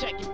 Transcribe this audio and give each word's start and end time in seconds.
check 0.00 0.20
it. 0.20 0.33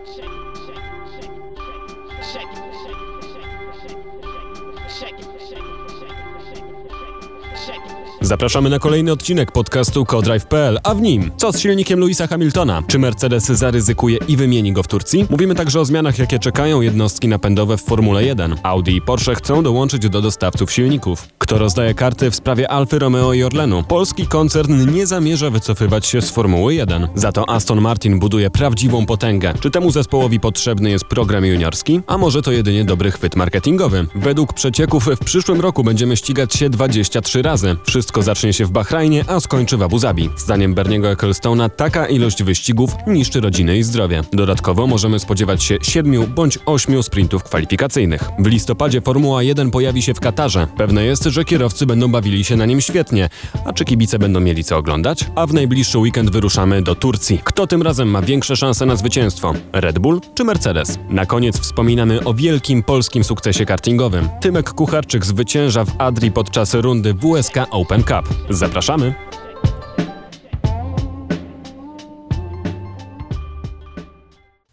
Zapraszamy 8.23 8.71
na 8.71 8.79
kolejny 8.79 9.13
odcinek 9.13 9.53
podcastu 9.53 10.05
Codrive.pl, 10.05 10.79
a 10.83 10.95
w 10.95 11.01
nim 11.01 11.31
co 11.37 11.53
z 11.53 11.61
silnikiem 11.61 12.01
Louisa 12.01 12.27
Hamiltona? 12.27 12.83
Czy 12.87 12.99
Mercedes 12.99 13.45
zaryzykuje 13.45 14.19
i 14.29 14.37
wymieni 14.37 14.73
go 14.73 14.83
w 14.83 14.89
Turcji? 14.89 15.27
Mówimy 15.31 15.55
także 15.55 15.81
o 15.81 15.85
zmianach, 15.85 16.19
jakie 16.19 16.39
czekają 16.39 16.81
jednostki 16.81 17.29
napędowe 17.29 17.77
w 17.77 17.83
Formule 17.83 18.25
1. 18.25 18.57
Audi 18.63 18.97
i 18.97 19.03
Porsche 19.03 19.35
chcą 19.35 19.63
dołączyć 19.63 20.09
do 20.09 20.23
dostawców 20.23 20.73
silników. 20.73 21.29
Kto 21.39 21.59
rozdaje 21.59 21.95
karty 21.95 22.31
w 22.31 22.37
sprawie 22.37 22.71
Alfy 22.71 22.99
Romeo 22.99 23.33
i 23.33 23.43
Orlenu? 23.43 23.83
Polski 23.89 24.27
koncern 24.27 24.93
nie 24.95 25.07
zamierza 25.07 25.51
wycofywać 25.51 26.07
się 26.07 26.23
z 26.23 26.31
Formuły 26.31 26.75
1. 26.75 27.09
Za 27.15 27.33
to 27.33 27.51
Aston 27.51 27.81
Martin 27.81 28.19
buduje 28.19 28.51
prawdziwą 28.51 29.07
potęgę. 29.07 29.55
Czy 29.61 29.71
temu 29.71 29.91
zespołowi 29.91 30.41
potrzebny 30.41 30.91
jest 30.91 31.05
program 31.05 31.45
juniorski? 31.45 32.01
A 32.07 32.19
może 32.19 32.43
to 32.43 32.53
jedynie 32.53 32.85
dobry 32.85 33.11
chwyt 33.11 33.37
marketingowy? 33.37 34.07
Według 34.15 34.53
przecieków 34.53 35.07
w 35.07 35.25
przyszłym 35.25 35.61
roku 35.61 35.85
będziemy 35.85 36.17
ścigać 36.17 36.55
się 36.55 36.71
23 36.71 37.43
razy. 37.43 37.77
Wszystko 37.85 38.10
wszystko 38.11 38.23
zacznie 38.23 38.53
się 38.53 38.67
w 38.67 38.71
Bahrajnie, 38.71 39.25
a 39.29 39.41
skończy 39.41 39.77
w 39.77 39.83
Abu 39.83 39.99
Zabi. 39.99 40.31
Zdaniem 40.37 40.75
Berniego 40.75 41.11
Ecclestona 41.11 41.69
taka 41.69 42.07
ilość 42.07 42.43
wyścigów 42.43 42.91
niszczy 43.07 43.41
rodzinę 43.41 43.79
i 43.79 43.83
zdrowie. 43.83 44.23
Dodatkowo 44.33 44.87
możemy 44.87 45.19
spodziewać 45.19 45.65
się 45.65 45.79
7 45.83 46.27
bądź 46.35 46.59
8 46.67 47.03
sprintów 47.03 47.43
kwalifikacyjnych. 47.43 48.25
W 48.39 48.47
listopadzie 48.47 49.01
Formuła 49.01 49.43
1 49.43 49.71
pojawi 49.71 50.03
się 50.03 50.15
w 50.15 50.21
Katarze. 50.21 50.67
Pewne 50.77 51.05
jest, 51.05 51.25
że 51.25 51.45
kierowcy 51.45 51.87
będą 51.87 52.09
bawili 52.09 52.45
się 52.45 52.57
na 52.57 52.67
nim 52.67 52.81
świetnie. 52.81 53.29
A 53.65 53.73
czy 53.73 53.85
kibice 53.85 54.19
będą 54.19 54.41
mieli 54.41 54.65
co 54.65 54.77
oglądać? 54.77 55.27
A 55.35 55.47
w 55.47 55.55
najbliższy 55.55 55.99
weekend 55.99 56.31
wyruszamy 56.31 56.83
do 56.83 56.95
Turcji. 56.95 57.41
Kto 57.45 57.67
tym 57.67 57.83
razem 57.83 58.09
ma 58.09 58.23
większe 58.23 58.57
szanse 58.57 58.87
na 58.87 58.97
zwycięstwo? 58.97 59.55
Red 59.73 59.99
Bull 59.99 60.21
czy 60.35 60.45
Mercedes? 60.45 60.99
Na 61.09 61.27
koniec 61.27 61.59
wspominamy 61.61 62.25
o 62.25 62.35
wielkim 62.35 62.83
polskim 62.83 63.25
sukcesie 63.25 63.67
kartingowym. 63.67 64.29
Tymek 64.41 64.71
Kucharczyk 64.71 65.27
zwycięża 65.27 65.85
w 65.85 65.93
Adri 65.99 66.31
podczas 66.31 66.75
rundy 66.75 67.15
WSK 67.15 67.55
Open 67.71 68.00
Cup. 68.05 68.29
Zapraszamy! 68.51 69.30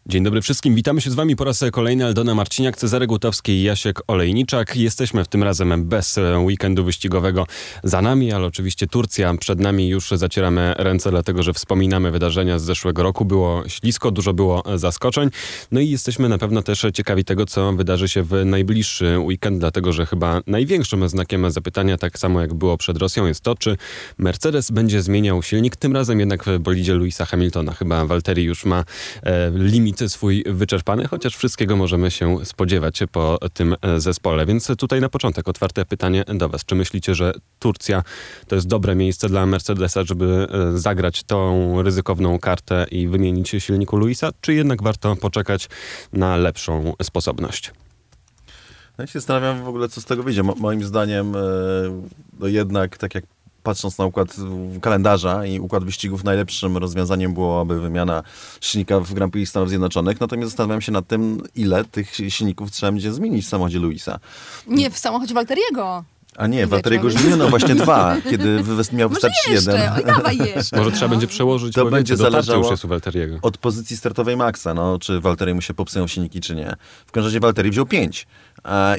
Dzień 0.10 0.24
dobry 0.24 0.42
wszystkim, 0.42 0.76
witamy 0.76 1.02
się 1.02 1.12
z 1.12 1.14
Wami 1.14 1.36
po 1.36 1.44
raz 1.44 1.64
kolejny. 1.72 2.06
Aldona 2.06 2.36
Marciniak, 2.36 2.78
Cezary 2.78 3.08
Gutowski 3.08 3.52
i 3.52 3.64
Jasiek 3.64 4.02
Olejniczak. 4.08 4.76
Jesteśmy 4.76 5.24
w 5.24 5.28
tym 5.28 5.44
razem 5.44 5.86
bez 5.86 6.20
weekendu 6.46 6.84
wyścigowego 6.84 7.46
za 7.84 8.02
nami, 8.02 8.32
ale 8.32 8.46
oczywiście 8.46 8.88
Turcja 8.88 9.34
przed 9.38 9.60
nami. 9.60 9.90
Już 9.90 10.10
zacieramy 10.10 10.74
ręce, 10.78 11.12
dlatego 11.12 11.44
że 11.44 11.54
wspominamy 11.54 12.12
wydarzenia 12.12 12.60
z 12.60 12.64
zeszłego 12.64 13.04
roku. 13.04 13.26
Było 13.26 13.64
ślisko, 13.68 14.12
dużo 14.12 14.34
było 14.34 14.64
zaskoczeń. 14.76 15.30
No 15.72 15.80
i 15.80 15.90
jesteśmy 15.90 16.30
na 16.30 16.38
pewno 16.38 16.64
też 16.64 16.86
ciekawi 16.94 17.26
tego, 17.26 17.46
co 17.46 17.74
wydarzy 17.74 18.10
się 18.10 18.24
w 18.24 18.46
najbliższy 18.46 19.20
weekend, 19.20 19.60
dlatego 19.60 19.94
że 19.94 20.06
chyba 20.06 20.42
największym 20.48 21.10
znakiem 21.10 21.52
zapytania, 21.52 21.98
tak 21.98 22.20
samo 22.20 22.42
jak 22.42 22.54
było 22.54 22.78
przed 22.78 22.98
Rosją, 22.98 23.26
jest 23.26 23.42
to, 23.42 23.56
czy 23.56 23.78
Mercedes 24.18 24.72
będzie 24.72 25.02
zmieniał 25.02 25.44
silnik, 25.44 25.76
tym 25.76 25.94
razem 25.94 26.20
jednak 26.20 26.44
w 26.44 26.60
bolidzie 26.60 26.94
Louisa 26.94 27.26
Hamiltona. 27.26 27.74
Chyba 27.74 28.06
Walteri 28.06 28.44
już 28.44 28.66
ma 28.66 28.84
e, 29.24 29.52
limit 29.56 29.97
swój 30.08 30.44
wyczerpany, 30.48 31.08
chociaż 31.08 31.36
wszystkiego 31.36 31.76
możemy 31.76 32.12
się 32.12 32.46
spodziewać 32.46 33.00
po 33.12 33.40
tym 33.54 33.76
e, 33.82 34.00
zespole. 34.00 34.46
Więc 34.46 34.68
tutaj 34.78 35.02
na 35.02 35.10
początek 35.10 35.48
otwarte 35.48 35.86
pytanie 35.86 36.24
do 36.28 36.50
Was. 36.50 36.66
Czy 36.66 36.76
myślicie, 36.76 37.16
że 37.16 37.34
Turcja 37.60 38.04
to 38.48 38.56
jest 38.56 38.68
dobre 38.68 38.96
miejsce 38.96 39.30
dla 39.30 39.46
Mercedesa, 39.46 40.04
żeby 40.04 40.48
e, 40.52 40.78
zagrać 40.78 41.24
tą 41.24 41.82
ryzykowną 41.82 42.40
kartę 42.40 42.86
i 42.92 43.08
wymienić 43.08 43.50
silniku 43.60 43.98
Luisa, 43.98 44.30
czy 44.42 44.54
jednak 44.54 44.84
warto 44.84 45.16
poczekać 45.16 45.70
na 46.14 46.38
lepszą 46.38 46.94
sposobność? 47.04 47.72
Ja 48.98 49.08
się 49.08 49.20
zastanawiam 49.20 49.64
w 49.64 49.68
ogóle, 49.68 49.90
co 49.90 50.02
z 50.02 50.06
tego 50.06 50.24
wyjdzie. 50.24 50.44
Mo 50.44 50.56
moim 50.56 50.84
zdaniem, 50.84 51.36
e, 51.36 51.40
no 52.40 52.48
jednak, 52.48 52.98
tak 52.98 53.16
jak 53.16 53.24
patrząc 53.64 53.98
na 53.98 54.06
układ 54.06 54.36
kalendarza 54.82 55.46
i 55.46 55.60
układ 55.60 55.84
wyścigów, 55.84 56.24
najlepszym 56.24 56.78
rozwiązaniem 56.78 57.34
byłoby 57.34 57.82
wymiana 57.82 58.24
silnika 58.62 59.00
w 59.00 59.14
Grand 59.14 59.34
Prix 59.34 59.50
Stanów 59.50 59.70
Zjednoczonych. 59.70 60.20
Natomiast 60.22 60.52
zastanawiam 60.52 60.82
się 60.82 60.92
nad 60.92 61.08
tym, 61.08 61.44
ile 61.56 61.86
tych 61.86 62.16
silników 62.30 62.72
trzeba 62.72 62.92
będzie 62.92 63.14
zmienić 63.14 63.46
w 63.46 63.50
samochodzie 63.50 63.80
Luisa. 63.80 64.20
Nie, 64.68 64.90
w 64.90 64.98
samochodzie 64.98 65.34
Walteriego. 65.34 66.04
A 66.38 66.48
nie, 66.48 66.68
Walteriego 66.68 67.04
już 67.04 67.14
wymieniono 67.14 67.50
właśnie 67.50 67.76
dwa, 67.76 68.18
kiedy 68.30 68.64
miał 68.94 69.10
wystarczyć 69.10 69.48
jeden. 69.48 69.92
Oj, 69.96 70.04
dawaj 70.06 70.38
jeszcze. 70.38 70.78
Może 70.78 70.92
trzeba 70.92 71.10
będzie 71.10 71.28
przełożyć, 71.28 71.74
to 71.74 71.86
będzie 71.86 72.18
zależało 72.18 72.62
już 72.62 72.72
jest 72.72 72.86
u 72.86 72.88
Walteriego. 72.88 73.40
od 73.42 73.58
pozycji 73.58 73.98
startowej 73.98 74.38
Maxa, 74.38 74.74
no, 74.74 75.00
czy 75.00 75.20
Walteri 75.20 75.54
mu 75.54 75.62
się 75.62 75.74
popsują 75.74 76.08
silniki, 76.08 76.42
czy 76.42 76.56
nie. 76.56 76.76
W 77.06 77.12
każdym 77.12 77.28
razie 77.28 77.40
Walteri 77.40 77.72
wziął 77.72 77.86
pięć. 77.86 78.28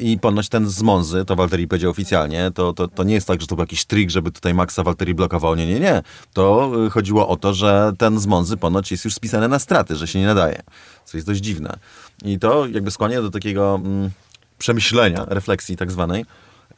I 0.00 0.18
ponoć 0.18 0.48
ten 0.48 0.68
z 0.68 0.82
Monzy, 0.82 1.24
to 1.24 1.36
Walteri 1.36 1.68
powiedział 1.68 1.90
oficjalnie, 1.90 2.50
to, 2.54 2.72
to, 2.72 2.88
to 2.88 3.04
nie 3.04 3.14
jest 3.14 3.26
tak, 3.26 3.40
że 3.40 3.46
to 3.46 3.54
był 3.54 3.62
jakiś 3.62 3.84
trik, 3.84 4.10
żeby 4.10 4.32
tutaj 4.32 4.54
Maxa 4.54 4.82
Walteri 4.82 5.14
blokował. 5.14 5.54
Nie, 5.56 5.66
nie, 5.66 5.80
nie. 5.80 6.02
To 6.32 6.72
y, 6.86 6.90
chodziło 6.90 7.28
o 7.28 7.36
to, 7.36 7.54
że 7.54 7.92
ten 7.98 8.18
z 8.18 8.26
Monzy 8.26 8.56
ponoć 8.56 8.90
jest 8.90 9.04
już 9.04 9.14
spisany 9.14 9.48
na 9.48 9.58
straty, 9.58 9.96
że 9.96 10.06
się 10.06 10.18
nie 10.18 10.26
nadaje. 10.26 10.62
Co 11.04 11.16
jest 11.16 11.26
dość 11.26 11.40
dziwne. 11.40 11.78
I 12.24 12.38
to 12.38 12.66
jakby 12.66 12.90
skłania 12.90 13.22
do 13.22 13.30
takiego 13.30 13.80
mm, 13.84 14.10
przemyślenia, 14.58 15.24
refleksji 15.28 15.76
tak 15.76 15.92
zwanej, 15.92 16.24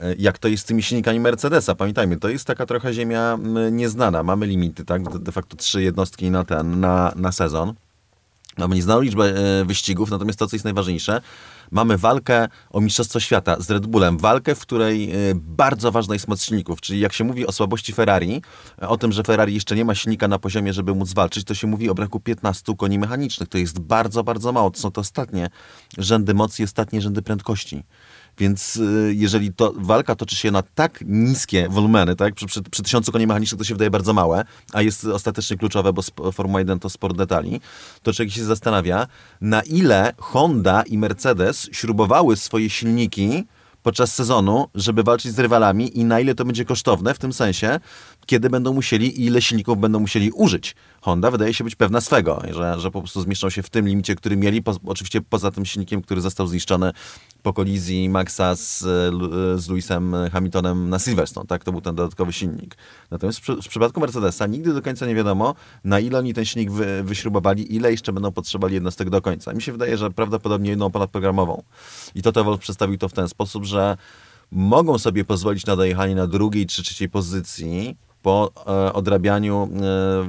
y, 0.02 0.16
jak 0.18 0.38
to 0.38 0.48
jest 0.48 0.62
z 0.62 0.66
tymi 0.66 0.82
silnikami 0.82 1.20
Mercedesa. 1.20 1.74
Pamiętajmy, 1.74 2.16
to 2.16 2.28
jest 2.28 2.44
taka 2.44 2.66
trochę 2.66 2.94
ziemia 2.94 3.32
mm, 3.32 3.76
nieznana. 3.76 4.22
Mamy 4.22 4.46
limity, 4.46 4.84
tak? 4.84 5.18
De 5.18 5.32
facto 5.32 5.56
trzy 5.56 5.82
jednostki 5.82 6.30
na 6.30 6.44
ten, 6.44 6.80
na, 6.80 7.12
na 7.16 7.32
sezon. 7.32 7.74
Mamy 8.58 8.74
nieznaną 8.74 9.00
liczbę 9.00 9.24
y, 9.60 9.64
wyścigów, 9.64 10.10
natomiast 10.10 10.38
to, 10.38 10.46
co 10.46 10.56
jest 10.56 10.64
najważniejsze, 10.64 11.20
mamy 11.70 11.98
walkę 11.98 12.48
o 12.70 12.80
Mistrzostwo 12.80 13.20
Świata 13.20 13.56
z 13.60 13.70
Red 13.70 13.86
Bullem. 13.86 14.18
Walkę, 14.18 14.54
w 14.54 14.60
której 14.60 15.12
e, 15.12 15.16
bardzo 15.34 15.92
ważna 15.92 16.14
jest 16.14 16.28
moc 16.28 16.42
silników. 16.42 16.80
Czyli 16.80 17.00
jak 17.00 17.12
się 17.12 17.24
mówi 17.24 17.46
o 17.46 17.52
słabości 17.52 17.92
Ferrari, 17.92 18.42
o 18.80 18.96
tym, 18.96 19.12
że 19.12 19.22
Ferrari 19.22 19.54
jeszcze 19.54 19.76
nie 19.76 19.84
ma 19.84 19.94
silnika 19.94 20.28
na 20.28 20.38
poziomie, 20.38 20.72
żeby 20.72 20.94
móc 20.94 21.12
walczyć, 21.12 21.44
to 21.44 21.54
się 21.54 21.66
mówi 21.66 21.90
o 21.90 21.94
braku 21.94 22.20
15 22.20 22.76
koni 22.76 22.98
mechanicznych. 22.98 23.48
To 23.48 23.58
jest 23.58 23.80
bardzo, 23.80 24.24
bardzo 24.24 24.52
mało. 24.52 24.70
To 24.70 24.80
są 24.80 24.90
to 24.90 25.00
ostatnie 25.00 25.50
rzędy 25.98 26.34
mocy, 26.34 26.64
ostatnie 26.64 27.00
rzędy 27.00 27.22
prędkości. 27.22 27.84
Więc 28.38 28.76
y, 28.76 29.12
jeżeli 29.16 29.52
to 29.52 29.72
walka 29.76 30.14
toczy 30.14 30.36
się 30.36 30.50
na 30.50 30.62
tak 30.62 31.04
niskie 31.06 31.68
wolumeny, 31.68 32.16
tak, 32.16 32.34
przy, 32.34 32.46
przy, 32.46 32.62
przy 32.62 32.82
tysiącu 32.82 33.12
koni 33.12 33.26
mechanicznych 33.26 33.58
to 33.58 33.64
się 33.64 33.74
wydaje 33.74 33.90
bardzo 33.90 34.12
małe, 34.12 34.44
a 34.72 34.82
jest 34.82 35.04
ostatecznie 35.04 35.56
kluczowe, 35.56 35.92
bo 35.92 36.32
Formuła 36.32 36.60
1 36.60 36.78
to 36.78 36.90
sport 36.90 37.16
detali, 37.16 37.60
to 38.02 38.12
człowiek 38.12 38.34
się 38.34 38.44
zastanawia, 38.44 39.06
na 39.40 39.62
ile 39.62 40.12
Honda 40.18 40.82
i 40.82 40.98
Mercedes 40.98 41.68
śrubowały 41.72 42.36
swoje 42.36 42.70
silniki 42.70 43.44
podczas 43.82 44.14
sezonu, 44.14 44.68
żeby 44.74 45.02
walczyć 45.02 45.32
z 45.32 45.38
rywalami 45.38 45.98
i 45.98 46.04
na 46.04 46.20
ile 46.20 46.34
to 46.34 46.44
będzie 46.44 46.64
kosztowne, 46.64 47.14
w 47.14 47.18
tym 47.18 47.32
sensie, 47.32 47.80
kiedy 48.26 48.50
będą 48.50 48.72
musieli 48.72 49.20
i 49.20 49.26
ile 49.26 49.42
silników 49.42 49.78
będą 49.78 50.00
musieli 50.00 50.30
użyć. 50.30 50.74
Honda 51.00 51.30
wydaje 51.30 51.54
się 51.54 51.64
być 51.64 51.74
pewna 51.74 52.00
swego, 52.00 52.42
że, 52.50 52.80
że 52.80 52.90
po 52.90 53.00
prostu 53.00 53.22
zmieszczą 53.22 53.50
się 53.50 53.62
w 53.62 53.70
tym 53.70 53.88
limicie, 53.88 54.14
który 54.14 54.36
mieli, 54.36 54.62
po, 54.62 54.76
oczywiście 54.86 55.20
poza 55.20 55.50
tym 55.50 55.64
silnikiem, 55.66 56.02
który 56.02 56.20
został 56.20 56.46
zniszczony 56.46 56.92
po 57.42 57.52
kolizji 57.52 58.08
Maxa 58.08 58.56
z, 58.56 58.78
z 59.62 59.68
Lewisem 59.68 60.16
Hamiltonem 60.32 60.88
na 60.88 60.98
Silverstone, 60.98 61.46
tak? 61.46 61.64
To 61.64 61.72
był 61.72 61.80
ten 61.80 61.94
dodatkowy 61.94 62.32
silnik. 62.32 62.76
Natomiast 63.10 63.40
w, 63.40 63.62
w 63.62 63.68
przypadku 63.68 64.00
Mercedesa 64.00 64.46
nigdy 64.46 64.74
do 64.74 64.82
końca 64.82 65.06
nie 65.06 65.14
wiadomo, 65.14 65.54
na 65.84 66.00
ile 66.00 66.18
oni 66.18 66.34
ten 66.34 66.44
silnik 66.44 66.70
wy, 66.70 67.02
wyśrubowali, 67.02 67.74
ile 67.74 67.90
jeszcze 67.90 68.12
będą 68.12 68.32
potrzebowali 68.32 68.74
jednostek 68.74 69.10
do 69.10 69.22
końca. 69.22 69.52
Mi 69.52 69.62
się 69.62 69.72
wydaje, 69.72 69.96
że 69.96 70.10
prawdopodobnie 70.10 70.70
jedną 70.70 70.90
ponadprogramową. 70.90 71.62
I 72.14 72.22
to 72.22 72.44
Wolf 72.44 72.60
przedstawił 72.60 72.98
to 72.98 73.08
w 73.08 73.12
ten 73.12 73.28
sposób, 73.28 73.64
że 73.64 73.96
mogą 74.50 74.98
sobie 74.98 75.24
pozwolić 75.24 75.66
na 75.66 75.76
dojechanie 75.76 76.14
na 76.14 76.26
drugiej 76.26 76.66
czy 76.66 76.82
trzeciej 76.82 77.08
pozycji, 77.08 77.96
po 78.22 78.52
e, 78.66 78.92
odrabianiu, 78.92 79.68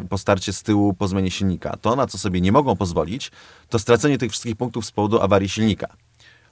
e, 0.04 0.08
po 0.08 0.18
starcie 0.18 0.54
z 0.54 0.64
tyłu, 0.64 0.94
po 0.94 1.08
zmianie 1.08 1.32
silnika. 1.32 1.78
To, 1.82 1.96
na 1.96 2.08
co 2.08 2.18
sobie 2.18 2.42
nie 2.42 2.52
mogą 2.52 2.76
pozwolić, 2.76 3.32
to 3.70 3.80
stracenie 3.80 4.18
tych 4.18 4.32
wszystkich 4.32 4.56
punktów 4.56 4.86
z 4.86 4.92
powodu 4.92 5.22
awarii 5.22 5.50
silnika. 5.50 5.88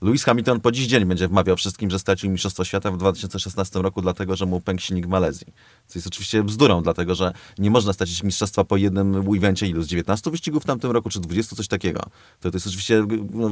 Lewis 0.02 0.24
Hamilton 0.24 0.60
po 0.60 0.72
dziś 0.72 0.88
dzień 0.88 1.06
będzie 1.06 1.28
wmawiał 1.28 1.58
wszystkim, 1.58 1.90
że 1.90 2.00
stracił 2.00 2.30
Mistrzostwo 2.30 2.64
Świata 2.64 2.92
w 2.92 2.98
2016 2.98 3.80
roku, 3.80 4.02
dlatego 4.02 4.36
że 4.36 4.46
mu 4.46 4.62
pękł 4.62 4.84
silnik 4.84 5.06
w 5.06 5.10
Malezji. 5.10 5.48
Co 5.88 6.00
jest 6.00 6.08
oczywiście 6.08 6.44
bzdurą, 6.44 6.84
dlatego 6.84 7.16
że 7.16 7.34
nie 7.58 7.72
można 7.72 7.94
stracić 7.94 8.24
mistrzostwa 8.24 8.64
po 8.64 8.78
jednym 8.78 9.16
evencie 9.36 9.68
ilu? 9.68 9.84
Z 9.84 9.88
19 9.88 10.32
wyścigów 10.32 10.64
w 10.64 10.66
tamtym 10.66 10.92
roku, 10.92 11.10
czy 11.10 11.20
20, 11.20 11.56
coś 11.56 11.68
takiego. 11.68 12.02
To, 12.40 12.52
to 12.52 12.56
jest 12.56 12.68
oczywiście 12.68 13.04
no, 13.34 13.50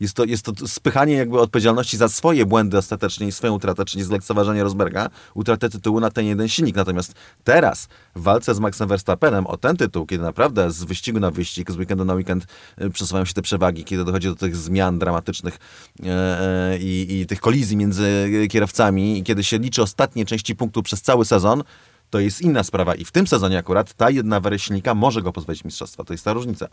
jest 0.00 0.14
to, 0.14 0.24
jest 0.24 0.44
to 0.44 0.52
spychanie 0.66 1.14
jakby 1.14 1.40
odpowiedzialności 1.40 1.96
za 1.96 2.08
swoje 2.08 2.46
błędy 2.46 2.78
ostatecznie 2.78 3.26
i 3.26 3.32
swoją 3.32 3.54
utratę, 3.54 3.84
czyli 3.84 4.04
zlekceważenie 4.04 4.62
Rosberga, 4.62 5.10
utratę 5.34 5.70
tytułu 5.70 6.00
na 6.00 6.10
ten 6.10 6.26
jeden 6.26 6.48
silnik. 6.48 6.76
Natomiast 6.76 7.14
teraz 7.44 7.88
w 8.16 8.22
walce 8.22 8.54
z 8.54 8.60
Maxem 8.60 8.88
Verstappenem 8.88 9.46
o 9.46 9.56
ten 9.56 9.76
tytuł, 9.76 10.06
kiedy 10.06 10.24
naprawdę 10.24 10.70
z 10.70 10.84
wyścigu 10.84 11.20
na 11.20 11.30
wyścig, 11.30 11.70
z 11.70 11.76
weekendu 11.76 12.04
na 12.04 12.14
weekend 12.14 12.46
y, 12.82 12.90
przesuwają 12.90 13.24
się 13.24 13.34
te 13.34 13.42
przewagi, 13.42 13.84
kiedy 13.84 14.04
dochodzi 14.04 14.28
do 14.28 14.34
tych 14.34 14.56
zmian 14.56 14.98
dramatycznych 14.98 15.58
e, 16.02 16.08
e, 16.10 16.78
i, 16.78 17.20
i 17.20 17.26
tych 17.26 17.40
kolizji 17.40 17.76
między 17.76 18.30
kierowcami 18.50 19.18
i 19.18 19.22
kiedy 19.22 19.44
się 19.44 19.58
liczy 19.58 19.82
ostatnie 19.82 20.24
części 20.24 20.56
punktu 20.56 20.82
przez 20.82 21.02
cały 21.02 21.24
sezon, 21.24 21.62
to 22.10 22.18
jest 22.18 22.42
inna 22.42 22.64
sprawa. 22.64 22.94
I 22.94 23.04
w 23.04 23.12
tym 23.12 23.26
sezonie 23.26 23.58
akurat 23.58 23.94
ta 23.94 24.10
jedna 24.10 24.40
silnika 24.56 24.94
może 24.94 25.22
go 25.22 25.32
pozbawić 25.32 25.64
mistrzostwa. 25.64 26.04
To 26.04 26.14
jest 26.14 26.24
ta 26.24 26.32
różnica. 26.32 26.68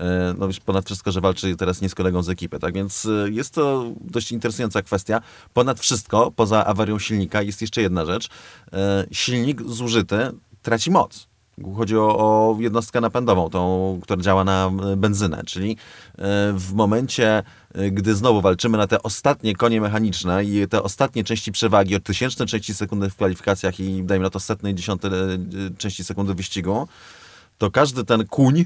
E, 0.00 0.34
no 0.38 0.46
już 0.46 0.60
ponad 0.60 0.86
wszystko, 0.86 1.12
że 1.12 1.20
walczy 1.20 1.56
teraz 1.56 1.80
nie 1.80 1.88
z 1.88 1.94
kolegą 1.94 2.22
z 2.22 2.28
ekipy, 2.28 2.58
tak 2.58 2.74
więc 2.74 3.06
e, 3.06 3.30
jest 3.30 3.54
to 3.54 3.92
dość 4.00 4.32
interesująca 4.32 4.82
kwestia. 4.82 5.20
Ponad 5.54 5.80
wszystko, 5.80 6.30
poza 6.36 6.66
awarią 6.66 6.98
silnika, 6.98 7.42
jest 7.42 7.60
jeszcze 7.60 7.82
jedna 7.82 8.04
rzecz. 8.04 8.28
E, 8.72 9.06
silnik 9.12 9.62
zużyty 9.62 10.16
traci 10.62 10.90
moc. 10.90 11.33
Chodzi 11.76 11.96
o, 11.96 12.18
o, 12.18 12.56
jednostkę 12.60 13.00
napędową, 13.00 13.50
tą, 13.50 14.00
która 14.02 14.22
działa 14.22 14.44
na 14.44 14.70
benzynę, 14.96 15.42
czyli 15.46 15.76
w 16.54 16.72
momencie, 16.72 17.42
gdy 17.90 18.14
znowu 18.14 18.40
walczymy 18.40 18.78
na 18.78 18.86
te 18.86 19.02
ostatnie 19.02 19.54
konie 19.54 19.80
mechaniczne 19.80 20.44
i 20.44 20.68
te 20.68 20.82
ostatnie 20.82 21.24
części 21.24 21.52
przewagi 21.52 21.96
od 21.96 22.04
tysięcznej 22.04 22.48
części 22.48 22.74
sekundy 22.74 23.10
w 23.10 23.16
kwalifikacjach 23.16 23.80
i 23.80 24.02
dajmy 24.02 24.22
na 24.22 24.30
to 24.30 24.40
setnej, 24.40 24.74
dziesiątej 24.74 25.10
części 25.78 26.04
sekundy 26.04 26.34
wyścigu, 26.34 26.88
to 27.58 27.70
każdy 27.70 28.04
ten 28.04 28.26
kuń 28.26 28.64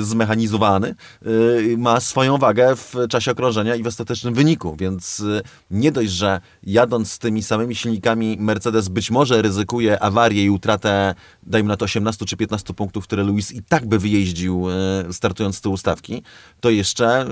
zmechanizowany, 0.00 0.94
y, 1.26 1.76
ma 1.78 2.00
swoją 2.00 2.38
wagę 2.38 2.76
w 2.76 2.94
czasie 3.08 3.30
okrążenia 3.30 3.74
i 3.74 3.82
w 3.82 3.86
ostatecznym 3.86 4.34
wyniku, 4.34 4.76
więc 4.78 5.20
y, 5.20 5.42
nie 5.70 5.92
dość, 5.92 6.10
że 6.10 6.40
jadąc 6.62 7.12
z 7.12 7.18
tymi 7.18 7.42
samymi 7.42 7.74
silnikami 7.74 8.36
Mercedes 8.40 8.88
być 8.88 9.10
może 9.10 9.42
ryzykuje 9.42 10.02
awarię 10.02 10.44
i 10.44 10.50
utratę, 10.50 11.14
dajmy 11.42 11.68
na 11.68 11.76
to 11.76 11.84
18 11.84 12.26
czy 12.26 12.36
15 12.36 12.74
punktów, 12.74 13.04
które 13.04 13.24
Lewis 13.24 13.52
i 13.52 13.62
tak 13.62 13.86
by 13.86 13.98
wyjeździł 13.98 14.66
startując 15.12 15.56
z 15.56 15.60
tyłu 15.60 15.76
stawki, 15.76 16.22
to 16.60 16.70
jeszcze 16.70 17.26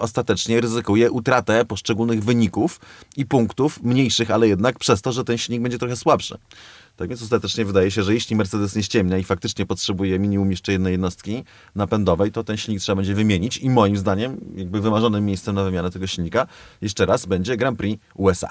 ostatecznie 0.00 0.60
ryzykuje 0.60 1.10
utratę 1.10 1.64
poszczególnych 1.64 2.24
wyników 2.24 2.80
i 3.16 3.26
punktów 3.26 3.82
mniejszych, 3.82 4.30
ale 4.30 4.48
jednak 4.48 4.78
przez 4.78 5.02
to, 5.02 5.12
że 5.12 5.24
ten 5.24 5.38
silnik 5.38 5.62
będzie 5.62 5.78
trochę 5.78 5.96
słabszy. 5.96 6.38
Tak 6.98 7.08
więc 7.08 7.22
ostatecznie 7.22 7.64
wydaje 7.64 7.90
się, 7.90 8.02
że 8.02 8.14
jeśli 8.14 8.36
Mercedes 8.36 8.76
nie 8.76 8.82
ściemnia 8.82 9.18
i 9.18 9.24
faktycznie 9.24 9.66
potrzebuje 9.66 10.18
minimum 10.18 10.50
jeszcze 10.50 10.72
jednej 10.72 10.92
jednostki 10.92 11.44
napędowej, 11.74 12.32
to 12.32 12.44
ten 12.44 12.56
silnik 12.56 12.82
trzeba 12.82 12.96
będzie 12.96 13.14
wymienić 13.14 13.56
i 13.58 13.70
moim 13.70 13.96
zdaniem 13.96 14.40
jakby 14.54 14.80
wymarzonym 14.80 15.24
miejscem 15.24 15.54
na 15.54 15.64
wymianę 15.64 15.90
tego 15.90 16.06
silnika 16.06 16.46
jeszcze 16.80 17.06
raz 17.06 17.26
będzie 17.26 17.56
Grand 17.56 17.78
Prix 17.78 18.04
USA. 18.14 18.48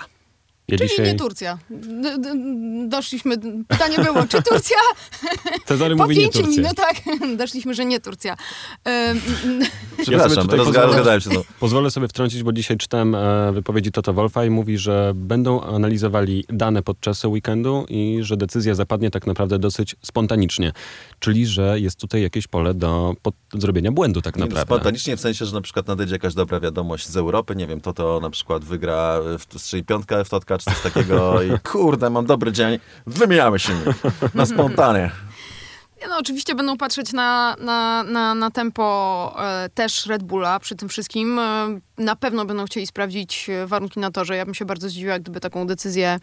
Ja 0.72 0.78
Czyli 0.78 0.90
dzisiaj... 0.90 1.06
nie 1.06 1.16
Turcja. 1.16 1.58
Doszliśmy, 2.88 3.36
pytanie 3.68 3.96
było, 4.04 4.28
czy 4.28 4.42
Turcja? 4.42 4.78
Cezary 5.66 5.96
po 5.96 6.04
mówi 6.04 6.16
pięciu 6.16 6.48
minutach 6.48 6.96
doszliśmy, 7.38 7.74
że 7.74 7.86
nie 7.86 8.00
Turcja. 8.00 8.38
Przepraszam, 10.02 10.48
ja 10.52 10.56
rozgadałem 10.58 11.22
się. 11.22 11.30
To. 11.30 11.44
Pozwolę 11.60 11.92
sobie 11.92 12.08
wtrącić, 12.08 12.44
bo 12.44 12.52
dzisiaj 12.52 12.78
czytałem 12.78 13.16
e, 13.16 13.52
wypowiedzi 13.54 13.92
Toto 13.92 14.14
Wolfa 14.14 14.46
i 14.46 14.50
mówi, 14.50 14.78
że 14.78 15.12
będą 15.16 15.62
analizowali 15.62 16.46
dane 16.50 16.84
podczas 16.84 17.26
weekendu 17.26 17.86
i 17.90 18.20
że 18.22 18.38
decyzja 18.38 18.76
zapadnie 18.76 19.12
tak 19.12 19.28
naprawdę 19.28 19.60
dosyć 19.60 19.96
spontanicznie. 20.02 20.72
Czyli, 21.20 21.46
że 21.46 21.80
jest 21.80 22.00
tutaj 22.00 22.22
jakieś 22.22 22.48
pole 22.48 22.74
do 22.74 23.14
pod, 23.22 23.36
zrobienia 23.54 23.92
błędu 23.92 24.22
tak 24.22 24.38
naprawdę. 24.38 24.62
Spontanicznie 24.62 25.18
w 25.18 25.20
sensie, 25.20 25.46
że 25.46 25.54
na 25.54 25.62
przykład 25.62 25.88
nadejdzie 25.88 26.16
jakaś 26.16 26.34
dobra 26.34 26.60
wiadomość 26.60 27.08
z 27.08 27.18
Europy, 27.18 27.56
nie 27.56 27.68
wiem, 27.68 27.82
Toto 27.82 28.20
na 28.20 28.30
przykład 28.30 28.66
wygra, 28.66 29.20
w, 29.22 29.60
strzeli 29.60 29.84
piątkę 29.84 30.26
w 30.26 30.30
Totka 30.30 30.57
czy 30.58 30.66
coś 30.66 30.82
takiego 30.82 31.42
i 31.42 31.60
kurde, 31.60 32.10
mam 32.10 32.26
dobry 32.26 32.52
dzień, 32.52 32.80
wymieniamy 33.08 33.60
się 33.60 33.74
na 34.34 34.46
spontanie. 34.46 35.12
No, 36.10 36.18
oczywiście 36.18 36.56
będą 36.56 36.78
patrzeć 36.78 37.14
na, 37.14 37.56
na, 37.60 38.04
na, 38.04 38.36
na 38.36 38.52
tempo 38.52 39.36
e, 39.40 39.70
też 39.70 40.06
Red 40.06 40.24
Bulla 40.24 40.60
przy 40.60 40.76
tym 40.76 40.90
wszystkim. 40.90 41.40
E, 41.40 41.80
na 41.98 42.16
pewno 42.16 42.46
będą 42.46 42.66
chcieli 42.66 42.88
sprawdzić 42.88 43.50
e, 43.50 43.68
warunki 43.68 44.00
na 44.00 44.12
torze. 44.12 44.36
Ja 44.36 44.46
bym 44.46 44.54
się 44.54 44.66
bardzo 44.66 44.90
zdziwiła, 44.90 45.20
gdyby 45.20 45.40
taką 45.40 45.68
decyzję 45.68 46.20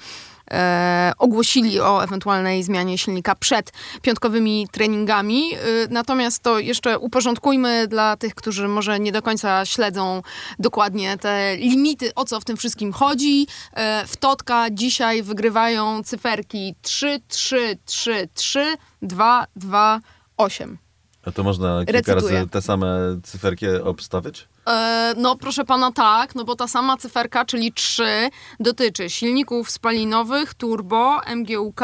e, 0.51 1.13
ogłosili 1.19 1.81
o 1.81 2.05
ewentualnej 2.05 2.63
zmianie 2.63 2.99
silnika 2.99 3.35
przed 3.35 3.73
piątkowymi 4.03 4.69
treningami. 4.73 5.55
E, 5.55 5.59
natomiast 5.91 6.43
to 6.43 6.59
jeszcze 6.59 6.99
uporządkujmy 6.99 7.89
dla 7.89 8.17
tych, 8.17 8.35
którzy 8.35 8.69
może 8.69 9.01
nie 9.01 9.13
do 9.13 9.23
końca 9.23 9.67
śledzą 9.67 10.23
dokładnie 10.59 11.19
te 11.19 11.57
limity, 11.57 12.15
o 12.15 12.25
co 12.25 12.41
w 12.41 12.45
tym 12.45 12.57
wszystkim 12.57 12.93
chodzi. 12.93 13.47
E, 13.73 14.07
w 14.07 14.17
Totka 14.17 14.67
dzisiaj 14.71 15.23
wygrywają 15.23 16.03
cyferki 16.03 16.75
3, 16.83 17.21
3, 17.29 17.79
3, 17.85 18.29
3, 18.35 18.77
2, 19.03 19.47
2, 19.57 20.01
8. 20.37 20.79
A 21.27 21.33
to 21.33 21.43
można 21.43 21.85
kilka 21.85 21.93
Recytuję. 21.93 22.35
razy 22.35 22.49
te 22.51 22.63
same 22.63 23.21
cyferki 23.23 23.67
obstawić? 23.69 24.49
E, 24.67 25.15
no 25.17 25.37
proszę 25.37 25.65
pana 25.65 25.93
tak, 25.93 26.35
no 26.35 26.45
bo 26.45 26.57
ta 26.57 26.69
sama 26.69 26.97
cyferka, 26.97 27.45
czyli 27.45 27.73
3 27.73 28.31
dotyczy 28.61 29.11
silników 29.11 29.71
spalinowych, 29.71 30.55
turbo, 30.55 31.21
MGUK, 31.37 31.81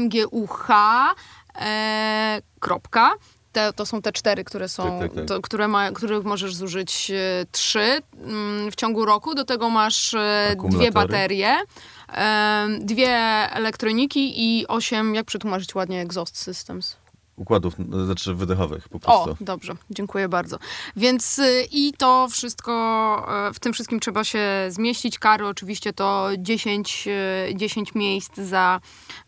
MGUH, 0.00 0.68
e, 1.60 2.42
kropka. 2.60 3.10
Te, 3.52 3.72
to 3.72 3.86
są 3.86 4.02
te 4.02 4.12
cztery, 4.12 4.44
które 4.44 4.68
są, 4.68 4.82
tak, 4.82 5.00
tak, 5.00 5.14
tak. 5.14 5.24
To, 5.24 5.40
które 5.40 5.68
ma, 5.68 5.92
których 5.92 6.24
możesz 6.24 6.54
zużyć 6.54 7.10
e, 7.10 7.46
trzy 7.52 8.02
mm, 8.24 8.70
w 8.70 8.76
ciągu 8.76 9.04
roku. 9.04 9.34
Do 9.34 9.44
tego 9.44 9.70
masz 9.70 10.14
e, 10.14 10.56
dwie 10.70 10.90
baterie, 10.92 11.56
dwie 12.80 13.10
elektroniki 13.52 14.32
i 14.36 14.66
osiem, 14.66 15.14
jak 15.14 15.26
przetłumaczyć 15.26 15.74
ładnie, 15.74 16.00
exhaust 16.00 16.36
systems 16.36 16.99
układów, 17.40 17.74
znaczy 18.04 18.34
wydechowych 18.34 18.88
po 18.88 19.00
prostu. 19.00 19.30
O, 19.30 19.36
dobrze, 19.40 19.72
dziękuję 19.90 20.28
bardzo. 20.28 20.58
Więc 20.96 21.38
y, 21.38 21.66
i 21.72 21.92
to 21.92 22.28
wszystko, 22.30 22.72
y, 23.50 23.54
w 23.54 23.60
tym 23.60 23.72
wszystkim 23.72 24.00
trzeba 24.00 24.24
się 24.24 24.66
zmieścić. 24.68 25.18
Kary 25.18 25.46
oczywiście 25.46 25.92
to 25.92 26.28
10, 26.38 27.08
10 27.54 27.88
y, 27.88 27.98
miejsc 27.98 28.36
za 28.36 28.80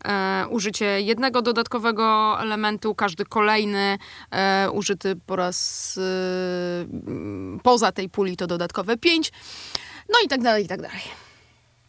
e, 0.05 0.45
użycie 0.49 1.01
jednego 1.01 1.41
dodatkowego 1.41 2.37
elementu, 2.39 2.95
każdy 2.95 3.25
kolejny 3.25 3.97
e, 4.31 4.71
użyty 4.71 5.15
po 5.15 5.35
raz 5.35 5.97
e, 5.97 7.59
poza 7.63 7.91
tej 7.91 8.09
puli 8.09 8.37
to 8.37 8.47
dodatkowe 8.47 8.97
5. 8.97 9.31
No 10.09 10.15
i 10.25 10.27
tak 10.27 10.41
dalej, 10.41 10.65
i 10.65 10.67
tak 10.67 10.81
dalej. 10.81 11.01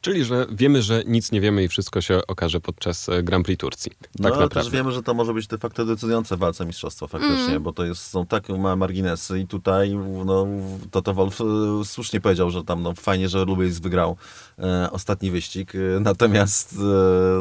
Czyli, 0.05 0.25
że 0.25 0.47
wiemy, 0.51 0.83
że 0.83 1.03
nic 1.07 1.33
nie 1.33 1.41
wiemy 1.41 1.65
i 1.65 1.69
wszystko 1.69 2.01
się 2.01 2.21
okaże 2.27 2.61
podczas 2.61 3.09
e, 3.09 3.23
Grand 3.23 3.47
Prix 3.47 3.61
Turcji. 3.61 3.91
Tak 3.91 4.11
no, 4.19 4.29
naprawdę. 4.29 4.55
też 4.55 4.71
wiemy, 4.71 4.93
że 4.93 5.03
to 5.03 5.15
może 5.15 5.35
być 5.35 5.47
de 5.47 5.59
facto 5.59 5.85
decydujące 5.85 6.37
w 6.37 6.39
walce 6.39 6.67
mistrzostwa 6.67 7.07
faktycznie, 7.07 7.49
mm. 7.49 7.63
bo 7.63 7.73
to 7.73 7.85
jest, 7.85 8.03
są 8.03 8.27
tak 8.27 8.49
małe 8.49 8.77
marginesy 8.77 9.41
i 9.41 9.47
tutaj 9.47 9.95
no, 10.25 10.47
Toto 10.91 11.15
Wolf 11.15 11.41
e, 11.41 11.45
słusznie 11.85 12.21
powiedział, 12.21 12.51
że 12.51 12.65
tam 12.65 12.83
no, 12.83 12.95
fajnie, 12.95 13.29
że 13.29 13.45
Lubejs 13.45 13.79
wygrał 13.79 14.17
e, 14.59 14.91
ostatni 14.91 15.31
wyścig, 15.31 15.73
e, 15.75 16.01
natomiast 16.01 16.77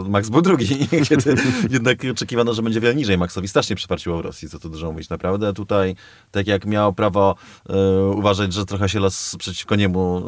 e, 0.05 0.09
Max 0.09 0.29
był 0.29 0.41
drugi, 0.41 0.87
kiedy 1.09 1.35
jednak 1.69 1.99
oczekiwano, 2.11 2.53
że 2.53 2.61
będzie 2.61 2.79
wiele 2.79 2.95
niżej. 2.95 3.17
Maxowi 3.17 3.47
strasznie 3.47 3.75
przyparciło 3.75 4.17
w 4.17 4.21
Rosji, 4.21 4.49
co 4.49 4.59
tu 4.59 4.69
dużo 4.69 4.91
mówić. 4.91 5.09
Naprawdę 5.09 5.53
tutaj, 5.53 5.95
tak 6.31 6.47
jak 6.47 6.65
miał 6.65 6.93
prawo 6.93 7.35
e, 7.69 8.03
uważać, 8.03 8.53
że 8.53 8.65
trochę 8.65 8.89
się 8.89 8.99
los 8.99 9.35
przeciwko 9.39 9.75
niemu 9.75 10.23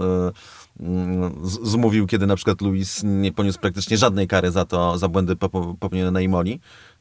zmówił, 1.44 2.08
kiedy 2.08 2.28
na 2.28 2.36
przykład 2.36 2.62
Luis 2.62 3.02
nie 3.04 3.32
poniósł 3.32 3.60
praktycznie 3.60 3.98
żadnej 3.98 4.28
kary 4.28 4.52
za 4.52 4.66
to, 4.66 4.98
za 4.98 5.08
błędy 5.08 5.36
popełnione 5.80 6.12
na 6.12 6.22
Imoli, 6.22 6.60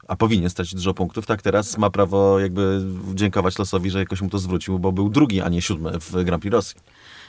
a 0.08 0.16
powinien 0.16 0.50
stracić 0.50 0.74
dużo 0.74 0.94
punktów, 0.94 1.26
tak 1.26 1.42
teraz 1.42 1.78
ma 1.78 1.90
prawo 1.90 2.40
jakby 2.40 2.82
dziękować 3.14 3.58
losowi, 3.58 3.90
że 3.90 3.98
jakoś 3.98 4.20
mu 4.20 4.30
to 4.30 4.38
zwrócił, 4.38 4.78
bo 4.78 4.92
był 4.92 5.08
drugi, 5.08 5.40
a 5.40 5.48
nie 5.48 5.62
siódmy 5.62 6.00
w 6.00 6.24
Grand 6.24 6.40
Prix 6.40 6.52
Rosji. 6.52 6.80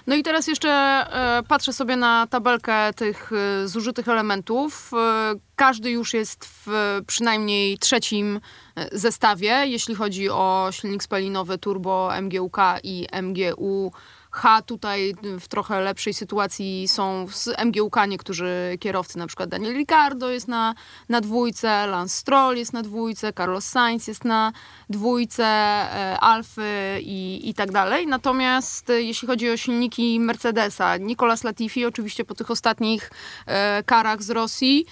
No 0.07 0.15
i 0.15 0.23
teraz 0.23 0.47
jeszcze 0.47 0.69
e, 0.69 1.43
patrzę 1.47 1.73
sobie 1.73 1.95
na 1.95 2.27
tabelkę 2.27 2.93
tych 2.93 3.31
e, 3.33 3.67
zużytych 3.67 4.07
elementów. 4.07 4.91
E, 4.93 5.33
każdy 5.55 5.91
już 5.91 6.13
jest 6.13 6.45
w 6.45 6.67
przynajmniej 7.07 7.77
trzecim 7.77 8.39
e, 8.75 8.97
zestawie, 8.97 9.63
jeśli 9.65 9.95
chodzi 9.95 10.29
o 10.29 10.69
silnik 10.71 11.03
spalinowy 11.03 11.57
turbo 11.57 12.09
MGUK 12.21 12.57
i 12.83 13.07
MGU 13.21 13.91
H 14.35 14.61
tutaj 14.61 15.15
w 15.39 15.47
trochę 15.47 15.81
lepszej 15.81 16.13
sytuacji 16.13 16.87
są 16.87 17.27
z 17.31 17.49
MGUK 17.65 17.95
niektórzy 18.07 18.77
kierowcy, 18.79 19.17
na 19.17 19.27
przykład 19.27 19.49
Daniel 19.49 19.73
Ricardo 19.73 20.29
jest 20.29 20.47
na, 20.47 20.75
na 21.09 21.21
dwójce, 21.21 21.87
Lance 21.87 22.15
Stroll 22.15 22.57
jest 22.57 22.73
na 22.73 22.81
dwójce, 22.81 23.33
Carlos 23.33 23.65
Sainz 23.65 24.07
jest 24.07 24.25
na 24.25 24.51
dwójce, 24.89 25.45
e, 25.45 26.19
Alfy 26.19 26.99
i, 27.01 27.49
i 27.49 27.53
tak 27.53 27.71
dalej. 27.71 28.07
Natomiast 28.07 28.89
e, 28.89 29.01
jeśli 29.01 29.27
chodzi 29.27 29.49
o 29.49 29.57
silniki 29.57 30.19
Mercedesa, 30.19 30.97
Nicolas 30.97 31.43
Latifi 31.43 31.85
oczywiście 31.85 32.25
po 32.25 32.35
tych 32.35 32.51
ostatnich 32.51 33.11
e, 33.45 33.83
karach 33.83 34.23
z 34.23 34.29
Rosji, 34.29 34.85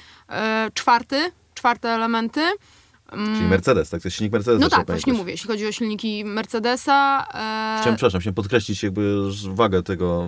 czwarty, 0.74 1.32
czwarte 1.54 1.90
elementy. 1.90 2.42
Mm. 3.14 3.36
Czyli 3.36 3.50
Mercedes, 3.50 3.90
tak? 3.90 4.02
To 4.02 4.08
jest 4.08 4.18
silnik 4.18 4.34
Mercedesa. 4.34 4.64
No 4.64 4.70
tak, 4.70 4.88
właśnie 4.88 5.14
mówię, 5.14 5.32
jeśli 5.32 5.48
chodzi 5.48 5.68
o 5.68 5.72
silniki 5.72 6.26
Mercedesa. 6.26 7.26
E... 7.30 7.78
Chciałem, 7.80 7.96
przepraszam, 7.96 8.22
chciałem 8.22 8.36
podkreślić 8.36 8.84
jakby 8.84 9.30
wagę 9.48 9.84
tego 9.84 10.28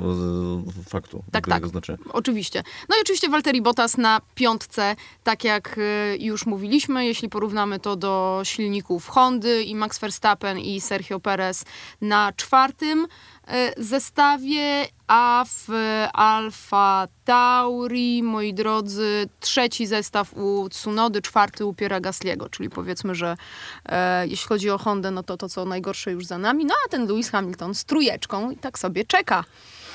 e, 0.78 0.90
faktu. 0.90 1.24
Tak, 1.32 1.48
tak, 1.48 1.68
znaczenia. 1.68 1.98
oczywiście. 2.14 2.64
No 2.90 2.96
i 2.96 3.02
oczywiście 3.02 3.30
Walteri 3.30 3.62
Bottas 3.62 3.98
na 3.98 4.22
piątce, 4.36 4.96
tak 5.24 5.44
jak 5.44 5.78
e, 5.78 6.18
już 6.18 6.46
mówiliśmy, 6.46 7.06
jeśli 7.06 7.30
porównamy 7.30 7.80
to 7.80 7.96
do 7.96 8.42
silników 8.44 9.08
Hondy 9.08 9.64
i 9.64 9.76
Max 9.76 10.00
Verstappen 10.00 10.60
i 10.60 10.82
Sergio 10.82 11.20
Perez 11.20 11.66
na 12.02 12.34
czwartym. 12.36 13.08
E, 13.48 13.84
zestawie, 13.84 14.88
a 15.08 15.46
w 15.48 15.70
Alfa 16.14 17.08
Tauri, 17.26 18.24
moi 18.24 18.54
drodzy, 18.54 19.30
trzeci 19.40 19.88
zestaw 19.88 20.34
u 20.34 20.70
Tsunody, 20.70 21.22
czwarty 21.22 21.66
u 21.66 21.74
Piera 21.74 22.00
Gasliego, 22.00 22.50
czyli 22.50 22.70
powiedzmy, 22.70 23.16
że 23.16 23.38
e, 23.86 24.28
jeśli 24.28 24.48
chodzi 24.48 24.70
o 24.70 24.78
Hondę, 24.78 25.12
no 25.12 25.24
to 25.24 25.38
to, 25.38 25.50
co 25.50 25.66
najgorsze 25.66 26.12
już 26.12 26.26
za 26.26 26.38
nami, 26.38 26.66
no 26.66 26.74
a 26.86 26.90
ten 26.90 27.08
Lewis 27.08 27.30
Hamilton 27.30 27.76
z 27.76 27.86
trójeczką 27.86 28.52
i 28.52 28.58
tak 28.58 28.80
sobie 28.80 29.06
czeka. 29.06 29.44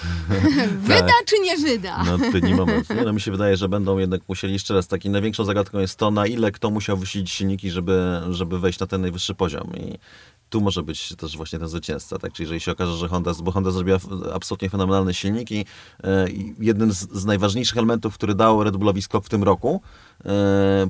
wyda 0.83 1.01
Tak. 1.01 1.25
czy 1.27 1.39
nie 1.39 1.57
wyda? 1.57 2.05
No, 2.05 2.15
odpowiedni 2.15 2.55
moment. 2.55 2.91
Nie, 2.91 3.05
no, 3.05 3.13
mi 3.13 3.21
się 3.21 3.31
wydaje, 3.31 3.57
że 3.57 3.69
będą 3.69 3.99
jednak 3.99 4.21
musieli 4.29 4.53
jeszcze 4.53 4.75
raz. 4.75 4.89
Taki 4.89 5.11
największą 5.11 5.45
zagadką 5.45 5.79
jest 5.79 5.99
to, 5.99 6.11
na 6.11 6.27
ile 6.27 6.53
kto 6.53 6.71
musiał 6.71 6.97
wysilić 6.97 7.31
silniki, 7.31 7.71
żeby, 7.71 8.21
żeby 8.31 8.59
wejść 8.59 8.79
na 8.79 8.87
ten 8.87 9.01
najwyższy 9.01 9.35
poziom. 9.35 9.77
I 9.77 9.99
tu 10.51 10.61
może 10.61 10.83
być 10.83 11.17
też 11.17 11.37
właśnie 11.37 11.59
ten 11.59 11.69
zwycięzca. 11.69 12.19
Tak? 12.19 12.33
Czyli 12.33 12.45
jeżeli 12.45 12.61
się 12.61 12.73
okaże, 12.73 12.97
że 12.97 13.09
Honda, 13.09 13.33
bo 13.43 13.53
Honda 13.53 13.71
zrobiła 13.71 13.99
absolutnie 14.35 14.71
fenomenalne 14.71 15.15
silniki, 15.15 15.65
e, 16.05 16.27
jednym 16.59 16.93
z, 16.93 16.99
z 17.13 17.25
najważniejszych 17.25 17.77
elementów, 17.77 18.15
który 18.15 18.35
dał 18.35 18.65
Red 18.65 18.77
Bullowi 18.77 19.03
skok 19.03 19.25
w 19.25 19.29
tym 19.29 19.43
roku, 19.43 19.83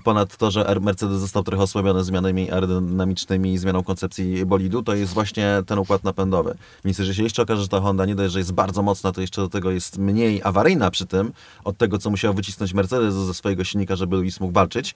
ponad 0.05 0.37
to, 0.37 0.51
że 0.51 0.77
Mercedes 0.81 1.21
został 1.21 1.43
trochę 1.43 1.63
osłabiony 1.63 2.05
zmianami 2.05 2.51
aerodynamicznymi 2.51 3.53
i 3.53 3.59
zmianą 3.59 3.83
koncepcji 3.83 4.47
bolidu, 4.47 4.83
to 4.83 4.95
jest 4.95 5.15
właśnie 5.15 5.63
ten 5.67 5.79
układ 5.79 6.05
napędowy. 6.05 6.55
Więc 6.85 6.99
jeżeli 6.99 7.17
się 7.17 7.23
jeszcze 7.23 7.43
okaże, 7.43 7.63
że 7.63 7.69
ta 7.69 7.81
Honda 7.81 8.07
nie 8.07 8.15
dość, 8.15 8.33
że 8.33 8.39
jest 8.39 8.53
bardzo 8.53 8.83
mocna, 8.83 9.13
to 9.13 9.21
jeszcze 9.21 9.43
do 9.43 9.49
tego 9.49 9.71
jest 9.71 9.99
mniej 9.99 10.41
awaryjna 10.45 10.91
przy 10.91 11.07
tym, 11.07 11.33
od 11.65 11.77
tego, 11.77 11.99
co 11.99 12.11
musiał 12.11 12.35
wycisnąć 12.35 12.75
Mercedes 12.75 13.15
ze 13.15 13.35
swojego 13.35 13.65
silnika, 13.65 13.97
żeby 13.97 14.17
Lewis 14.17 14.41
mógł 14.41 14.53
walczyć, 14.53 14.91
e, 14.91 14.95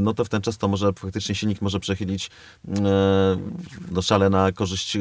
no 0.00 0.14
to 0.14 0.24
w 0.24 0.28
ten 0.28 0.42
czas 0.42 0.58
to 0.58 0.68
może 0.68 0.92
faktycznie 0.92 1.34
silnik 1.34 1.62
może 1.62 1.80
przechylić 1.80 2.30
e, 2.68 2.80
no, 3.90 4.02
szale 4.02 4.30
na 4.30 4.52
korzyść 4.52 4.96
e, 4.96 5.00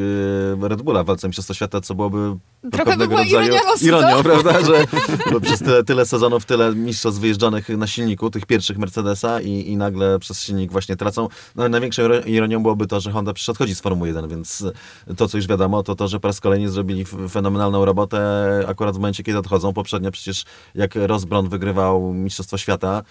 Red 0.62 0.82
Bulla 0.82 1.04
w 1.04 1.06
walce 1.06 1.28
Mistrzostwa 1.28 1.54
Świata, 1.54 1.82
co 1.82 1.96
byłoby 1.96 2.38
Trochę 2.62 2.78
by 2.78 2.92
pewnego 2.92 3.16
była 3.16 3.24
rodzaju 3.24 3.54
ironią, 3.82 4.24
prawda? 4.24 4.66
Że 4.66 4.86
bo 5.32 5.42
przez 5.42 5.60
tyle, 5.60 5.84
tyle 5.84 6.06
sezonów, 6.06 6.46
tyle 6.46 6.76
mistrzostw 6.76 7.22
wyjeżdżanych 7.22 7.70
na 7.70 7.88
silniku, 7.88 8.30
tych 8.30 8.46
pierwszych 8.46 8.78
Mercedesa 8.78 9.42
i, 9.42 9.70
i 9.72 9.78
nagle 9.78 10.20
przez 10.20 10.42
silnik 10.42 10.72
właśnie 10.72 10.96
tracą. 10.96 11.28
No, 11.56 11.70
największą 11.70 12.02
iro- 12.02 12.28
ironią 12.28 12.62
byłoby 12.62 12.88
to, 12.88 13.00
że 13.00 13.12
Honda 13.12 13.34
przecież 13.34 13.50
odchodzi 13.50 13.76
z 13.76 13.82
Formuły 13.82 14.08
1, 14.08 14.28
więc 14.28 14.64
to, 15.18 15.28
co 15.28 15.38
już 15.38 15.48
wiadomo, 15.48 15.84
to 15.84 15.96
to, 15.96 16.08
że 16.08 16.20
po 16.20 16.28
raz 16.28 16.40
kolejny 16.40 16.70
zrobili 16.70 17.06
fenomenalną 17.30 17.86
robotę 17.86 18.20
akurat 18.68 18.96
w 18.96 19.00
momencie, 19.00 19.24
kiedy 19.24 19.38
odchodzą. 19.38 19.74
Poprzednio 19.74 20.12
przecież 20.12 20.44
jak 20.76 20.96
Rosbron 20.96 21.50
wygrywał 21.50 22.14
Mistrzostwo 22.14 22.58
Świata 22.58 23.04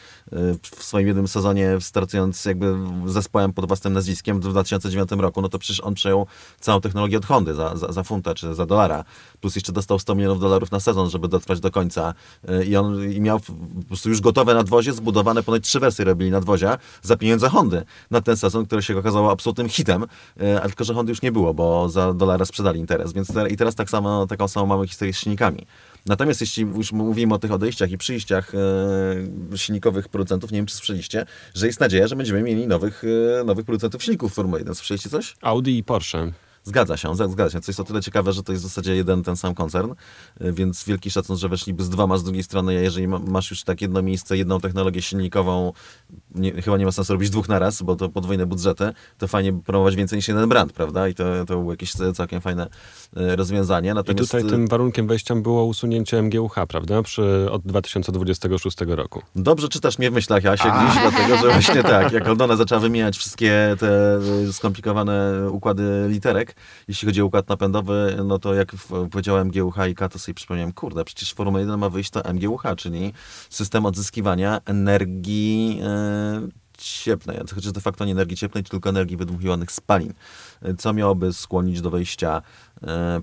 w 0.62 0.84
swoim 0.84 1.06
jednym 1.06 1.28
sezonie, 1.28 1.55
startując 1.80 2.44
jakby 2.44 2.74
zespołem 3.06 3.52
pod 3.52 3.66
własnym 3.66 3.92
nazwiskiem 3.92 4.40
w 4.40 4.48
2009 4.48 5.10
roku, 5.10 5.42
no 5.42 5.48
to 5.48 5.58
przecież 5.58 5.80
on 5.80 5.94
przejął 5.94 6.26
całą 6.60 6.80
technologię 6.80 7.18
od 7.18 7.26
Hondy 7.26 7.54
za, 7.54 7.76
za, 7.76 7.92
za 7.92 8.02
funta 8.02 8.34
czy 8.34 8.54
za 8.54 8.66
dolara. 8.66 9.04
Plus 9.40 9.54
jeszcze 9.54 9.72
dostał 9.72 9.98
100 9.98 10.14
milionów 10.14 10.40
dolarów 10.40 10.70
na 10.70 10.80
sezon, 10.80 11.10
żeby 11.10 11.28
dotrwać 11.28 11.60
do 11.60 11.70
końca. 11.70 12.14
Y, 12.50 12.64
I 12.64 12.76
on 12.76 13.10
i 13.10 13.20
miał 13.20 13.40
po 13.40 13.86
prostu 13.88 14.08
już 14.08 14.20
gotowe 14.20 14.54
nadwozie, 14.54 14.92
zbudowane 14.92 15.42
ponad 15.42 15.62
trzy 15.62 15.80
wersje 15.80 16.04
robili 16.04 16.30
nadwozia 16.30 16.78
za 17.02 17.16
pieniądze 17.16 17.48
Hondy 17.48 17.84
na 18.10 18.20
ten 18.20 18.36
sezon, 18.36 18.66
który 18.66 18.82
się 18.82 18.98
okazało 18.98 19.30
absolutnym 19.30 19.68
hitem, 19.68 20.06
y, 20.42 20.62
a 20.62 20.66
tylko, 20.66 20.84
że 20.84 20.94
Hondy 20.94 21.12
już 21.12 21.22
nie 21.22 21.32
było, 21.32 21.54
bo 21.54 21.88
za 21.88 22.14
dolara 22.14 22.44
sprzedali 22.44 22.80
interes. 22.80 23.12
Więc 23.12 23.32
i 23.50 23.56
teraz 23.56 23.74
tak 23.74 23.90
samo, 23.90 24.26
taką 24.26 24.48
samą 24.48 24.66
mamy 24.66 24.86
historię 24.86 25.14
z 25.14 25.18
silnikami. 25.18 25.66
Natomiast 26.06 26.40
jeśli 26.40 26.62
już 26.62 26.92
mówimy 26.92 27.34
o 27.34 27.38
tych 27.38 27.52
odejściach 27.52 27.90
i 27.90 27.98
przyjściach 27.98 28.52
e, 28.54 29.58
silnikowych 29.58 30.08
producentów, 30.08 30.52
nie 30.52 30.58
wiem, 30.58 30.66
czy 30.66 30.74
słyszeliście, 30.74 31.26
że 31.54 31.66
jest 31.66 31.80
nadzieja, 31.80 32.06
że 32.06 32.16
będziemy 32.16 32.42
mieli 32.42 32.66
nowych, 32.66 33.04
e, 33.40 33.44
nowych 33.44 33.64
producentów 33.64 34.02
silników 34.02 34.34
Formuły 34.34 34.58
1. 34.58 34.74
Słyszeliście 34.74 35.10
coś? 35.10 35.36
Audi 35.42 35.78
i 35.78 35.84
Porsche. 35.84 36.32
Zgadza 36.66 36.96
się, 36.96 37.08
zga- 37.08 37.30
zgadza 37.30 37.50
się. 37.50 37.60
Co 37.60 37.70
jest 37.70 37.80
o 37.80 37.84
tyle 37.84 38.00
ciekawe, 38.02 38.32
że 38.32 38.42
to 38.42 38.52
jest 38.52 38.64
w 38.64 38.68
zasadzie 38.68 38.96
jeden 38.96 39.22
ten 39.22 39.36
sam 39.36 39.54
koncern, 39.54 39.92
y, 40.40 40.52
więc 40.52 40.84
wielki 40.84 41.10
szacun, 41.10 41.36
że 41.36 41.48
weszliby 41.48 41.84
z 41.84 41.88
dwoma 41.90 42.18
z 42.18 42.24
drugiej 42.24 42.42
strony, 42.42 42.78
a 42.78 42.80
jeżeli 42.80 43.08
ma- 43.08 43.18
masz 43.18 43.50
już 43.50 43.64
tak 43.64 43.82
jedno 43.82 44.02
miejsce, 44.02 44.36
jedną 44.36 44.60
technologię 44.60 45.02
silnikową, 45.02 45.72
nie, 46.34 46.62
chyba 46.62 46.76
nie 46.76 46.84
ma 46.84 46.92
sensu 46.92 47.12
robić 47.12 47.30
dwóch 47.30 47.48
naraz, 47.48 47.82
bo 47.82 47.96
to 47.96 48.08
podwójne 48.08 48.46
budżety, 48.46 48.92
to 49.18 49.28
fajnie 49.28 49.52
promować 49.52 49.96
więcej 49.96 50.16
niż 50.16 50.28
jeden 50.28 50.48
brand, 50.48 50.72
prawda? 50.72 51.08
I 51.08 51.14
to, 51.14 51.24
to 51.38 51.44
było 51.58 51.72
jakieś 51.72 51.92
całkiem 52.14 52.40
fajne 52.40 52.66
y, 53.16 53.36
rozwiązanie. 53.36 53.90
I 53.90 53.94
Natomiast 53.94 54.30
tutaj 54.30 54.46
y, 54.46 54.50
tym 54.50 54.66
warunkiem 54.66 55.06
wejścia 55.06 55.34
było 55.34 55.64
usunięcie 55.64 56.22
MGUH, 56.22 56.54
prawda? 56.68 57.02
Przy, 57.02 57.48
od 57.50 57.62
2026 57.62 58.76
roku. 58.86 59.22
Dobrze 59.36 59.68
czytasz 59.68 59.98
mnie 59.98 60.10
w 60.10 60.14
myślach, 60.14 60.44
Jasie, 60.44 60.64
gdzieś, 60.70 61.02
dlatego 61.02 61.36
że 61.36 61.52
właśnie 61.52 61.82
tak, 61.94 62.12
jak 62.12 62.26
Aldona 62.28 62.56
zaczęła 62.56 62.80
wymieniać 62.80 63.16
wszystkie 63.18 63.76
te 63.80 64.18
skomplikowane 64.52 65.46
układy 65.50 66.06
literek, 66.08 66.55
jeśli 66.88 67.06
chodzi 67.06 67.22
o 67.22 67.26
układ 67.26 67.48
napędowy, 67.48 68.16
no 68.24 68.38
to 68.38 68.54
jak 68.54 68.72
powiedziałem 69.10 69.46
MGUH 69.46 69.76
i 69.90 69.94
K, 69.94 70.08
to 70.08 70.18
sobie 70.18 70.34
przypomniałem, 70.34 70.72
kurde, 70.72 71.04
przecież 71.04 71.34
Formuła 71.34 71.60
1 71.60 71.80
ma 71.80 71.90
wyjść 71.90 72.10
to 72.10 72.32
MGUH, 72.32 72.62
czyli 72.76 73.12
system 73.50 73.86
odzyskiwania 73.86 74.60
energii 74.66 75.80
e, 75.82 76.48
cieplnej, 76.78 77.38
chociaż 77.54 77.72
de 77.72 77.80
facto 77.80 78.04
nie 78.04 78.12
energii 78.12 78.36
cieplnej, 78.36 78.64
tylko 78.64 78.88
energii 78.88 79.16
wydmuchiwanych 79.16 79.72
spalin, 79.72 80.12
e, 80.62 80.74
co 80.74 80.92
miałoby 80.92 81.32
skłonić 81.32 81.80
do 81.80 81.90
wejścia 81.90 82.42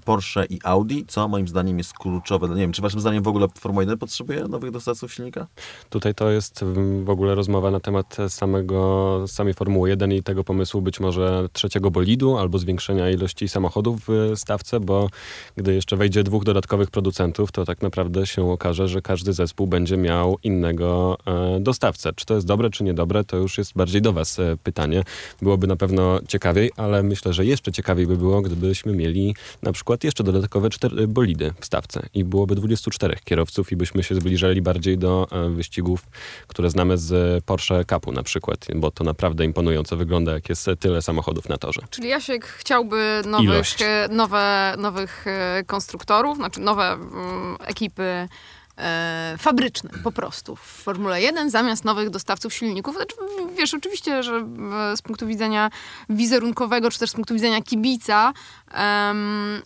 Porsche 0.06 0.46
i 0.46 0.60
Audi, 0.64 1.02
co 1.08 1.28
moim 1.28 1.48
zdaniem 1.48 1.78
jest 1.78 1.94
kluczowe. 1.94 2.50
Nie 2.50 2.56
wiem, 2.56 2.72
czy 2.72 2.82
waszym 2.82 3.00
zdaniem 3.00 3.24
w 3.24 3.28
ogóle 3.28 3.48
Formuła 3.60 3.84
1 3.84 3.98
potrzebuje 3.98 4.44
nowych 4.48 4.72
dostawców 4.72 5.14
silnika? 5.14 5.48
Tutaj 5.90 6.16
to 6.16 6.30
jest 6.30 6.64
mm, 6.64 7.06
w 7.06 7.10
ogóle 7.10 7.36
rozmowa 7.36 7.72
na 7.72 7.80
temat 7.80 8.18
samego, 8.30 9.24
samej 9.28 9.54
Formuły 9.54 9.90
1 9.90 10.12
i 10.12 10.24
tego 10.24 10.44
pomysłu 10.44 10.82
być 10.82 11.00
może 11.00 11.48
trzeciego 11.54 11.92
bolidu 11.92 12.38
albo 12.38 12.58
zwiększenia 12.58 13.10
ilości 13.10 13.48
samochodów 13.48 14.00
w 14.08 14.32
stawce, 14.36 14.80
bo 14.80 15.10
gdy 15.56 15.74
jeszcze 15.74 15.98
wejdzie 15.98 16.24
dwóch 16.24 16.44
dodatkowych 16.44 16.92
producentów, 16.92 17.52
to 17.52 17.66
tak 17.66 17.82
naprawdę 17.82 18.28
się 18.28 18.52
okaże, 18.52 18.88
że 18.88 19.02
każdy 19.02 19.34
zespół 19.34 19.68
będzie 19.68 19.98
miał 19.98 20.38
innego 20.44 21.18
e, 21.28 21.60
dostawcę. 21.60 22.14
Czy 22.16 22.26
to 22.26 22.36
jest 22.36 22.48
dobre, 22.48 22.70
czy 22.70 22.84
niedobre, 22.84 23.24
to 23.24 23.38
już 23.38 23.58
jest 23.58 23.74
bardziej 23.76 24.02
do 24.02 24.14
was 24.14 24.40
e, 24.40 24.58
pytanie. 24.64 25.04
Byłoby 25.42 25.68
na 25.68 25.76
pewno 25.76 26.20
ciekawiej, 26.28 26.72
ale 26.78 27.04
myślę, 27.04 27.34
że 27.34 27.46
jeszcze 27.46 27.72
ciekawiej 27.72 28.08
by 28.08 28.18
było, 28.18 28.42
gdybyśmy 28.42 28.94
mieli 28.94 29.36
na 29.62 29.72
przykład 29.72 30.04
jeszcze 30.04 30.24
dodatkowe 30.24 30.70
cztery 30.70 31.08
bolidy 31.08 31.54
w 31.60 31.66
stawce 31.66 32.08
i 32.14 32.24
byłoby 32.24 32.56
24 32.56 33.18
kierowców 33.24 33.72
i 33.72 33.76
byśmy 33.76 34.04
się 34.04 34.16
zbliżali 34.16 34.62
bardziej 34.62 34.98
do 34.98 35.28
e, 35.32 35.50
wyścigów, 35.50 36.06
które 36.48 36.70
znamy 36.70 36.98
z 36.98 37.44
Porsche 37.46 37.86
Cupu 37.86 38.12
na 38.12 38.24
przykład, 38.24 38.68
bo 38.76 38.92
to 38.92 39.04
naprawdę 39.04 39.46
imponująco 39.46 39.98
wygląda, 39.98 40.32
jak 40.32 40.50
jest 40.50 40.70
tyle 40.80 41.02
samochodów 41.02 41.50
na 41.50 41.58
torze. 41.58 41.82
Czyli 41.90 42.10
Jasiek 42.10 42.46
chciałby 42.46 43.22
nowych, 43.26 43.46
Ilość. 43.46 43.82
e, 43.82 44.08
nowe, 44.12 44.76
nowych 44.78 45.28
e, 45.28 45.64
konstruktorów, 45.68 46.38
znaczy 46.38 46.60
nowe 46.60 46.92
mm, 46.92 47.58
ekipy 47.66 48.28
e, 48.78 49.36
fabryczne 49.40 49.90
po 50.04 50.12
prostu 50.12 50.56
w 50.56 50.62
Formule 50.62 51.22
1 51.22 51.50
zamiast 51.50 51.86
nowych 51.86 52.10
dostawców 52.10 52.54
silników. 52.54 52.96
Znaczy, 52.96 53.16
wiesz, 53.58 53.74
oczywiście, 53.74 54.24
że 54.24 54.36
e, 54.36 54.98
z 54.98 55.02
punktu 55.02 55.28
widzenia 55.28 55.70
wizerunkowego, 56.10 56.92
czy 56.92 57.00
też 57.00 57.10
z 57.10 57.14
punktu 57.14 57.34
widzenia 57.34 57.62
kibica, 57.62 58.34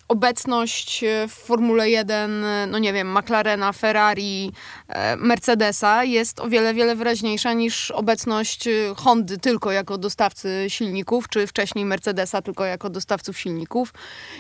obecność 0.08 1.04
w 1.28 1.32
Formule 1.32 1.90
1, 1.90 2.44
e, 2.44 2.68
no 2.68 2.80
nie 2.80 2.94
wiem, 2.94 3.18
McLarena, 3.18 3.74
Ferrari, 3.74 4.52
e, 4.88 5.16
Mercedesa 5.16 6.04
jest 6.04 6.40
o 6.40 6.50
wiele, 6.50 6.74
wiele 6.74 6.96
wyraźniejsza 6.96 7.54
niż 7.54 7.92
obecność 7.92 8.68
e, 8.68 8.72
Hondy 8.98 9.38
tylko 9.38 9.72
jako 9.72 9.98
dostawcy 9.98 10.66
silników, 10.68 11.30
czy 11.30 11.48
wcześniej 11.48 11.86
Mercedesa 11.86 12.42
tylko 12.42 12.66
jako 12.66 12.90
dostawców 12.90 13.40
silników 13.40 13.94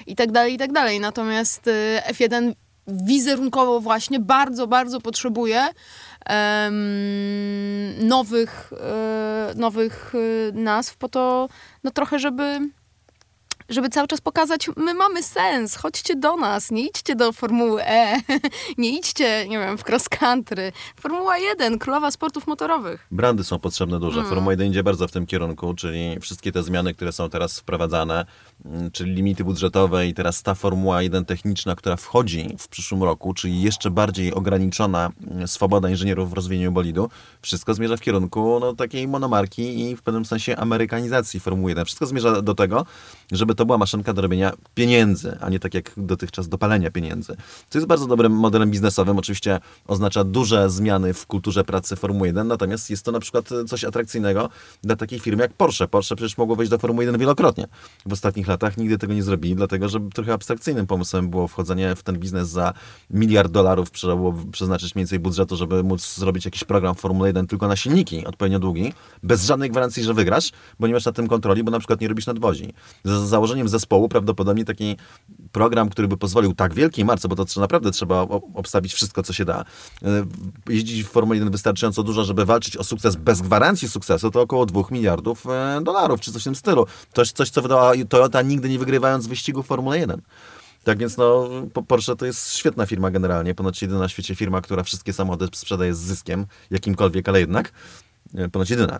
i 0.07 0.15
tak 0.15 0.31
dalej, 0.31 0.53
i 0.53 0.57
tak 0.57 0.71
dalej. 0.71 0.99
Natomiast 0.99 1.67
e, 1.67 2.03
F1 2.13 2.53
wizerunkowo 2.87 3.79
właśnie 3.79 4.19
bardzo, 4.19 4.67
bardzo 4.67 5.01
potrzebuje 5.01 5.67
nowych, 7.99 8.73
e, 8.81 9.53
nowych 9.55 10.13
e, 10.15 10.51
nazw 10.51 10.97
po 10.97 11.09
to, 11.09 11.49
no 11.83 11.91
trochę, 11.91 12.19
żeby 12.19 12.59
żeby 13.69 13.89
cały 13.89 14.07
czas 14.07 14.21
pokazać, 14.21 14.69
my 14.75 14.93
mamy 14.93 15.23
sens, 15.23 15.75
chodźcie 15.75 16.15
do 16.15 16.37
nas, 16.37 16.71
nie 16.71 16.85
idźcie 16.87 17.15
do 17.15 17.33
Formuły 17.33 17.83
E, 17.85 18.21
nie 18.77 18.97
idźcie, 18.97 19.45
nie 19.49 19.59
wiem, 19.59 19.77
w 19.77 19.89
cross 19.89 20.09
country. 20.09 20.71
Formuła 20.99 21.37
1, 21.37 21.79
królowa 21.79 22.11
sportów 22.11 22.47
motorowych. 22.47 23.07
Brandy 23.11 23.43
są 23.43 23.59
potrzebne 23.59 23.99
duże. 23.99 24.23
Formuła 24.23 24.53
1 24.53 24.67
idzie 24.67 24.83
bardzo 24.83 25.07
w 25.07 25.11
tym 25.11 25.25
kierunku, 25.25 25.73
czyli 25.73 26.19
wszystkie 26.21 26.51
te 26.51 26.63
zmiany, 26.63 26.93
które 26.93 27.11
są 27.11 27.29
teraz 27.29 27.59
wprowadzane, 27.59 28.25
mm, 28.65 28.91
czyli 28.91 29.13
limity 29.13 29.43
budżetowe 29.43 30.07
i 30.07 30.13
teraz 30.13 30.43
ta 30.43 30.55
Formuła 30.55 31.01
1 31.01 31.25
techniczna, 31.25 31.75
która 31.75 31.95
wchodzi 31.95 32.55
w 32.59 32.67
przyszłym 32.67 33.03
roku, 33.03 33.33
czyli 33.33 33.61
jeszcze 33.61 33.91
bardziej 33.91 34.33
ograniczona 34.33 35.11
mm, 35.31 35.47
swoboda 35.47 35.89
inżynierów 35.89 36.29
w 36.29 36.33
rozwijaniu 36.33 36.71
bolidu, 36.71 37.09
wszystko 37.41 37.73
zmierza 37.73 37.97
w 37.97 38.01
kierunku 38.01 38.57
no, 38.59 38.73
takiej 38.73 39.07
monomarki 39.07 39.79
i 39.79 39.95
w 39.95 40.01
pewnym 40.01 40.25
sensie 40.25 40.55
amerykanizacji 40.55 41.39
Formuły 41.39 41.71
1. 41.71 41.85
Wszystko 41.85 42.05
zmierza 42.05 42.41
do 42.41 42.55
tego, 42.55 42.85
żeby 43.31 43.55
to 43.57 43.65
była 43.65 43.77
maszynka 43.77 44.13
do 44.13 44.21
robienia 44.21 44.51
pieniędzy, 44.75 45.37
a 45.41 45.49
nie 45.49 45.59
tak 45.59 45.73
jak 45.73 45.91
dotychczas 45.97 46.49
do 46.49 46.57
palenia 46.57 46.91
pieniędzy. 46.91 47.35
Co 47.69 47.79
jest 47.79 47.87
bardzo 47.87 48.07
dobrym 48.07 48.31
modelem 48.31 48.71
biznesowym. 48.71 49.17
Oczywiście 49.17 49.59
oznacza 49.87 50.23
duże 50.23 50.69
zmiany 50.69 51.13
w 51.13 51.25
kulturze 51.25 51.63
pracy 51.63 51.95
Formuły 51.95 52.27
1, 52.27 52.47
natomiast 52.47 52.89
jest 52.89 53.05
to 53.05 53.11
na 53.11 53.19
przykład 53.19 53.49
coś 53.67 53.83
atrakcyjnego 53.83 54.49
dla 54.83 54.95
takiej 54.95 55.19
firmy 55.19 55.43
jak 55.43 55.53
Porsche. 55.53 55.87
Porsche 55.87 56.15
przecież 56.15 56.37
mogło 56.37 56.55
wejść 56.55 56.71
do 56.71 56.77
Formuły 56.77 57.05
1 57.05 57.19
wielokrotnie 57.19 57.67
w 58.05 58.13
ostatnich 58.13 58.47
latach. 58.47 58.77
Nigdy 58.77 58.97
tego 58.97 59.13
nie 59.13 59.23
zrobili, 59.23 59.55
dlatego 59.55 59.89
że 59.89 59.99
trochę 60.13 60.33
abstrakcyjnym 60.33 60.87
pomysłem 60.87 61.29
było 61.29 61.47
wchodzenie 61.47 61.95
w 61.95 62.03
ten 62.03 62.19
biznes 62.19 62.49
za 62.49 62.73
miliard 63.09 63.51
dolarów. 63.51 63.91
Trzeba 63.91 64.15
było 64.15 64.33
przeznaczyć 64.51 64.95
mniej 64.95 65.01
więcej 65.01 65.19
budżetu, 65.19 65.55
żeby 65.55 65.83
móc 65.83 66.15
zrobić 66.15 66.45
jakiś 66.45 66.63
program 66.63 66.95
Formuły 66.95 67.27
1 67.27 67.47
tylko 67.47 67.67
na 67.67 67.75
silniki 67.75 68.25
odpowiednio 68.25 68.59
długi, 68.59 68.93
bez 69.23 69.45
żadnej 69.45 69.69
gwarancji, 69.69 70.03
że 70.03 70.13
wygrasz, 70.13 70.51
bo 70.79 70.87
nie 70.87 70.93
masz 70.93 71.05
na 71.05 71.11
tym 71.11 71.27
kontroli, 71.27 71.63
bo 71.63 71.71
na 71.71 71.79
przykład 71.79 72.01
nie 72.01 72.07
robisz 72.07 72.25
nadwozi. 72.25 72.73
Za 73.03 73.39
założeniem 73.47 73.69
zespołu 73.69 74.09
prawdopodobnie 74.09 74.65
taki 74.65 74.97
program, 75.51 75.89
który 75.89 76.07
by 76.07 76.17
pozwolił 76.17 76.53
tak 76.53 76.73
wielkiej 76.73 77.05
marce, 77.05 77.27
bo 77.27 77.35
to 77.35 77.45
naprawdę 77.57 77.91
trzeba 77.91 78.21
obstawić 78.53 78.93
wszystko, 78.93 79.23
co 79.23 79.33
się 79.33 79.45
da, 79.45 79.65
e, 80.03 80.25
jeździć 80.69 81.03
w 81.03 81.07
Formule 81.07 81.37
1 81.37 81.51
wystarczająco 81.51 82.03
dużo, 82.03 82.23
żeby 82.23 82.45
walczyć 82.45 82.77
o 82.77 82.83
sukces 82.83 83.15
bez 83.15 83.41
gwarancji 83.41 83.89
sukcesu, 83.89 84.31
to 84.31 84.41
około 84.41 84.65
2 84.65 84.81
miliardów 84.91 85.45
e, 85.45 85.81
dolarów, 85.83 86.21
czy 86.21 86.31
coś 86.31 86.41
w 86.41 86.43
tym 86.43 86.55
stylu. 86.55 86.85
To 87.13 87.21
jest 87.21 87.37
coś, 87.37 87.49
co 87.49 87.61
wydała 87.61 87.93
Toyota 88.09 88.41
nigdy 88.41 88.69
nie 88.69 88.79
wygrywając 88.79 89.27
wyścigu 89.27 89.63
Formuły 89.63 89.99
1. 89.99 90.21
Tak 90.83 90.97
więc 90.97 91.17
no, 91.17 91.49
Porsche 91.87 92.15
to 92.15 92.25
jest 92.25 92.53
świetna 92.53 92.85
firma 92.85 93.11
generalnie, 93.11 93.55
ponoć 93.55 93.81
jedyna 93.81 93.99
na 93.99 94.09
świecie 94.09 94.35
firma, 94.35 94.61
która 94.61 94.83
wszystkie 94.83 95.13
samochody 95.13 95.47
sprzedaje 95.53 95.95
z 95.95 95.99
zyskiem, 95.99 96.45
jakimkolwiek, 96.71 97.29
ale 97.29 97.39
jednak, 97.39 97.71
e, 98.35 98.49
ponoć 98.49 98.69
jedyna. 98.69 98.99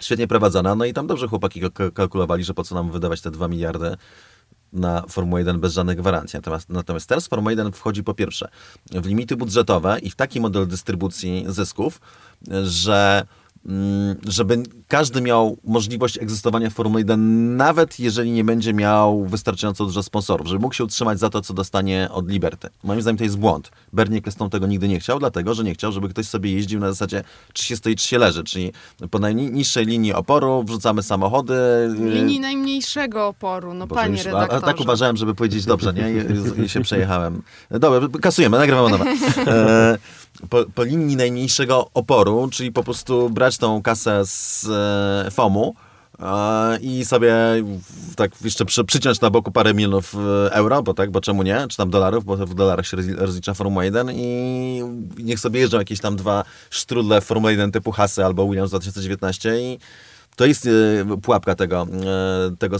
Świetnie 0.00 0.28
prowadzona, 0.28 0.74
no 0.74 0.84
i 0.84 0.92
tam 0.92 1.06
dobrze 1.06 1.28
chłopaki 1.28 1.60
kalkulowali, 1.94 2.44
że 2.44 2.54
po 2.54 2.64
co 2.64 2.74
nam 2.74 2.90
wydawać 2.90 3.20
te 3.20 3.30
2 3.30 3.48
miliardy 3.48 3.96
na 4.72 5.02
Formułę 5.08 5.40
1 5.40 5.60
bez 5.60 5.72
żadnych 5.72 5.96
gwarancji. 5.96 6.36
Natomiast, 6.36 6.68
natomiast 6.68 7.08
teraz 7.08 7.28
Formuła 7.28 7.52
1 7.52 7.72
wchodzi 7.72 8.04
po 8.04 8.14
pierwsze 8.14 8.48
w 8.90 9.06
limity 9.06 9.36
budżetowe 9.36 9.98
i 9.98 10.10
w 10.10 10.16
taki 10.16 10.40
model 10.40 10.66
dystrybucji 10.66 11.44
zysków, 11.48 12.00
że 12.64 13.26
żeby 14.26 14.62
każdy 14.88 15.20
miał 15.20 15.56
możliwość 15.64 16.18
egzystowania 16.18 16.70
w 16.70 16.72
Formule 16.72 17.00
1, 17.00 17.56
nawet 17.56 18.00
jeżeli 18.00 18.30
nie 18.30 18.44
będzie 18.44 18.74
miał 18.74 19.24
wystarczająco 19.24 19.84
dużo 19.84 20.02
sponsorów, 20.02 20.46
żeby 20.46 20.60
mógł 20.62 20.74
się 20.74 20.84
utrzymać 20.84 21.18
za 21.18 21.30
to, 21.30 21.40
co 21.40 21.54
dostanie 21.54 22.08
od 22.12 22.28
Liberty. 22.30 22.68
Moim 22.84 23.02
zdaniem 23.02 23.18
to 23.18 23.24
jest 23.24 23.38
błąd. 23.38 23.70
Bernie 23.92 24.18
Ecclestone 24.18 24.50
tego 24.50 24.66
nigdy 24.66 24.88
nie 24.88 25.00
chciał, 25.00 25.18
dlatego, 25.18 25.54
że 25.54 25.64
nie 25.64 25.74
chciał, 25.74 25.92
żeby 25.92 26.08
ktoś 26.08 26.26
sobie 26.26 26.52
jeździł 26.52 26.80
na 26.80 26.88
zasadzie, 26.88 27.24
czy 27.52 27.64
się 27.64 27.76
stoi, 27.76 27.96
czy 27.96 28.08
się 28.08 28.18
leży, 28.18 28.44
czyli 28.44 28.72
po 29.10 29.18
najniższej 29.18 29.86
linii 29.86 30.12
oporu 30.12 30.62
wrzucamy 30.62 31.02
samochody. 31.02 31.54
Y, 31.54 32.10
linii 32.10 32.40
najmniejszego 32.40 33.26
oporu, 33.26 33.74
no 33.74 33.86
Boże, 33.86 34.00
panie 34.00 34.16
już, 34.16 34.24
redaktorze. 34.24 34.64
A, 34.64 34.66
tak 34.66 34.80
uważałem, 34.80 35.16
żeby 35.16 35.34
powiedzieć 35.34 35.64
dobrze, 35.64 35.94
nie? 35.94 36.10
I, 36.10 36.64
i 36.64 36.68
się 36.68 36.80
przejechałem. 36.80 37.42
Dobra, 37.70 38.08
kasujemy, 38.20 38.58
nagrywamy 38.58 38.90
nowe. 38.90 39.04
E, 39.46 39.98
po, 40.50 40.64
po, 40.74 40.82
linii 40.84 41.16
najmniejszego 41.16 41.90
oporu, 41.94 42.48
czyli 42.52 42.72
po 42.72 42.84
prostu 42.84 43.30
brać 43.30 43.58
tą 43.58 43.82
kasę 43.82 44.26
z 44.26 44.66
e, 45.26 45.30
FOMu 45.30 45.74
e, 46.18 46.78
i 46.80 47.04
sobie 47.04 47.34
tak 48.16 48.30
jeszcze 48.44 48.64
przy, 48.64 48.84
przyciąć 48.84 49.20
na 49.20 49.30
boku 49.30 49.52
parę 49.52 49.74
milionów 49.74 50.14
e, 50.14 50.52
euro, 50.52 50.82
bo 50.82 50.94
tak, 50.94 51.10
bo 51.10 51.20
czemu 51.20 51.42
nie, 51.42 51.66
czy 51.68 51.76
tam 51.76 51.90
dolarów, 51.90 52.24
bo 52.24 52.36
w 52.36 52.54
dolarach 52.54 52.86
się 52.86 52.96
rozlicza 53.16 53.54
Formuła 53.54 53.84
1 53.84 54.10
i 54.12 54.82
niech 55.18 55.40
sobie 55.40 55.60
jeżdżą 55.60 55.78
jakieś 55.78 56.00
tam 56.00 56.16
dwa 56.16 56.44
sztrudle 56.70 57.20
Formuły 57.20 57.52
1 57.52 57.72
typu 57.72 57.92
Hasy 57.92 58.24
albo 58.24 58.46
Williams 58.46 58.70
2019 58.70 59.60
i 59.60 59.78
to 60.38 60.46
jest 60.46 60.66
e, 60.66 60.70
pułapka 61.22 61.54
tego, 61.54 61.86
e, 62.50 62.56
tego 62.56 62.76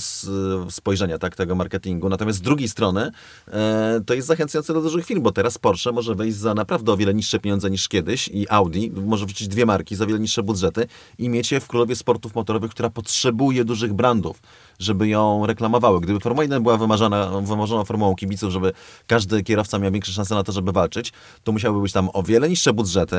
spojrzenia, 0.70 1.18
tak, 1.18 1.36
tego 1.36 1.54
marketingu. 1.54 2.08
Natomiast 2.08 2.38
z 2.38 2.42
drugiej 2.42 2.68
strony 2.68 3.10
e, 3.48 4.00
to 4.06 4.14
jest 4.14 4.28
zachęcające 4.28 4.74
do 4.74 4.82
dużych 4.82 5.06
firm, 5.06 5.22
bo 5.22 5.32
teraz 5.32 5.58
Porsche 5.58 5.92
może 5.92 6.14
wejść 6.14 6.36
za 6.36 6.54
naprawdę 6.54 6.92
o 6.92 6.96
wiele 6.96 7.14
niższe 7.14 7.38
pieniądze 7.38 7.70
niż 7.70 7.88
kiedyś 7.88 8.28
i 8.28 8.48
Audi 8.48 8.90
może 8.90 9.26
wrzucić 9.26 9.48
dwie 9.48 9.66
marki 9.66 9.96
za 9.96 10.06
wiele 10.06 10.18
niższe 10.18 10.42
budżety 10.42 10.86
i 11.18 11.28
mieć 11.28 11.52
je 11.52 11.60
w 11.60 11.68
królowie 11.68 11.96
sportów 11.96 12.34
motorowych, 12.34 12.70
która 12.70 12.90
potrzebuje 12.90 13.64
dużych 13.64 13.92
brandów 13.92 14.40
żeby 14.78 15.08
ją 15.08 15.46
reklamowały. 15.46 16.00
Gdyby 16.00 16.20
Formuła 16.20 16.44
1 16.44 16.62
była 16.62 16.76
wymarzona, 16.76 17.40
wymarzoną 17.40 17.84
formułą 17.84 18.14
kibiców, 18.14 18.52
żeby 18.52 18.72
każdy 19.06 19.42
kierowca 19.42 19.78
miał 19.78 19.92
większe 19.92 20.12
szanse 20.12 20.34
na 20.34 20.42
to, 20.42 20.52
żeby 20.52 20.72
walczyć, 20.72 21.12
to 21.44 21.52
musiałyby 21.52 21.82
być 21.82 21.92
tam 21.92 22.08
o 22.12 22.22
wiele 22.22 22.48
niższe 22.48 22.72
budżety, 22.72 23.16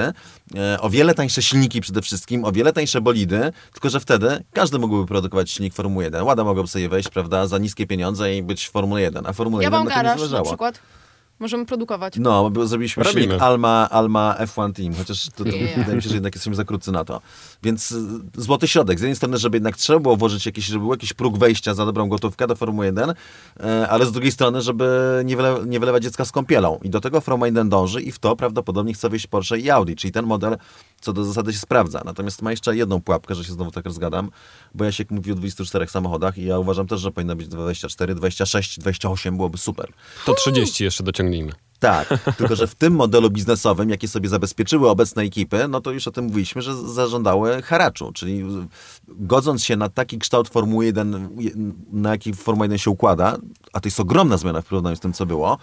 e, 0.55 0.81
o 0.81 0.89
wiele 0.89 1.13
tańsze 1.13 1.41
silniki 1.41 1.81
przede 1.81 2.01
wszystkim, 2.01 2.45
o 2.45 2.51
wiele 2.51 2.73
tańsze 2.73 3.01
bolidy, 3.01 3.51
tylko 3.73 3.89
że 3.89 3.99
wtedy 3.99 4.43
każdy 4.53 4.79
mógłby 4.79 5.07
produkować 5.07 5.51
silnik 5.51 5.73
Formuły 5.73 6.03
1. 6.03 6.23
Łada 6.23 6.43
mogłaby 6.43 6.67
sobie 6.67 6.89
wejść, 6.89 7.09
prawda, 7.09 7.47
za 7.47 7.57
niskie 7.57 7.87
pieniądze 7.87 8.35
i 8.35 8.43
być 8.43 8.67
w 8.67 8.71
Formule 8.71 9.01
1, 9.01 9.25
a 9.25 9.33
Formuła 9.33 9.63
ja 9.63 9.67
1 9.67 9.79
mam 9.79 9.87
na 9.87 9.95
garaż, 9.95 10.31
na 10.31 10.41
przykład. 10.41 10.79
Możemy 11.39 11.65
produkować. 11.65 12.13
No, 12.17 12.49
bo 12.49 12.67
zrobiliśmy 12.67 13.03
Robimy. 13.03 13.21
silnik 13.21 13.41
Alma, 13.41 13.89
Alma 13.89 14.35
F1 14.39 14.73
Team, 14.73 14.93
chociaż 14.93 15.25
to, 15.25 15.43
to 15.43 15.49
yeah. 15.49 15.75
wydaje 15.77 15.95
mi 15.95 16.01
się, 16.01 16.09
że 16.09 16.15
jednak 16.15 16.35
jesteśmy 16.35 16.55
za 16.55 16.63
krótcy 16.63 16.91
na 16.91 17.05
to. 17.05 17.21
Więc 17.63 17.91
y, 17.91 18.01
złoty 18.37 18.67
środek. 18.67 18.99
Z 18.99 19.01
jednej 19.01 19.15
strony, 19.15 19.37
żeby 19.37 19.57
jednak 19.57 19.77
trzeba 19.77 19.99
było 19.99 20.17
włożyć 20.17 20.45
jakiś, 20.45 20.65
żeby 20.65 20.79
był 20.79 20.91
jakiś 20.91 21.13
próg 21.13 21.37
wejścia 21.37 21.73
za 21.73 21.85
dobrą 21.85 22.09
gotówkę 22.09 22.47
do 22.47 22.55
Formuły 22.55 22.85
1, 22.85 23.13
e, 23.59 23.87
ale 23.89 24.05
z 24.05 24.11
drugiej 24.11 24.31
strony, 24.31 24.61
żeby 24.61 25.21
nie, 25.25 25.35
wyle, 25.35 25.59
nie 25.65 25.79
wylewać 25.79 26.03
dziecka 26.03 26.25
z 26.25 26.31
kąpielą. 26.31 26.79
I 26.83 26.89
do 26.89 27.01
tego 27.01 27.21
Formuła 27.21 27.47
1 27.47 27.69
dąży 27.69 28.01
i 28.01 28.11
w 28.11 28.19
to 28.19 28.35
prawdopodobnie 28.35 28.93
chce 28.93 29.09
wejść 29.09 29.27
Porsche 29.27 29.57
i 29.57 29.69
Audi, 29.69 29.93
czyli 29.95 30.11
ten 30.11 30.25
model 30.25 30.57
co 31.01 31.13
do 31.13 31.25
zasady 31.25 31.53
się 31.53 31.59
sprawdza. 31.59 32.01
Natomiast 32.05 32.41
ma 32.41 32.51
jeszcze 32.51 32.75
jedną 32.75 33.01
pułapkę, 33.01 33.35
że 33.35 33.43
się 33.43 33.53
znowu 33.53 33.71
tak 33.71 33.85
rozgadam, 33.85 34.31
bo 34.75 34.85
ja 34.85 34.91
się 34.91 35.03
mówi 35.09 35.31
o 35.31 35.35
24 35.35 35.87
samochodach 35.87 36.37
i 36.37 36.45
ja 36.45 36.59
uważam 36.59 36.87
też, 36.87 37.01
że 37.01 37.11
powinno 37.11 37.35
być 37.35 37.47
24, 37.47 38.15
26, 38.15 38.79
28 38.79 39.37
byłoby 39.37 39.57
super. 39.57 39.91
To 40.25 40.33
30 40.33 40.83
jeszcze 40.83 41.03
Tak, 41.79 42.07
tylko 42.37 42.55
że 42.55 42.67
w 42.67 42.75
tym 42.75 42.93
modelu 42.93 43.29
biznesowym, 43.29 43.89
jakie 43.89 44.07
sobie 44.07 44.29
zabezpieczyły 44.29 44.89
obecne 44.89 45.23
ekipy, 45.23 45.67
no 45.67 45.81
to 45.81 45.91
już 45.91 46.07
o 46.07 46.11
tym 46.11 46.25
mówiliśmy, 46.25 46.61
że 46.61 46.75
zażądały 46.75 47.61
haraczu, 47.61 48.11
czyli 48.13 48.43
godząc 49.07 49.63
się 49.63 49.75
na 49.75 49.89
taki 49.89 50.19
kształt 50.19 50.49
Formuły 50.49 50.85
1, 50.85 51.29
na 51.91 52.09
jaki 52.11 52.33
Formuła 52.33 52.65
1 52.65 52.77
się 52.77 52.91
układa, 52.91 53.37
a 53.73 53.79
to 53.79 53.87
jest 53.87 53.99
ogromna 53.99 54.37
zmiana 54.37 54.61
w 54.61 54.65
porównaniu 54.65 54.95
z 54.95 54.99
tym, 54.99 55.13
co 55.13 55.25
było, 55.25 55.57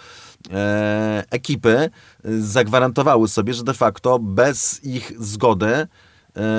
e, 0.51 1.25
ekipy 1.31 1.91
zagwarantowały 2.25 3.29
sobie, 3.29 3.55
że 3.55 3.65
de 3.65 3.75
facto 3.75 4.19
bez 4.19 4.85
ich 4.85 5.13
zgody 5.19 5.67
e, 5.67 5.89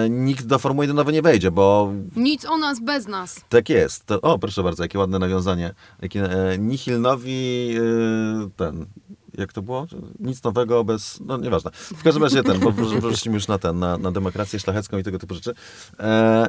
nikt 0.10 0.46
do 0.46 0.60
Formuły 0.60 0.86
1 0.88 1.12
nie 1.12 1.22
wejdzie, 1.22 1.52
bo... 1.52 1.94
Nic 2.16 2.46
o 2.46 2.58
nas 2.58 2.80
bez 2.80 3.08
nas. 3.08 3.42
Tak 3.50 3.70
jest. 3.70 4.06
To, 4.06 4.22
o, 4.22 4.40
proszę 4.40 4.64
bardzo, 4.64 4.84
jakie 4.84 5.00
ładne 5.00 5.20
nawiązanie. 5.20 5.74
Jakie, 6.02 6.24
e, 6.24 6.58
nihilnowi 6.58 7.76
e, 7.78 8.50
ten 8.56 8.86
jak 9.38 9.54
to 9.54 9.62
było? 9.62 9.88
Nic 10.20 10.44
nowego 10.44 10.84
bez, 10.84 11.20
no 11.26 11.38
nieważne. 11.38 11.72
W 11.74 12.04
każdym 12.04 12.24
razie 12.24 12.44
ten, 12.44 12.60
bo 12.60 12.72
wrócimy 12.72 13.36
już 13.36 13.48
na 13.48 13.58
ten, 13.58 13.80
na, 13.80 13.98
na 13.98 14.12
demokrację 14.12 14.60
szlachecką 14.60 14.98
i 14.98 15.04
tego 15.04 15.20
typu 15.20 15.36
rzeczy. 15.36 15.54
E, 16.00 16.48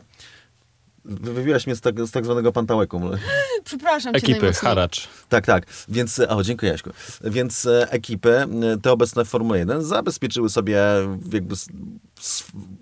Wybiłaś 1.08 1.66
mnie 1.66 1.76
z 1.76 1.80
tak, 1.80 2.06
z 2.06 2.10
tak 2.10 2.24
zwanego 2.24 2.52
pantałeku. 2.52 3.00
Przepraszam 3.64 4.14
Ekipy, 4.14 4.52
haracz. 4.52 5.08
Tak, 5.28 5.46
tak. 5.46 5.66
Więc, 5.88 6.20
o, 6.28 6.42
dziękuję 6.42 6.72
Jaśku. 6.72 6.90
Więc 7.24 7.66
e, 7.66 7.90
ekipy, 7.90 8.36
e, 8.36 8.46
te 8.82 8.92
obecne 8.92 9.24
w 9.24 9.28
Formule 9.28 9.58
1, 9.58 9.82
zabezpieczyły 9.82 10.48
sobie 10.48 10.82
jakby 11.32 11.54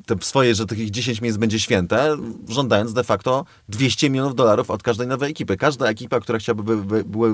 te 0.07 0.15
swoje, 0.21 0.55
że 0.55 0.67
takich 0.67 0.91
10 0.91 1.21
miejsc 1.21 1.39
będzie 1.39 1.61
święte, 1.61 2.17
żądając 2.49 2.93
de 2.93 3.05
facto 3.05 3.45
200 3.69 4.11
milionów 4.11 4.35
dolarów 4.35 4.71
od 4.71 4.83
każdej 4.83 5.07
nowej 5.07 5.31
ekipy. 5.31 5.57
Każda 5.57 5.87
ekipa, 5.87 6.21
która 6.21 6.39
chciałaby 6.39 6.77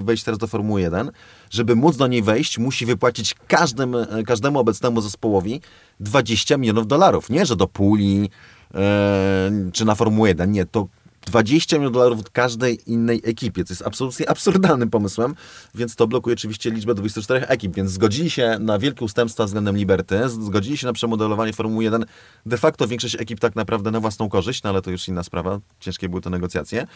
wejść 0.00 0.24
teraz 0.24 0.38
do 0.38 0.46
Formuły 0.46 0.80
1, 0.80 1.10
żeby 1.50 1.76
móc 1.76 1.96
do 1.96 2.06
niej 2.06 2.22
wejść, 2.22 2.58
musi 2.58 2.86
wypłacić 2.86 3.34
każdym, 3.46 3.94
e, 3.94 4.22
każdemu 4.26 4.58
obecnemu 4.58 5.00
zespołowi 5.00 5.60
20 6.00 6.56
milionów 6.56 6.86
dolarów. 6.86 7.30
Nie, 7.30 7.46
że 7.46 7.56
do 7.56 7.66
puli, 7.66 8.30
czy 9.72 9.84
na 9.84 9.94
Formułę 9.94 10.28
1. 10.28 10.52
Nie, 10.52 10.66
to 10.66 10.86
20 11.26 11.76
milionów 11.76 11.92
dolarów 11.92 12.20
od 12.20 12.30
każdej 12.30 12.78
innej 12.86 13.20
ekipie, 13.24 13.64
co 13.64 13.72
jest 13.72 13.86
absolutnie 13.86 14.30
absurdalnym 14.30 14.90
pomysłem, 14.90 15.34
więc 15.74 15.96
to 15.96 16.06
blokuje 16.06 16.34
oczywiście 16.34 16.70
liczbę 16.70 16.94
24 16.94 17.46
ekip, 17.46 17.74
więc 17.74 17.90
zgodzili 17.90 18.30
się 18.30 18.56
na 18.60 18.78
wielkie 18.78 19.04
ustępstwa 19.04 19.44
względem 19.44 19.76
Liberty, 19.76 20.28
zgodzili 20.28 20.76
się 20.76 20.86
na 20.86 20.92
przemodelowanie 20.92 21.52
Formuły 21.52 21.84
1, 21.84 22.04
de 22.46 22.58
facto 22.58 22.88
większość 22.88 23.14
ekip 23.20 23.40
tak 23.40 23.56
naprawdę 23.56 23.90
na 23.90 24.00
własną 24.00 24.28
korzyść, 24.28 24.62
no 24.62 24.70
ale 24.70 24.82
to 24.82 24.90
już 24.90 25.08
inna 25.08 25.22
sprawa, 25.22 25.60
ciężkie 25.80 26.08
były 26.08 26.22
te 26.22 26.30
negocjacje. 26.30 26.86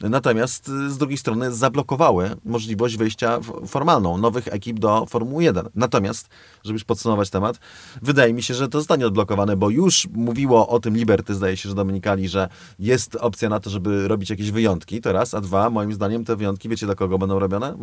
Natomiast 0.00 0.68
y, 0.68 0.90
z 0.90 0.98
drugiej 0.98 1.18
strony 1.18 1.52
zablokowały 1.52 2.30
możliwość 2.44 2.96
wejścia 2.96 3.40
formalną 3.66 4.18
nowych 4.18 4.48
ekip 4.48 4.78
do 4.78 5.06
Formuły 5.06 5.44
1. 5.44 5.68
Natomiast, 5.74 6.28
żeby 6.64 6.72
już 6.72 6.84
podsumować 6.84 7.30
temat, 7.30 7.58
wydaje 8.02 8.34
mi 8.34 8.42
się, 8.42 8.54
że 8.54 8.68
to 8.68 8.78
zostanie 8.78 9.06
odblokowane, 9.06 9.56
bo 9.56 9.70
już 9.70 10.08
mówiło 10.12 10.68
o 10.68 10.80
tym 10.80 10.96
Liberty, 10.96 11.34
zdaje 11.34 11.56
się, 11.56 11.68
że 11.68 11.74
Dominikali, 11.74 12.28
że 12.28 12.48
jest 12.78 13.16
opcja 13.16 13.48
na 13.48 13.60
to, 13.60 13.70
żeby 13.76 14.08
robić 14.08 14.30
jakieś 14.30 14.50
wyjątki, 14.50 15.00
to 15.00 15.12
raz, 15.12 15.34
a 15.34 15.40
dwa, 15.40 15.70
moim 15.70 15.92
zdaniem 15.92 16.24
te 16.24 16.36
wyjątki, 16.36 16.68
wiecie 16.68 16.86
dla 16.86 16.94
kogo 16.94 17.18
będą 17.18 17.38
robione? 17.38 17.76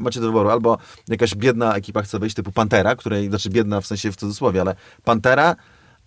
Macie 0.00 0.20
do 0.20 0.26
wyboru, 0.26 0.50
albo 0.50 0.78
jakaś 1.08 1.34
biedna 1.34 1.74
ekipa 1.74 2.02
chce 2.02 2.18
wejść 2.18 2.36
typu 2.36 2.52
Pantera, 2.52 2.96
której, 2.96 3.28
znaczy 3.28 3.50
biedna 3.50 3.80
w 3.80 3.86
sensie 3.86 4.12
w 4.12 4.16
cudzysłowie, 4.16 4.60
ale 4.60 4.74
Pantera 5.04 5.56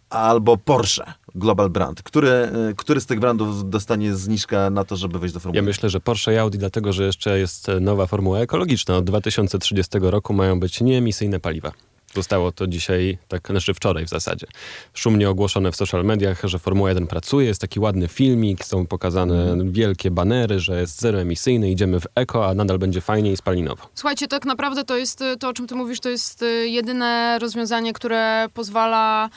albo 0.09 0.57
Porsche, 0.57 1.13
Global 1.35 1.69
Brand. 1.69 2.03
Który, 2.03 2.29
y, 2.71 2.75
który 2.75 3.01
z 3.01 3.05
tych 3.05 3.19
brandów 3.19 3.69
dostanie 3.69 4.15
zniżkę 4.15 4.69
na 4.69 4.83
to, 4.83 4.95
żeby 4.95 5.19
wejść 5.19 5.33
do 5.33 5.39
Formuły 5.39 5.55
Ja 5.55 5.61
myślę, 5.61 5.89
że 5.89 5.99
Porsche 5.99 6.33
i 6.33 6.37
Audi, 6.37 6.57
dlatego 6.57 6.93
że 6.93 7.03
jeszcze 7.03 7.39
jest 7.39 7.67
nowa 7.81 8.07
formuła 8.07 8.39
ekologiczna. 8.39 8.97
Od 8.97 9.05
2030 9.05 9.99
roku 10.01 10.33
mają 10.33 10.59
być 10.59 10.81
nieemisyjne 10.81 11.39
paliwa. 11.39 11.71
Zostało 12.15 12.51
to 12.51 12.67
dzisiaj, 12.67 13.17
tak, 13.27 13.47
znaczy 13.47 13.73
wczoraj 13.73 14.05
w 14.05 14.09
zasadzie, 14.09 14.47
szumnie 14.93 15.29
ogłoszone 15.29 15.71
w 15.71 15.75
social 15.75 16.05
mediach, 16.05 16.41
że 16.43 16.59
Formuła 16.59 16.89
1 16.89 17.07
pracuje, 17.07 17.47
jest 17.47 17.61
taki 17.61 17.79
ładny 17.79 18.07
filmik, 18.07 18.65
są 18.65 18.85
pokazane 18.87 19.43
Mhm. 19.43 19.71
wielkie 19.71 20.11
banery, 20.11 20.59
że 20.59 20.79
jest 20.81 21.01
zeroemisyjny, 21.01 21.71
idziemy 21.71 21.99
w 21.99 22.05
eko, 22.15 22.47
a 22.47 22.53
nadal 22.53 22.79
będzie 22.79 23.01
fajnie 23.01 23.31
i 23.31 23.37
spalinowo. 23.37 23.83
Słuchajcie, 23.95 24.27
tak 24.27 24.45
naprawdę 24.45 24.83
to 24.83 24.97
jest 24.97 25.21
y, 25.21 25.37
to, 25.37 25.49
o 25.49 25.53
czym 25.53 25.67
ty 25.67 25.75
mówisz, 25.75 25.99
to 25.99 26.09
jest 26.09 26.41
y, 26.41 26.67
jedyne 26.69 27.39
rozwiązanie, 27.39 27.93
które 27.93 28.47
pozwala 28.53 29.29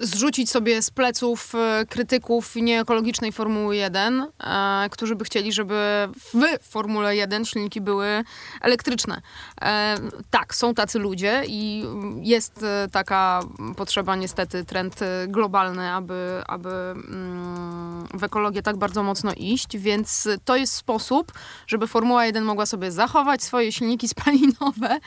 zrzucić 0.00 0.50
sobie 0.50 0.82
z 0.82 0.90
pleców 0.90 1.52
y, 1.54 1.86
krytyków 1.86 2.56
nieekologicznej 2.56 3.32
Formuły 3.32 3.76
1, 3.76 4.26
e, 4.40 4.88
którzy 4.90 5.16
by 5.16 5.24
chcieli, 5.24 5.52
żeby 5.52 6.08
w 6.34 6.68
Formule 6.68 7.16
1 7.16 7.44
silniki 7.44 7.80
były 7.80 8.24
elektryczne. 8.60 9.22
E, 9.62 9.96
tak, 10.30 10.54
są 10.54 10.74
tacy 10.74 10.98
ludzie 10.98 11.42
i 11.46 11.84
jest 12.22 12.64
taka 12.92 13.40
potrzeba, 13.76 14.16
niestety, 14.16 14.64
trend 14.64 15.00
globalny, 15.28 15.90
aby, 15.90 16.42
aby 16.46 16.70
mm, 16.70 18.06
w 18.14 18.24
ekologię 18.24 18.62
tak 18.62 18.76
bardzo 18.76 19.02
mocno 19.02 19.32
iść, 19.36 19.78
więc 19.78 20.28
to 20.44 20.56
jest 20.56 20.72
sposób, 20.72 21.32
żeby 21.66 21.86
Formuła 21.86 22.26
1 22.26 22.44
mogła 22.44 22.66
sobie 22.66 22.92
zachować 22.92 23.42
swoje 23.42 23.72
silniki 23.72 24.08
spalinowe, 24.14 24.98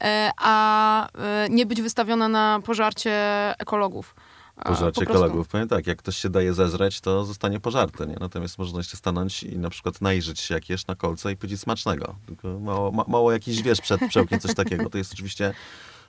e, 0.00 0.30
a 0.36 1.08
e, 1.08 1.46
nie 1.50 1.66
być 1.66 1.82
wystawiona 1.82 2.28
na 2.28 2.60
pożarcie 2.64 3.12
ekologów. 3.76 4.14
E, 4.58 4.62
Pożarcie 4.64 5.00
po 5.00 5.06
prostu. 5.06 5.22
kolegów. 5.22 5.48
Powiem 5.48 5.68
tak, 5.68 5.86
jak 5.86 5.98
ktoś 5.98 6.16
się 6.16 6.30
daje 6.30 6.54
zezreć, 6.54 7.00
to 7.00 7.24
zostanie 7.24 7.60
pożarty, 7.60 8.06
nie? 8.06 8.16
Natomiast 8.20 8.58
można 8.58 8.78
jeszcze 8.78 8.96
stanąć 8.96 9.42
i 9.42 9.58
na 9.58 9.70
przykład 9.70 10.00
najrzeć 10.00 10.40
się 10.40 10.54
jak 10.54 10.70
jesz 10.70 10.86
na 10.86 10.94
kolce 10.94 11.32
i 11.32 11.36
powiedzieć 11.36 11.60
smacznego. 11.60 12.14
Tylko 12.26 12.58
mało, 12.60 12.92
ma, 12.92 13.04
mało 13.08 13.32
jakiś, 13.32 13.62
wiesz, 13.62 13.80
przed 13.80 14.00
przełkiem 14.08 14.40
coś 14.40 14.54
takiego. 14.54 14.90
To 14.90 14.98
jest 14.98 15.12
oczywiście... 15.12 15.54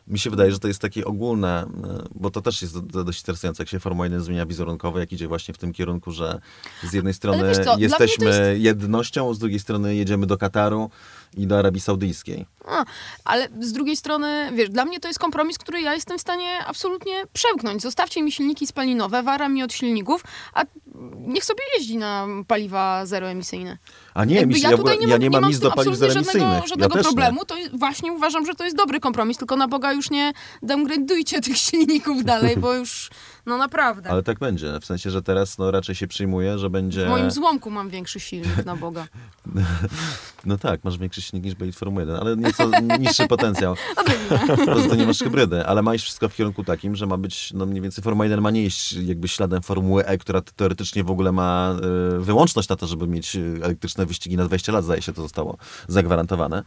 Mi 0.08 0.20
się 0.20 0.30
wydaje, 0.30 0.52
że 0.52 0.60
to 0.60 0.68
jest 0.68 0.80
takie 0.82 1.06
ogólne, 1.06 1.66
y, 1.66 2.08
bo 2.16 2.32
to 2.32 2.42
też 2.42 2.62
jest 2.62 2.74
do- 2.74 2.82
do- 2.82 3.04
dość 3.04 3.20
interesujące, 3.20 3.64
jak 3.64 3.70
się 3.70 3.80
Formuła 3.80 4.06
1 4.06 4.22
zmienia 4.22 4.46
wizerunkowo, 4.46 5.00
jak 5.00 5.12
idzie 5.14 5.28
właśnie 5.28 5.54
w 5.54 5.58
tym 5.58 5.74
kierunku, 5.74 6.12
że 6.12 6.42
z 6.84 6.94
jednej 6.94 7.14
strony 7.14 7.52
jesteśmy 7.78 8.26
jest- 8.26 8.62
jednością, 8.64 9.34
z 9.34 9.40
drugiej 9.40 9.60
strony 9.60 9.96
jedziemy 9.96 10.26
do 10.28 10.38
Kataru 10.38 10.90
i 11.38 11.48
do 11.48 11.60
Arabii 11.60 11.82
Saudyjskiej. 11.82 12.46
A, 12.68 12.86
ale 13.26 13.48
z 13.60 13.74
drugiej 13.74 13.96
strony, 13.96 14.50
wiesz, 14.54 14.70
dla 14.70 14.86
mnie 14.86 15.00
to 15.00 15.08
jest 15.08 15.20
kompromis, 15.20 15.58
który 15.58 15.82
ja 15.82 15.94
jestem 15.94 16.18
w 16.18 16.22
stanie 16.22 16.66
absolutnie 16.66 17.14
przełknąć. 17.34 17.82
Zostawcie 17.82 18.24
mi 18.24 18.32
silniki 18.32 18.68
spalinowe, 18.68 19.24
wara 19.24 19.50
mi 19.50 19.64
od 19.64 19.74
silników, 19.74 20.24
a 20.54 20.64
niech 21.18 21.46
sobie 21.46 21.64
jeździ 21.78 21.98
na 21.98 22.28
paliwa 22.48 23.06
zeroemisyjne. 23.06 23.78
A 24.14 24.26
nie, 24.26 24.36
Jakby 24.36 24.54
mi 24.54 24.60
się, 24.60 24.64
ja 24.64 24.72
ja, 24.72 24.78
tutaj 24.78 25.00
nie 25.00 25.08
ja 25.08 25.14
mam, 25.14 25.22
nie 25.22 25.30
mam 25.30 25.48
nic 25.48 25.60
do 25.60 25.72
paliw 25.72 25.96
zeroemisyjnych. 25.96 26.42
żadnego, 26.42 26.68
żadnego 26.68 26.96
ja 26.96 27.04
też 27.04 27.12
nie. 27.12 27.18
problemu. 27.18 27.46
To 27.46 27.56
właśnie 27.74 28.14
uważam, 28.14 28.46
że 28.46 28.54
to 28.56 28.64
jest 28.64 28.76
dobry 28.78 29.00
kompromis, 29.00 29.38
tylko 29.38 29.56
na 29.56 29.68
Boga 29.68 29.94
już 29.94 30.10
nie 30.10 30.34
downgradujcie 30.62 31.42
tych 31.42 31.58
silników 31.58 32.24
dalej, 32.24 32.58
bo 32.58 32.74
już, 32.74 33.10
no 33.46 33.58
naprawdę. 33.58 34.10
Ale 34.10 34.24
tak 34.24 34.40
będzie. 34.40 34.80
W 34.80 34.86
sensie, 34.86 35.10
że 35.10 35.22
teraz 35.22 35.58
no, 35.58 35.72
raczej 35.72 35.96
się 35.96 36.08
przyjmuje, 36.08 36.58
że 36.58 36.70
będzie... 36.70 37.06
W 37.06 37.10
moim 37.10 37.32
złomku 37.32 37.72
mam 37.72 37.90
większy 37.90 38.20
silnik, 38.20 38.66
na 38.66 38.76
Boga. 38.76 39.08
No 40.46 40.58
tak, 40.58 40.84
masz 40.84 40.98
większy 40.98 41.22
silnik 41.22 41.46
niż 41.46 41.56
bolid 41.56 41.76
Formuły 41.76 42.02
1, 42.02 42.16
ale 42.16 42.38
nieco 42.38 42.72
niższy 43.00 43.28
potencjał. 43.28 43.76
Po 44.48 44.66
prostu 44.66 44.96
nie 44.96 45.06
masz 45.06 45.20
hybrydy, 45.20 45.66
ale 45.66 45.82
ma 45.82 45.96
iść 45.96 46.04
wszystko 46.04 46.30
w 46.30 46.36
kierunku 46.36 46.64
takim, 46.64 46.96
że 46.96 47.06
ma 47.06 47.18
być, 47.18 47.54
no 47.54 47.66
mniej 47.66 47.82
więcej 47.82 48.04
Formuła 48.04 48.26
1 48.26 48.42
ma 48.42 48.52
nie 48.52 48.64
iść 48.64 48.94
jakby 48.94 49.28
śladem 49.28 49.62
Formuły 49.62 50.06
E, 50.06 50.18
która 50.18 50.42
teoretycznie 50.42 51.04
w 51.04 51.12
ogóle 51.12 51.32
ma 51.32 51.76
y, 52.18 52.20
wyłączność 52.20 52.70
na 52.70 52.76
to, 52.76 52.88
żeby 52.88 53.08
mieć 53.08 53.36
y, 53.36 53.60
elektryczne 53.64 54.06
wyścigi 54.06 54.38
na 54.38 54.46
20 54.46 54.72
lat, 54.72 54.86
zdaje 54.86 55.02
się, 55.02 55.14
to 55.14 55.22
zostało 55.22 55.58
zagwarantowane. 55.88 56.64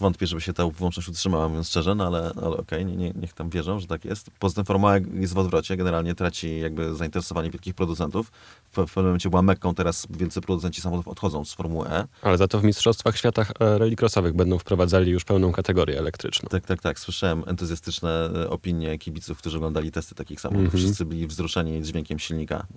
Wątpię, 0.00 0.26
żeby 0.26 0.40
się 0.40 0.52
ta 0.52 0.66
wyłączność 0.66 1.08
utrzymała, 1.08 1.48
mówiąc 1.48 1.68
szczerze, 1.68 1.94
no 1.94 2.06
ale, 2.06 2.32
ale 2.42 2.56
okej, 2.56 2.86
nie, 2.86 2.96
nie, 2.96 3.12
niech 3.16 3.32
tam 3.32 3.50
wierzą, 3.50 3.80
że 3.80 3.86
tak 3.86 4.04
jest. 4.04 4.30
Poza 4.38 4.54
tym 4.54 4.64
Formuła 4.64 4.94
jest 5.14 5.34
w 5.34 5.38
odwrocie, 5.38 5.76
generalnie 5.76 6.14
traci 6.14 6.60
jakby 6.60 6.94
zainteresowanie 6.94 7.50
wielkich 7.50 7.74
producentów. 7.74 8.32
W, 8.72 8.72
w 8.72 8.74
pewnym 8.74 9.04
momencie 9.04 9.30
była 9.30 9.42
Mekką, 9.42 9.74
teraz 9.74 10.06
wielcy 10.10 10.40
producenci 10.40 10.80
samochodów 10.80 11.08
odchodzą 11.08 11.44
z 11.44 11.54
Formuły 11.54 11.88
E. 11.88 12.06
Ale 12.22 12.38
za 12.38 12.48
to 12.48 12.60
w 12.60 12.64
Mistrzostwach 12.64 13.16
Świata 13.16 13.42
e, 13.60 13.78
rallycrossowych 13.78 14.34
będą 14.34 14.58
wprowadzali 14.58 15.10
już 15.10 15.24
pełną 15.24 15.52
kategorię 15.52 15.98
elektryczną. 15.98 16.48
Tak, 16.48 16.66
tak, 16.66 16.82
tak. 16.82 16.98
Słyszałem 16.98 17.44
entuzjastyczne 17.46 18.30
e, 18.34 18.50
opinie 18.50 18.98
kibiców, 18.98 19.38
którzy 19.38 19.56
oglądali 19.56 19.92
testy 19.92 20.14
takich 20.14 20.40
samochodów. 20.40 20.74
Mhm. 20.74 20.82
Wszyscy 20.84 21.04
byli 21.04 21.26
wzruszeni 21.26 21.82
dźwiękiem 21.82 22.18
silnika. 22.18 22.66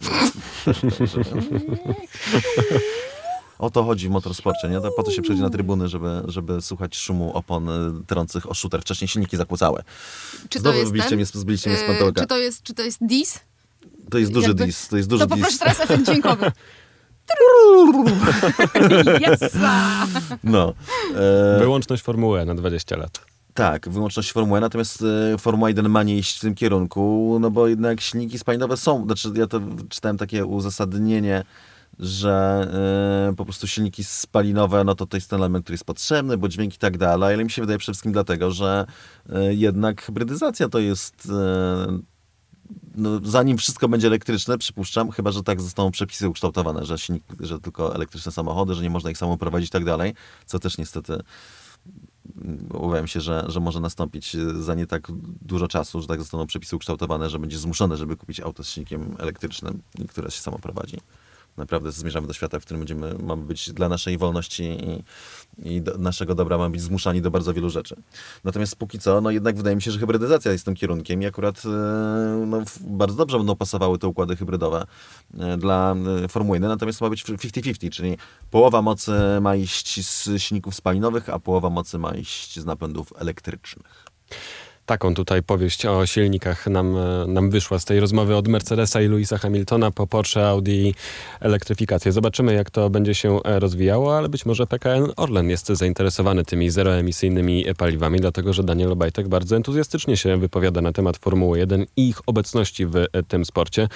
o 3.59 3.69
to 3.69 3.83
chodzi 3.83 4.07
w 4.07 4.11
motorsporcie, 4.11 4.69
nie? 4.69 4.81
To 4.81 4.91
Po 4.91 5.03
to 5.03 5.11
się 5.11 5.21
przejdzie 5.21 5.43
na 5.43 5.49
trybuny, 5.49 5.87
żeby, 5.87 6.21
żeby 6.27 6.61
słuchać 6.61 6.95
szumu 6.97 7.33
opon 7.33 7.69
e, 7.69 7.73
trących 8.07 8.49
o 8.51 8.53
shooter. 8.53 8.81
Wcześniej 8.81 9.07
silniki 9.07 9.37
zakłócałe. 9.37 9.83
Czy 10.49 10.57
to 10.57 10.59
Znowu 10.59 10.77
jest 10.77 10.89
zbiliście 10.89 11.09
ten? 11.09 11.17
mnie, 11.17 11.25
z- 11.25 11.33
zbiliście 11.33 11.69
mnie 11.69 11.79
z 11.79 11.81
E, 11.81 11.87
pantołka. 11.87 12.21
Czy 12.21 12.27
to 12.27 12.37
jest, 12.37 12.63
czy 12.63 12.73
to 12.73 12.81
jest 12.83 12.97
dis? 13.01 13.39
To 14.11 14.17
jest 14.17 14.31
duży 14.31 14.47
jakby- 14.47 14.65
dis, 14.65 14.87
to 14.87 14.97
jest 14.97 15.09
duży 15.09 15.23
To 15.23 15.27
poproszę 15.27 15.49
dis. 15.51 15.59
teraz 15.59 15.79
efekt 15.79 16.05
dźwiękowy. 16.07 16.51
No. 20.43 20.73
E, 21.15 21.59
Wyłączność 21.59 22.03
Formuły 22.03 22.45
na 22.45 22.55
20 22.55 22.97
lat. 22.97 23.21
Tak, 23.53 23.89
wyłączność 23.89 24.31
Formuły, 24.31 24.59
natomiast 24.61 25.03
e, 25.33 25.37
Formuła 25.37 25.69
1 25.69 25.89
ma 25.89 26.03
nie 26.03 26.17
iść 26.17 26.37
w 26.37 26.41
tym 26.41 26.55
kierunku, 26.55 27.37
no 27.41 27.51
bo 27.51 27.67
jednak 27.67 28.01
silniki 28.01 28.39
spalinowe 28.39 28.77
są, 28.77 29.05
znaczy 29.05 29.29
ja 29.35 29.47
to 29.47 29.61
czytałem 29.89 30.17
takie 30.17 30.45
uzasadnienie, 30.45 31.43
że 31.99 32.67
e, 33.31 33.35
po 33.35 33.45
prostu 33.45 33.67
silniki 33.67 34.03
spalinowe, 34.03 34.83
no 34.83 34.95
to 34.95 35.05
to 35.05 35.17
jest 35.17 35.29
ten 35.29 35.39
element, 35.39 35.65
który 35.65 35.73
jest 35.73 35.85
potrzebny, 35.85 36.37
bo 36.37 36.49
dźwięk 36.49 36.75
i 36.75 36.77
tak 36.77 36.97
dalej, 36.97 37.33
ale 37.33 37.43
mi 37.43 37.51
się 37.51 37.61
wydaje 37.61 37.79
przede 37.79 37.93
wszystkim 37.93 38.11
dlatego, 38.11 38.51
że 38.51 38.85
e, 39.29 39.53
jednak 39.53 40.01
hybrydyzacja 40.01 40.69
to 40.69 40.79
jest... 40.79 41.29
E, 41.31 41.99
no, 42.95 43.09
zanim 43.23 43.57
wszystko 43.57 43.89
będzie 43.89 44.07
elektryczne, 44.07 44.57
przypuszczam, 44.57 45.11
chyba, 45.11 45.31
że 45.31 45.43
tak 45.43 45.61
zostaną 45.61 45.91
przepisy 45.91 46.29
ukształtowane, 46.29 46.85
że, 46.85 46.97
silnik, 46.97 47.23
że 47.39 47.59
tylko 47.59 47.95
elektryczne 47.95 48.31
samochody, 48.31 48.75
że 48.75 48.83
nie 48.83 48.89
można 48.89 49.11
ich 49.11 49.17
samo 49.17 49.37
prowadzić 49.37 49.69
i 49.69 49.71
tak 49.71 49.85
dalej, 49.85 50.13
co 50.45 50.59
też 50.59 50.77
niestety 50.77 51.19
obawiam 52.73 53.07
się, 53.07 53.21
że, 53.21 53.45
że 53.47 53.59
może 53.59 53.79
nastąpić 53.79 54.35
y, 54.35 54.63
za 54.63 54.75
nie 54.75 54.87
tak 54.87 55.07
dużo 55.41 55.67
czasu, 55.67 56.01
że 56.01 56.07
tak 56.07 56.19
zostaną 56.19 56.47
przepisy 56.47 56.75
ukształtowane, 56.75 57.29
że 57.29 57.39
będzie 57.39 57.57
zmuszone, 57.57 57.97
żeby 57.97 58.17
kupić 58.17 58.39
auto 58.39 58.63
z 58.63 58.69
silnikiem 58.69 59.15
elektrycznym, 59.19 59.81
które 60.09 60.31
się 60.31 60.41
samo 60.41 60.59
prowadzi. 60.59 60.97
Naprawdę 61.57 61.91
zmierzamy 61.91 62.27
do 62.27 62.33
świata, 62.33 62.59
w 62.59 62.61
którym 62.65 62.79
będziemy, 62.79 63.15
mamy 63.23 63.43
być 63.43 63.71
dla 63.71 63.89
naszej 63.89 64.17
wolności 64.17 64.63
i, 64.63 65.03
i 65.75 65.81
do, 65.81 65.97
naszego 65.97 66.35
dobra 66.35 66.57
mamy 66.57 66.71
być 66.71 66.81
zmuszani 66.81 67.21
do 67.21 67.31
bardzo 67.31 67.53
wielu 67.53 67.69
rzeczy. 67.69 67.95
Natomiast 68.43 68.75
póki 68.75 68.99
co, 68.99 69.21
no 69.21 69.31
jednak 69.31 69.55
wydaje 69.55 69.75
mi 69.75 69.81
się, 69.81 69.91
że 69.91 69.99
hybrydyzacja 69.99 70.51
jest 70.51 70.65
tym 70.65 70.75
kierunkiem 70.75 71.21
i 71.21 71.25
akurat 71.25 71.63
e, 71.65 71.69
no, 72.47 72.61
bardzo 72.81 73.17
dobrze 73.17 73.37
będą 73.37 73.55
pasowały 73.55 73.99
te 73.99 74.07
układy 74.07 74.35
hybrydowe 74.35 74.85
e, 75.39 75.57
dla 75.57 75.95
e, 76.23 76.27
Formuły 76.27 76.57
1, 76.57 76.69
natomiast 76.69 77.01
ma 77.01 77.09
być 77.09 77.23
50-50, 77.23 77.89
czyli 77.89 78.17
połowa 78.51 78.81
mocy 78.81 79.11
ma 79.41 79.55
iść 79.55 80.07
z 80.07 80.41
silników 80.41 80.75
spalinowych, 80.75 81.29
a 81.29 81.39
połowa 81.39 81.69
mocy 81.69 81.97
ma 81.97 82.15
iść 82.15 82.59
z 82.59 82.65
napędów 82.65 83.13
elektrycznych. 83.17 84.12
Taką 84.93 85.13
tutaj 85.13 85.43
powieść 85.43 85.85
o 85.85 86.05
silnikach 86.05 86.67
nam, 86.67 86.97
e, 86.97 87.25
nam 87.27 87.49
wyszła 87.49 87.79
z 87.79 87.85
tej 87.85 87.99
rozmowy 87.99 88.35
od 88.35 88.47
Mercedesa 88.47 89.01
i 89.01 89.07
Louisa 89.07 89.37
Hamiltona 89.37 89.91
po 89.91 90.07
Porsche, 90.07 90.47
Audi 90.47 90.71
i 90.71 90.95
elektryfikację. 91.39 92.11
Zobaczymy, 92.11 92.53
jak 92.53 92.71
to 92.71 92.89
będzie 92.89 93.15
się 93.15 93.43
e, 93.43 93.59
rozwijało, 93.59 94.17
ale 94.17 94.29
być 94.29 94.45
może 94.45 94.67
PKN 94.67 95.11
Orlen 95.15 95.49
jest 95.49 95.67
zainteresowany 95.67 96.45
tymi 96.45 96.69
zeroemisyjnymi 96.69 97.67
e, 97.67 97.75
paliwami, 97.75 98.19
dlatego 98.19 98.53
że 98.53 98.63
Daniel 98.63 98.91
Obajtek 98.91 99.27
bardzo 99.27 99.55
entuzjastycznie 99.55 100.17
się 100.17 100.37
wypowiada 100.37 100.81
na 100.81 100.91
temat 100.91 101.17
Formuły 101.17 101.59
1 101.59 101.85
i 101.95 102.09
ich 102.09 102.19
obecności 102.25 102.85
w 102.85 103.05
tym 103.27 103.45
sporcie. 103.45 103.87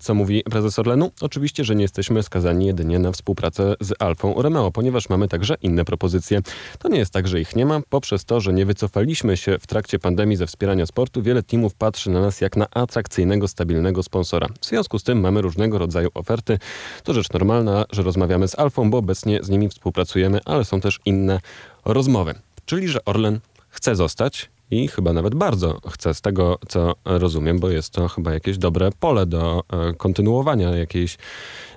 Co 0.00 0.14
mówi 0.14 0.42
prezes 0.42 0.78
Orlenu? 0.78 1.10
Oczywiście, 1.20 1.64
że 1.64 1.74
nie 1.74 1.82
jesteśmy 1.82 2.22
skazani 2.22 2.66
jedynie 2.66 2.98
na 2.98 3.12
współpracę 3.12 3.74
z 3.80 4.02
Alfą 4.02 4.42
Romeo, 4.42 4.70
ponieważ 4.70 5.08
mamy 5.08 5.28
także 5.28 5.54
inne 5.62 5.84
propozycje. 5.84 6.40
To 6.78 6.88
nie 6.88 6.98
jest 6.98 7.12
tak, 7.12 7.28
że 7.28 7.40
ich 7.40 7.56
nie 7.56 7.66
ma. 7.66 7.80
Poprzez 7.90 8.24
to, 8.24 8.40
że 8.40 8.52
nie 8.52 8.66
wycofaliśmy 8.66 9.36
się 9.36 9.58
w 9.58 9.66
trakcie 9.66 9.98
pandemii 9.98 10.27
ze 10.36 10.46
wspierania 10.46 10.86
sportu, 10.86 11.22
wiele 11.22 11.42
teamów 11.42 11.74
patrzy 11.74 12.10
na 12.10 12.20
nas 12.20 12.40
jak 12.40 12.56
na 12.56 12.66
atrakcyjnego, 12.70 13.48
stabilnego 13.48 14.02
sponsora. 14.02 14.48
W 14.60 14.66
związku 14.66 14.98
z 14.98 15.02
tym 15.02 15.20
mamy 15.20 15.42
różnego 15.42 15.78
rodzaju 15.78 16.08
oferty. 16.14 16.58
To 17.04 17.14
rzecz 17.14 17.32
normalna, 17.32 17.84
że 17.92 18.02
rozmawiamy 18.02 18.48
z 18.48 18.58
Alfą, 18.58 18.90
bo 18.90 18.98
obecnie 18.98 19.42
z 19.42 19.48
nimi 19.48 19.68
współpracujemy, 19.68 20.40
ale 20.44 20.64
są 20.64 20.80
też 20.80 21.00
inne 21.04 21.40
rozmowy. 21.84 22.34
Czyli, 22.66 22.88
że 22.88 23.04
Orlen 23.04 23.40
chce 23.68 23.96
zostać 23.96 24.50
i 24.70 24.88
chyba 24.88 25.12
nawet 25.12 25.34
bardzo 25.34 25.80
chce, 25.90 26.14
z 26.14 26.20
tego 26.20 26.58
co 26.68 26.94
rozumiem, 27.04 27.58
bo 27.58 27.70
jest 27.70 27.90
to 27.90 28.08
chyba 28.08 28.32
jakieś 28.32 28.58
dobre 28.58 28.90
pole 29.00 29.26
do 29.26 29.64
e, 29.72 29.92
kontynuowania 29.94 30.76
jakiejś 30.76 31.18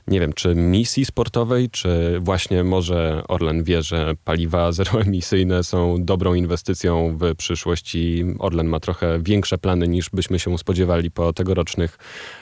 nie 0.07 0.19
wiem, 0.19 0.33
czy 0.33 0.55
misji 0.55 1.05
sportowej, 1.05 1.69
czy 1.69 2.19
właśnie 2.19 2.63
może 2.63 3.23
Orlen 3.27 3.63
wie, 3.63 3.83
że 3.83 4.13
paliwa 4.23 4.71
zeroemisyjne 4.81 5.63
są 5.63 5.95
dobrą 5.99 6.33
inwestycją 6.33 7.17
w 7.17 7.35
przyszłość 7.35 7.95
i 7.95 8.25
Orlen 8.39 8.67
ma 8.67 8.79
trochę 8.79 9.19
większe 9.19 9.57
plany 9.57 9.87
niż 9.87 10.09
byśmy 10.09 10.39
się 10.39 10.57
spodziewali 10.57 11.11
po 11.11 11.33
tegorocznych 11.33 11.97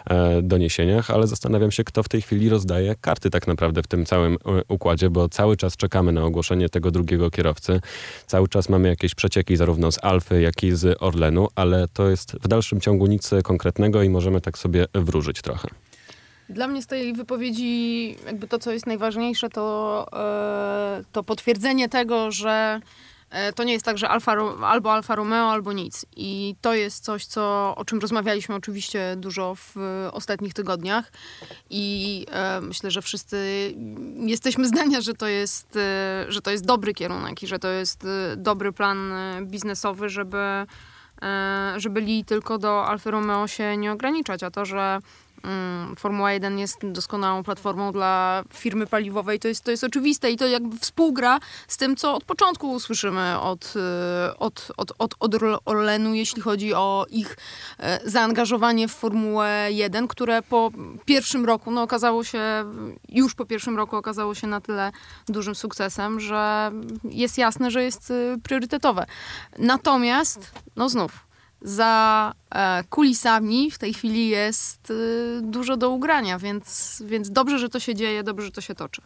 e, 0.09 0.41
doniesieniach, 0.41 1.11
ale 1.11 1.27
zastanawiam 1.27 1.71
się, 1.71 1.83
kto 1.83 2.03
w 2.03 2.09
tej 2.09 2.21
chwili 2.21 2.49
rozdaje 2.49 2.95
karty 3.01 3.29
tak 3.29 3.47
naprawdę 3.47 3.83
w 3.83 3.87
tym 3.87 4.05
całym 4.05 4.33
e, 4.33 4.37
układzie, 4.67 5.09
bo 5.09 5.29
cały 5.29 5.57
czas 5.57 5.77
czekamy 5.77 6.11
na 6.11 6.23
ogłoszenie 6.23 6.69
tego 6.69 6.91
drugiego 6.91 7.31
kierowcy. 7.31 7.81
Cały 8.27 8.47
czas 8.47 8.69
mamy 8.69 8.87
jakieś 8.87 9.15
przecieki 9.15 9.55
zarówno 9.55 9.91
z 9.91 10.03
Alfy, 10.03 10.41
jak 10.41 10.63
i 10.63 10.71
z 10.71 10.97
Orlenu, 10.99 11.47
ale 11.55 11.87
to 11.87 12.09
jest 12.09 12.35
w 12.43 12.47
dalszym 12.47 12.81
ciągu 12.81 13.07
nic 13.07 13.29
konkretnego 13.43 14.03
i 14.03 14.09
możemy 14.09 14.41
tak 14.41 14.57
sobie 14.57 14.85
wróżyć 14.93 15.41
trochę. 15.41 15.88
Dla 16.49 16.67
mnie 16.67 16.81
z 16.81 16.87
tej 16.87 17.13
wypowiedzi 17.13 18.15
jakby 18.25 18.47
to, 18.47 18.59
co 18.59 18.71
jest 18.71 18.85
najważniejsze, 18.85 19.49
to, 19.49 20.07
e, 20.13 21.03
to 21.11 21.23
potwierdzenie 21.23 21.89
tego, 21.89 22.31
że 22.31 22.79
e, 23.29 23.53
to 23.53 23.63
nie 23.63 23.73
jest 23.73 23.85
tak, 23.85 23.97
że 23.97 24.09
Alfa, 24.09 24.35
albo 24.61 24.93
Alfa 24.93 25.15
Romeo, 25.15 25.51
albo 25.51 25.73
nic. 25.73 26.05
I 26.15 26.55
to 26.61 26.73
jest 26.73 27.03
coś, 27.03 27.25
co, 27.25 27.73
o 27.75 27.85
czym 27.85 27.99
rozmawialiśmy 27.99 28.55
oczywiście 28.55 29.15
dużo 29.17 29.55
w 29.55 29.75
ostatnich 30.11 30.53
tygodniach. 30.53 31.11
I 31.69 32.25
e, 32.31 32.61
myślę, 32.61 32.91
że 32.91 33.01
wszyscy 33.01 33.37
jesteśmy 34.15 34.67
zdania, 34.73 35.01
że 35.01 35.13
to, 35.13 35.27
jest, 35.27 35.75
e, 35.75 36.25
że 36.27 36.41
to 36.41 36.51
jest 36.51 36.65
dobry 36.65 36.93
kierunek 36.93 37.43
i 37.43 37.47
że 37.47 37.59
to 37.59 37.67
jest 37.67 38.05
e, 38.05 38.35
dobry 38.37 38.71
plan 38.71 39.11
e, 39.11 39.41
biznesowy, 39.41 40.09
żeby, 40.09 40.65
żeby 41.77 42.01
Lee 42.01 42.25
tylko 42.25 42.57
do 42.57 42.85
Alfa 42.85 43.11
Romeo 43.11 43.47
się 43.47 43.77
nie 43.77 43.91
ograniczać. 43.91 44.43
A 44.43 44.51
to, 44.51 44.65
że 44.65 44.99
Formuła 45.97 46.31
1 46.31 46.59
jest 46.59 46.77
doskonałą 46.83 47.43
platformą 47.43 47.91
dla 47.91 48.43
firmy 48.53 48.87
paliwowej. 48.87 49.39
To 49.39 49.47
jest, 49.47 49.63
to 49.63 49.71
jest 49.71 49.83
oczywiste 49.83 50.31
i 50.31 50.37
to 50.37 50.47
jakby 50.47 50.77
współgra 50.77 51.39
z 51.67 51.77
tym, 51.77 51.95
co 51.95 52.15
od 52.15 52.23
początku 52.23 52.79
słyszymy 52.79 53.39
od, 53.39 53.73
y, 53.75 54.37
od, 54.37 54.71
od, 54.77 54.91
od, 54.97 55.15
od 55.19 55.35
Orlenu, 55.65 56.13
jeśli 56.13 56.41
chodzi 56.41 56.73
o 56.73 57.05
ich 57.09 57.37
e, 57.79 57.99
zaangażowanie 58.09 58.87
w 58.87 58.91
Formułę 58.91 59.67
1, 59.71 60.07
które 60.07 60.41
po 60.41 60.71
pierwszym 61.05 61.45
roku, 61.45 61.71
no 61.71 61.81
okazało 61.81 62.23
się, 62.23 62.41
już 63.09 63.35
po 63.35 63.45
pierwszym 63.45 63.77
roku 63.77 63.95
okazało 63.95 64.35
się 64.35 64.47
na 64.47 64.61
tyle 64.61 64.91
dużym 65.29 65.55
sukcesem, 65.55 66.19
że 66.19 66.71
jest 67.03 67.37
jasne, 67.37 67.71
że 67.71 67.83
jest 67.83 68.11
y, 68.11 68.37
priorytetowe. 68.43 69.05
Natomiast, 69.59 70.51
no 70.75 70.89
znów, 70.89 71.28
za 71.61 72.33
e, 72.49 72.83
kulisami 72.83 73.71
w 73.71 73.77
tej 73.77 73.93
chwili 73.93 74.29
jest 74.29 74.91
e, 74.91 75.41
dużo 75.41 75.77
do 75.77 75.89
ugrania, 75.89 76.39
więc, 76.39 77.01
więc 77.05 77.31
dobrze, 77.31 77.59
że 77.59 77.69
to 77.69 77.79
się 77.79 77.95
dzieje, 77.95 78.23
dobrze, 78.23 78.45
że 78.45 78.51
to 78.51 78.61
się 78.61 78.75
toczy. 78.75 79.01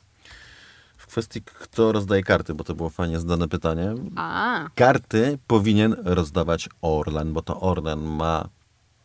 W 0.98 1.08
kwestii, 1.08 1.42
kto 1.42 1.92
rozdaje 1.92 2.24
karty, 2.24 2.54
bo 2.54 2.64
to 2.64 2.76
było 2.76 2.90
fajnie 2.90 3.20
zadane 3.20 3.48
pytanie. 3.48 3.96
A. 4.16 4.68
Karty 4.76 5.38
powinien 5.48 5.96
rozdawać 6.04 6.70
Orlen, 6.82 7.34
bo 7.34 7.42
to 7.42 7.62
Orlen 7.62 8.00
ma, 8.00 8.50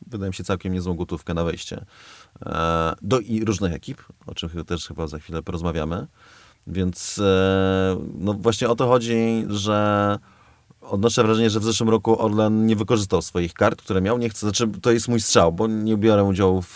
wydaje 0.06 0.30
mi 0.30 0.34
się, 0.34 0.44
całkiem 0.44 0.72
niezłą 0.72 0.94
gotówkę 0.94 1.34
na 1.34 1.44
wejście 1.44 1.84
e, 2.46 2.94
do 3.02 3.20
i 3.20 3.44
różnych 3.44 3.72
ekip, 3.72 4.02
o 4.26 4.34
czym 4.34 4.64
też 4.64 4.88
chyba 4.88 5.06
za 5.06 5.18
chwilę 5.18 5.42
porozmawiamy. 5.42 6.06
Więc 6.66 7.18
e, 7.18 7.96
no 8.14 8.34
właśnie 8.34 8.68
o 8.68 8.74
to 8.74 8.86
chodzi, 8.86 9.44
że 9.48 10.18
odnoszę 10.90 11.22
wrażenie, 11.22 11.50
że 11.50 11.60
w 11.60 11.64
zeszłym 11.64 11.88
roku 11.88 12.22
Orlen 12.22 12.66
nie 12.66 12.76
wykorzystał 12.76 13.22
swoich 13.22 13.54
kart, 13.54 13.82
które 13.82 14.00
miał. 14.00 14.18
Nie 14.18 14.28
chcę, 14.28 14.40
znaczy 14.40 14.68
to 14.82 14.92
jest 14.92 15.08
mój 15.08 15.20
strzał, 15.20 15.52
bo 15.52 15.66
nie 15.66 15.96
biorę 15.96 16.24
udziału 16.24 16.62
w, 16.62 16.74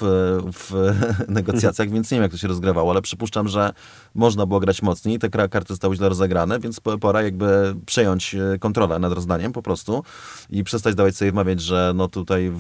w 0.53 0.93
negocjacjach, 1.29 1.91
więc 1.91 2.11
nie 2.11 2.17
wiem, 2.17 2.23
jak 2.23 2.33
to 2.33 2.39
się 2.39 2.49
rozgrywało, 2.49 2.91
ale 2.91 3.03
przypuszczam, 3.03 3.49
że 3.49 3.73
można 4.15 4.47
było 4.47 4.61
grać 4.61 4.83
mocniej. 4.83 5.19
Te 5.19 5.31
karty 5.31 5.69
zostały 5.69 5.97
źle 5.97 6.09
rozegrane, 6.09 6.61
więc 6.61 6.81
pora 7.01 7.23
jakby 7.23 7.75
przejąć 7.87 8.35
e, 8.35 8.59
kontrolę 8.59 8.99
nad 8.99 9.13
rozdaniem 9.13 9.53
po 9.53 9.63
prostu 9.63 10.03
i 10.51 10.65
przestać 10.65 10.95
dawać 10.95 11.17
sobie 11.17 11.33
wmawiać, 11.33 11.61
że 11.61 11.93
no 11.95 12.09
tutaj 12.09 12.53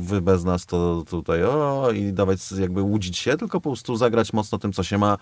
wy 0.00 0.20
bez 0.20 0.44
nas 0.44 0.66
to 0.66 1.04
tutaj 1.10 1.44
o 1.44 1.90
i 1.94 2.12
dawać 2.12 2.38
jakby 2.52 2.82
łudzić 2.82 3.18
się, 3.18 3.36
tylko 3.36 3.60
po 3.60 3.70
prostu 3.70 3.96
zagrać 3.96 4.32
mocno 4.32 4.58
tym, 4.58 4.72
co 4.72 4.82
się 4.82 4.98
ma, 4.98 5.18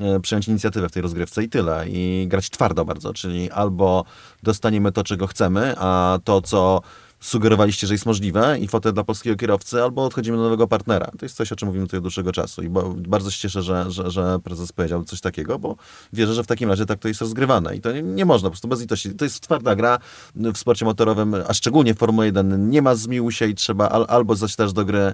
e, 0.00 0.20
przejąć 0.20 0.48
inicjatywę 0.48 0.88
w 0.88 0.92
tej 0.92 1.02
rozgrywce 1.02 1.42
i 1.42 1.48
tyle. 1.48 1.88
I 1.88 2.26
grać 2.28 2.50
twardo 2.50 2.84
bardzo, 2.84 3.12
czyli 3.12 3.50
albo 3.50 4.04
dostaniemy 4.42 4.92
to, 4.92 5.04
czego 5.04 5.26
chcemy, 5.26 5.74
a 5.78 6.18
to, 6.24 6.42
co 6.42 6.82
sugerowaliście, 7.20 7.86
że 7.86 7.94
jest 7.94 8.06
możliwe 8.06 8.58
i 8.58 8.68
fotę 8.68 8.92
dla 8.92 9.04
polskiego 9.04 9.36
kierowcy, 9.36 9.82
albo 9.82 10.04
odchodzimy 10.04 10.36
do 10.36 10.42
nowego 10.42 10.68
partnera. 10.68 11.10
To 11.18 11.24
jest 11.24 11.36
coś, 11.36 11.52
o 11.52 11.56
czym 11.56 11.68
mówimy 11.68 11.86
tutaj 11.86 11.98
od 11.98 12.04
dłuższego 12.04 12.32
czasu 12.32 12.62
i 12.62 12.68
bardzo 12.96 13.30
się 13.30 13.38
cieszę, 13.38 13.62
że, 13.62 13.90
że, 13.90 14.10
że, 14.10 14.38
prezes 14.44 14.72
powiedział 14.72 15.04
coś 15.04 15.20
takiego, 15.20 15.58
bo 15.58 15.76
wierzę, 16.12 16.34
że 16.34 16.44
w 16.44 16.46
takim 16.46 16.68
razie 16.68 16.86
tak 16.86 16.98
to 16.98 17.08
jest 17.08 17.20
rozgrywane 17.20 17.76
i 17.76 17.80
to 17.80 17.92
nie, 17.92 18.02
nie 18.02 18.24
można, 18.24 18.46
po 18.46 18.50
prostu 18.50 18.68
bez 18.68 18.80
litości. 18.80 19.14
To 19.14 19.24
jest 19.24 19.40
twarda 19.40 19.74
gra 19.74 19.98
w 20.34 20.58
sporcie 20.58 20.84
motorowym, 20.84 21.34
a 21.48 21.54
szczególnie 21.54 21.94
w 21.94 21.98
Formule 21.98 22.26
1 22.26 22.70
nie 22.70 22.82
ma 22.82 22.94
zmiłu 22.94 23.30
się 23.30 23.46
i 23.46 23.54
trzeba 23.54 23.88
al, 23.88 24.06
albo 24.08 24.36
zaś 24.36 24.56
do 24.56 24.84
gry 24.84 24.98
y, 24.98 25.12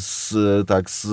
z, 0.00 0.34
tak, 0.68 0.90
z, 0.90 1.06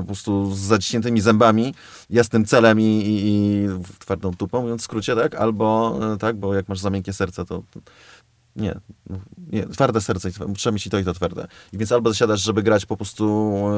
po 0.00 0.06
prostu 0.06 0.54
z 0.54 0.58
zaciśniętymi 0.58 1.20
zębami, 1.20 1.74
jasnym 2.10 2.44
celem 2.44 2.80
i, 2.80 2.84
i, 2.84 3.26
i 3.26 3.68
twardą 3.98 4.34
tupą, 4.34 4.62
mówiąc 4.62 4.80
w 4.80 4.84
skrócie, 4.84 5.16
tak, 5.16 5.34
albo 5.34 5.98
tak, 6.20 6.36
bo 6.36 6.54
jak 6.54 6.68
masz 6.68 6.78
za 6.78 6.90
miękkie 6.90 7.12
serce, 7.12 7.44
to, 7.44 7.62
to 7.70 7.80
nie, 8.58 8.80
nie, 9.52 9.66
twarde 9.66 10.00
serce, 10.00 10.30
trzeba 10.56 10.72
mieć 10.72 10.86
i 10.86 10.90
to 10.90 10.98
i 10.98 11.04
to 11.04 11.14
twarde. 11.14 11.46
I 11.72 11.78
więc 11.78 11.92
albo 11.92 12.10
zasiadasz, 12.10 12.40
żeby 12.40 12.62
grać 12.62 12.86
po 12.86 12.96
prostu 12.96 13.24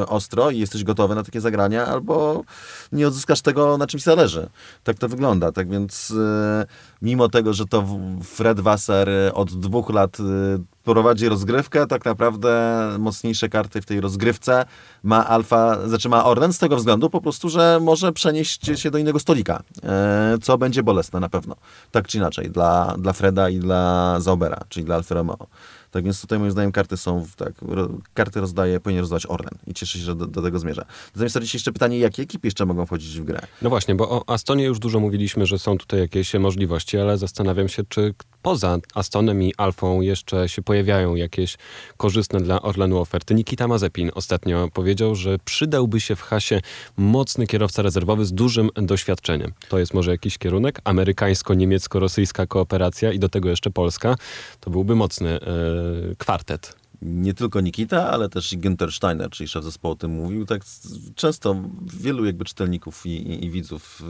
e, 0.00 0.06
ostro 0.06 0.50
i 0.50 0.58
jesteś 0.58 0.84
gotowy 0.84 1.14
na 1.14 1.22
takie 1.22 1.40
zagrania, 1.40 1.86
albo 1.86 2.44
nie 2.92 3.08
odzyskasz 3.08 3.40
tego, 3.40 3.78
na 3.78 3.86
czymś 3.86 4.02
zależy. 4.02 4.48
Tak 4.84 4.98
to 4.98 5.08
wygląda. 5.08 5.52
Tak 5.52 5.70
więc 5.70 6.10
e, 6.10 6.66
mimo 7.02 7.28
tego, 7.28 7.54
że 7.54 7.66
to 7.66 7.86
Fred 8.24 8.60
Wasser 8.60 9.08
e, 9.08 9.34
od 9.34 9.60
dwóch 9.60 9.90
lat 9.90 10.18
prowadzi 10.94 11.28
rozgrywkę, 11.28 11.86
tak 11.86 12.04
naprawdę 12.04 12.80
mocniejsze 12.98 13.48
karty 13.48 13.82
w 13.82 13.86
tej 13.86 14.00
rozgrywce 14.00 14.64
ma 15.02 15.26
Alfa, 15.26 15.88
znaczy 15.88 16.08
ma 16.08 16.24
Orlen 16.24 16.52
z 16.52 16.58
tego 16.58 16.76
względu 16.76 17.10
po 17.10 17.20
prostu, 17.20 17.48
że 17.48 17.78
może 17.82 18.12
przenieść 18.12 18.80
się 18.80 18.90
do 18.90 18.98
innego 18.98 19.18
stolika, 19.18 19.62
co 20.42 20.58
będzie 20.58 20.82
bolesne 20.82 21.20
na 21.20 21.28
pewno. 21.28 21.56
Tak 21.90 22.08
czy 22.08 22.18
inaczej, 22.18 22.50
dla, 22.50 22.94
dla 22.98 23.12
Freda 23.12 23.48
i 23.48 23.58
dla 23.58 24.16
Zaubera, 24.20 24.60
czyli 24.68 24.86
dla 24.86 24.94
Alfa 24.96 25.14
Romeo. 25.14 25.46
Tak 25.90 26.04
więc 26.04 26.20
tutaj 26.20 26.38
moim 26.38 26.50
zdaniem 26.50 26.72
karty 26.72 26.96
są, 26.96 27.26
tak, 27.36 27.52
ro, 27.62 27.88
karty 28.14 28.40
rozdaje, 28.40 28.80
powinien 28.80 29.00
rozdawać 29.00 29.26
Orlen 29.26 29.54
i 29.66 29.74
cieszę 29.74 29.98
się, 29.98 30.04
że 30.04 30.14
do, 30.14 30.26
do 30.26 30.42
tego 30.42 30.58
zmierza. 30.58 30.84
Natomiast 31.14 31.36
jest 31.36 31.54
jeszcze 31.54 31.72
pytanie, 31.72 31.98
jakie 31.98 32.22
ekipy 32.22 32.46
jeszcze 32.46 32.66
mogą 32.66 32.86
wchodzić 32.86 33.20
w 33.20 33.24
grę? 33.24 33.40
No 33.62 33.70
właśnie, 33.70 33.94
bo 33.94 34.10
o 34.10 34.28
Astonie 34.28 34.64
już 34.64 34.78
dużo 34.78 35.00
mówiliśmy, 35.00 35.46
że 35.46 35.58
są 35.58 35.78
tutaj 35.78 36.00
jakieś 36.00 36.34
możliwości, 36.34 36.98
ale 36.98 37.18
zastanawiam 37.18 37.68
się, 37.68 37.82
czy 37.88 38.14
poza 38.42 38.78
Astonem 38.94 39.42
i 39.42 39.54
Alfą 39.56 40.00
jeszcze 40.00 40.48
się 40.48 40.62
pojawiają 40.62 41.14
jakieś 41.14 41.58
korzystne 41.96 42.40
dla 42.40 42.62
Orlenu 42.62 42.98
oferty. 42.98 43.34
Nikita 43.34 43.68
Mazepin 43.68 44.10
ostatnio 44.14 44.68
powiedział, 44.72 45.14
że 45.14 45.38
przydałby 45.44 46.00
się 46.00 46.16
w 46.16 46.22
hasie 46.22 46.60
mocny 46.96 47.46
kierowca 47.46 47.82
rezerwowy 47.82 48.24
z 48.24 48.32
dużym 48.32 48.70
doświadczeniem. 48.74 49.52
To 49.68 49.78
jest 49.78 49.94
może 49.94 50.10
jakiś 50.10 50.38
kierunek? 50.38 50.80
Amerykańsko-niemiecko-rosyjska 50.84 52.46
kooperacja 52.46 53.12
i 53.12 53.18
do 53.18 53.28
tego 53.28 53.48
jeszcze 53.48 53.70
Polska. 53.70 54.16
To 54.60 54.70
byłby 54.70 54.94
mocny 54.94 55.30
yy, 55.30 55.40
kwartet. 56.18 56.80
Nie 57.02 57.34
tylko 57.34 57.60
Nikita, 57.60 58.10
ale 58.10 58.28
też 58.28 58.52
i 58.52 58.58
Günther 58.58 58.92
Steiner, 58.92 59.30
czyli 59.30 59.48
szef 59.48 59.64
zespołu 59.64 59.92
o 59.92 59.96
tym 59.96 60.10
mówił. 60.10 60.46
Tak 60.46 60.62
często 61.14 61.56
wielu 61.82 62.24
jakby 62.24 62.44
czytelników 62.44 63.06
i, 63.06 63.10
i, 63.10 63.44
i, 63.44 63.50
widzów 63.50 64.02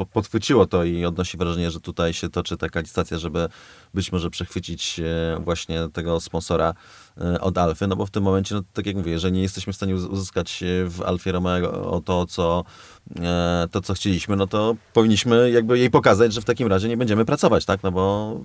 y, 0.00 0.06
podchwyciło 0.06 0.66
to 0.66 0.84
i 0.84 1.04
odnosi 1.04 1.36
wrażenie, 1.36 1.70
że 1.70 1.80
tutaj 1.80 2.12
się 2.12 2.28
toczy 2.28 2.56
taka 2.56 2.80
licytacja, 2.80 3.18
żeby 3.18 3.48
być 3.94 4.12
może 4.12 4.30
przechwycić 4.30 5.00
właśnie 5.40 5.88
tego 5.92 6.20
sponsora 6.20 6.74
y, 7.34 7.40
od 7.40 7.58
Alfy, 7.58 7.86
no 7.86 7.96
bo 7.96 8.06
w 8.06 8.10
tym 8.10 8.22
momencie, 8.22 8.54
no, 8.54 8.62
tak 8.72 8.86
jak 8.86 8.96
mówię, 8.96 9.18
że 9.18 9.32
nie 9.32 9.42
jesteśmy 9.42 9.72
w 9.72 9.76
stanie 9.76 9.94
uzyskać 9.94 10.64
w 10.86 11.02
Alfie 11.02 11.32
Romeo 11.32 12.00
to, 12.04 12.26
co 12.26 12.64
e, 13.20 13.68
to, 13.70 13.80
co 13.80 13.94
chcieliśmy, 13.94 14.36
no 14.36 14.46
to 14.46 14.76
powinniśmy 14.92 15.50
jakby 15.50 15.78
jej 15.78 15.90
pokazać, 15.90 16.32
że 16.32 16.40
w 16.40 16.44
takim 16.44 16.68
razie 16.68 16.88
nie 16.88 16.96
będziemy 16.96 17.24
pracować, 17.24 17.64
tak, 17.64 17.82
no 17.82 17.92
bo 17.92 18.40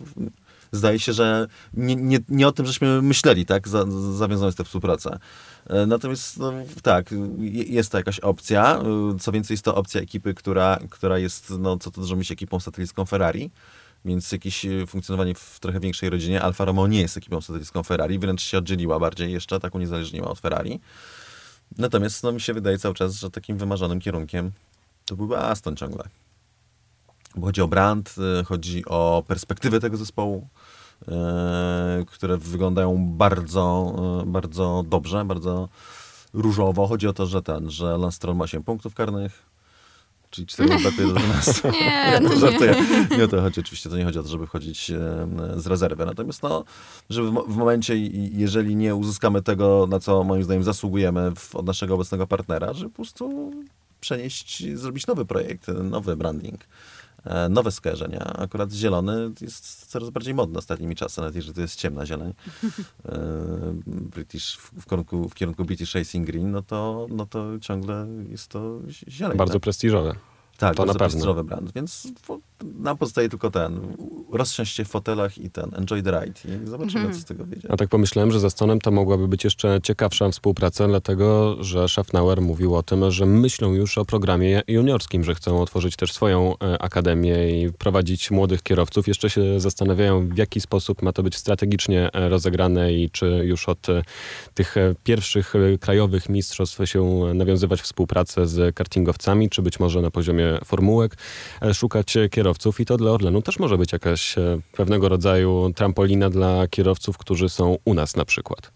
zdaje 0.72 1.00
się, 1.00 1.14
że 1.14 1.48
nie, 1.74 1.96
nie, 1.96 2.20
nie 2.30 2.48
o 2.48 2.52
tym 2.52 2.66
żeśmy 2.66 3.02
myśleli, 3.02 3.46
tak, 3.46 3.68
za, 3.68 3.86
zawiązując 4.18 4.56
tę 4.56 4.64
współpracę. 4.64 5.20
E, 5.70 5.86
natomiast 5.86 6.38
no, 6.38 6.54
tak, 6.84 7.10
jest 7.52 7.92
to 7.92 7.98
jakaś 7.98 8.20
opcja. 8.20 8.80
E, 8.80 9.20
co 9.20 9.32
więcej, 9.32 9.54
jest 9.54 9.66
to 9.66 9.76
opcja 9.76 10.02
ekipy, 10.02 10.34
która, 10.34 10.80
która 10.90 11.18
jest, 11.18 11.54
no, 11.60 11.78
co 11.78 11.92
to 11.92 12.02
dużo 12.02 12.16
mieć 12.16 12.32
ekipą 12.32 12.60
satelicką 12.60 13.06
Ferrari. 13.06 13.52
Więc 14.06 14.32
jakieś 14.32 14.66
e, 14.66 14.88
funkcjonowanie 14.88 15.36
w 15.36 15.60
trochę 15.60 15.80
większej 15.80 16.10
rodzinie. 16.10 16.42
Alfa 16.42 16.66
Romeo 16.66 16.88
nie 16.88 17.02
jest 17.02 17.18
ekipą 17.18 17.42
satelicką 17.42 17.84
Ferrari, 17.84 18.20
wręcz 18.20 18.42
się 18.42 18.58
oddzieliła 18.58 19.00
bardziej 19.00 19.32
jeszcze, 19.32 19.60
tak 19.60 19.76
uniezależniła 19.76 20.28
od 20.28 20.40
Ferrari. 20.40 20.80
Natomiast 21.78 22.24
no, 22.24 22.32
mi 22.32 22.42
się 22.42 22.54
wydaje 22.54 22.78
cały 22.78 22.96
czas, 22.96 23.16
że 23.16 23.32
takim 23.32 23.58
wymarzonym 23.58 24.00
kierunkiem 24.00 24.52
to 25.06 25.16
byłby 25.16 25.38
Aston 25.38 25.76
ciągle. 25.76 26.04
Bo 27.38 27.46
chodzi 27.46 27.62
o 27.62 27.68
brand, 27.68 28.16
y, 28.42 28.44
chodzi 28.44 28.86
o 28.86 29.24
perspektywy 29.28 29.80
tego 29.80 29.98
zespołu, 29.98 30.48
y, 31.02 31.06
które 32.06 32.38
wyglądają 32.38 33.08
bardzo, 33.08 33.96
y, 34.24 34.26
bardzo 34.26 34.84
dobrze, 34.90 35.26
bardzo 35.26 35.70
różowo. 36.34 36.88
Chodzi 36.88 37.08
o 37.08 37.14
to, 37.14 37.26
że 37.26 37.42
ten, 37.42 37.70
że 37.70 37.98
Lance 37.98 38.16
Stroll 38.16 38.36
ma 38.36 38.44
8 38.44 38.64
punktów 38.64 38.94
karnych, 38.96 39.44
czyli 40.30 40.48
4 40.48 40.70
brakuje 40.82 41.08
do 41.08 41.14
12. 41.14 41.72
Nie, 41.82 42.20
no 42.24 42.30
nie. 42.30 42.40
żartuję. 42.40 42.76
Nie 43.18 43.24
o 43.24 43.28
to 43.28 43.42
chodzi, 43.42 43.60
oczywiście 43.60 43.90
to 43.90 43.98
nie 43.98 44.06
chodzi 44.06 44.20
o 44.20 44.24
to, 44.24 44.30
żeby 44.30 44.48
wchodzić 44.48 44.92
z 45.56 45.68
rezerwy. 45.68 46.06
Natomiast 46.06 46.44
no, 46.44 46.64
żeby 47.10 47.30
w, 47.30 47.32
mo- 47.32 47.44
w 47.44 47.58
momencie, 47.58 47.98
jeżeli 48.32 48.76
nie 48.76 48.96
uzyskamy 48.96 49.42
tego, 49.42 49.88
na 49.90 50.00
co 50.00 50.24
moim 50.24 50.44
zdaniem 50.44 50.64
zasługujemy 50.64 51.32
od 51.54 51.66
naszego 51.66 51.96
obecnego 51.96 52.28
partnera, 52.28 52.74
że 52.74 52.86
po 52.86 52.96
prostu 52.96 53.52
przenieść, 54.00 54.64
zrobić 54.74 55.08
nowy 55.08 55.26
projekt, 55.26 55.68
nowy 55.68 56.16
branding. 56.16 56.60
E, 57.28 57.50
Nowe 57.50 57.72
skojarzenia. 57.72 58.20
Akurat 58.24 58.72
zielony 58.72 59.32
jest 59.42 59.86
coraz 59.86 60.10
bardziej 60.10 60.34
modny 60.34 60.58
ostatnimi 60.60 60.96
czasy, 60.96 61.22
nawet 61.22 61.36
jeżeli 61.36 61.54
to 61.56 61.62
jest 61.62 61.76
ciemna 61.76 62.06
zieleń. 62.06 62.34
E, 63.06 63.20
British 63.88 64.58
w, 64.58 64.86
kierunku, 64.90 65.30
w 65.30 65.34
kierunku 65.36 65.66
British 65.66 65.96
Racing 65.96 66.28
Green, 66.28 66.52
no 66.52 66.62
to, 66.62 67.08
no 67.10 67.26
to 67.26 67.60
ciągle 67.60 68.08
jest 68.30 68.48
to 68.48 68.80
zieleń. 69.08 69.38
Bardzo 69.38 69.54
tak? 69.54 69.62
prestiżowe. 69.62 70.16
Tak, 70.58 70.76
To 70.76 70.84
na 70.84 70.86
bardzo 70.86 71.00
pewno. 71.00 71.00
prestiżowy 71.10 71.44
brand, 71.44 71.72
więc 71.74 72.08
nam 72.64 72.98
pozostaje 72.98 73.30
tylko 73.30 73.52
ten, 73.52 73.80
rozsiąść 74.32 74.76
się 74.76 74.86
w 74.86 74.88
fotelach 74.88 75.38
i 75.38 75.50
ten, 75.50 75.72
enjoy 75.76 76.04
the 76.04 76.12
ride 76.12 76.40
i 76.46 76.68
zobaczymy, 76.68 77.00
Mhm. 77.00 77.14
co 77.14 77.20
z 77.20 77.26
tego 77.26 77.46
wyjdzie. 77.46 77.72
A 77.72 77.78
tak 77.78 77.90
pomyślałem, 77.90 78.32
że 78.32 78.40
za 78.40 78.50
Stonem 78.50 78.82
to 78.82 78.92
mogłaby 78.92 79.28
być 79.28 79.44
jeszcze 79.44 79.80
ciekawsza 79.84 80.30
współpraca, 80.30 80.88
dlatego 80.88 81.58
że 81.64 81.88
Schaffnauer 81.90 82.42
mówił 82.42 82.76
o 82.76 82.84
tym, 82.84 83.12
że 83.12 83.26
myślą 83.26 83.74
już 83.74 83.98
o 83.98 84.06
programie 84.06 84.62
juniorskim, 84.68 85.24
że 85.24 85.36
chcą 85.36 85.62
otworzyć 85.62 85.96
też 85.96 86.14
swoją 86.14 86.54
e, 86.60 86.82
akademię 86.82 87.64
i 87.64 87.74
prowadzić 87.74 88.32
młodych 88.32 88.64
kierowców. 88.64 89.08
Jeszcze 89.08 89.30
się 89.30 89.60
zastanawiają, 89.60 90.30
w 90.30 90.38
jaki 90.38 90.62
sposób 90.62 91.02
ma 91.02 91.14
to 91.14 91.24
być 91.24 91.36
strategicznie 91.36 92.10
e, 92.14 92.30
rozegrane 92.30 92.94
i 92.94 93.10
czy 93.10 93.26
już 93.26 93.70
od 93.70 93.90
e, 93.90 94.04
tych 94.54 94.76
pierwszych 95.04 95.54
krajowych 95.80 96.30
mistrzostw 96.30 96.80
się 96.86 97.22
nawiązywać 97.34 97.82
współpracę 97.82 98.48
z 98.48 98.76
kartingowcami, 98.76 99.50
czy 99.50 99.62
być 99.62 99.80
może 99.80 100.02
na 100.02 100.12
poziomie 100.12 100.58
formułek 100.66 101.18
szukać 101.74 102.18
e, 102.18 102.30
kierowców. 102.48 102.80
I 102.80 102.86
to 102.86 102.98
dla 102.98 103.12
Orlenu 103.12 103.42
też 103.42 103.60
może 103.60 103.78
być 103.78 103.92
jakaś 103.94 104.38
e, 104.38 104.60
pewnego 104.72 105.10
rodzaju 105.10 105.72
trampolina 105.76 106.30
dla 106.30 106.68
kierowców, 106.68 107.18
którzy 107.18 107.50
są 107.50 107.78
u 107.86 107.94
nas 107.94 108.16
na 108.16 108.26
przykład. 108.26 108.72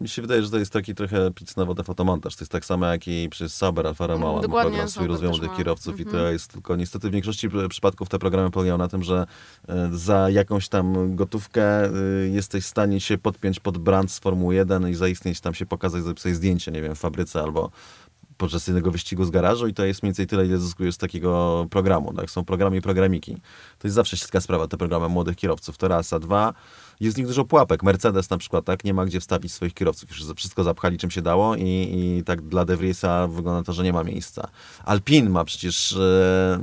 Mi 0.00 0.08
się 0.08 0.22
wydaje, 0.22 0.42
że 0.42 0.50
to 0.50 0.58
jest 0.58 0.72
taki 0.72 0.94
trochę 0.94 1.30
pic 1.34 1.56
na 1.56 1.64
wodę 1.64 1.84
fotomontaż. 1.84 2.36
To 2.36 2.44
jest 2.44 2.52
tak 2.52 2.64
samo 2.64 2.86
jak 2.86 3.08
i 3.08 3.28
przez 3.30 3.54
Sauber 3.56 3.86
Alfa 3.86 4.06
Romeo 4.06 4.28
Mm, 4.28 4.36
ma 4.36 4.42
dokładnie, 4.42 4.70
program 4.70 4.88
swój 4.88 5.08
też 5.30 5.40
tych 5.40 5.56
kierowców 5.56 6.00
i 6.00 6.04
to 6.04 6.10
Mhm. 6.10 6.32
jest 6.32 6.52
tylko 6.52 6.76
niestety 6.76 7.08
w 7.08 7.12
większości 7.12 7.48
pr- 7.50 7.68
przypadków 7.68 8.08
te 8.08 8.18
programy 8.18 8.50
polegają 8.50 8.78
na 8.78 8.88
tym, 8.88 9.02
że 9.02 9.26
e, 9.68 9.90
za 9.92 10.30
jakąś 10.30 10.68
tam 10.68 11.16
gotówkę 11.16 11.84
e, 11.84 11.90
jesteś 12.32 12.64
w 12.64 12.66
stanie 12.66 13.00
się 13.00 13.18
podpiąć 13.18 13.60
pod 13.60 13.78
brand 13.78 14.12
z 14.12 14.18
Formuły 14.18 14.54
1 14.54 14.88
i 14.88 14.94
zaistnieć 14.94 15.40
tam 15.40 15.54
się 15.54 15.66
pokazać, 15.66 16.02
zrobić 16.02 16.22
sobie 16.22 16.34
zdjęcie, 16.34 16.70
nie 16.72 16.82
wiem, 16.82 16.94
w 16.94 16.98
fabryce 16.98 17.40
albo 17.42 17.70
podczas 18.42 18.66
jednego 18.66 18.90
wyścigu 18.90 19.24
z 19.24 19.30
garażu 19.30 19.66
i 19.66 19.74
to 19.74 19.84
jest 19.84 20.02
mniej 20.02 20.08
więcej 20.10 20.26
tyle, 20.26 20.46
ile 20.46 20.58
zyskujesz 20.58 20.94
z 20.94 20.98
takiego 20.98 21.66
programu. 21.70 22.14
Tak? 22.14 22.30
Są 22.30 22.44
programy 22.44 22.76
i 22.76 22.80
programiki. 22.80 23.34
To 23.78 23.88
jest 23.88 23.94
zawsze 23.94 24.16
śliska 24.16 24.40
sprawa, 24.40 24.68
te 24.68 24.76
programy 24.76 25.08
młodych 25.08 25.36
kierowców. 25.36 25.78
To 25.78 25.88
raz, 25.88 26.12
a 26.12 26.18
dwa, 26.18 26.54
jest 27.00 27.16
w 27.16 27.18
nich 27.18 27.26
dużo 27.26 27.44
pułapek. 27.44 27.82
Mercedes 27.82 28.30
na 28.30 28.38
przykład, 28.38 28.64
tak, 28.64 28.84
nie 28.84 28.94
ma 28.94 29.04
gdzie 29.04 29.20
wstawić 29.20 29.52
swoich 29.52 29.74
kierowców. 29.74 30.10
Już 30.10 30.36
wszystko 30.36 30.64
zapchali 30.64 30.98
czym 30.98 31.10
się 31.10 31.22
dało 31.22 31.56
i, 31.56 31.62
i 31.62 32.22
tak 32.24 32.42
dla 32.42 32.64
De 32.64 32.76
Vriesa 32.76 33.28
wygląda 33.28 33.62
to, 33.62 33.72
że 33.72 33.82
nie 33.84 33.92
ma 33.92 34.04
miejsca. 34.04 34.48
Alpine 34.84 35.30
ma 35.30 35.44
przecież 35.44 35.92
e, 35.92 36.60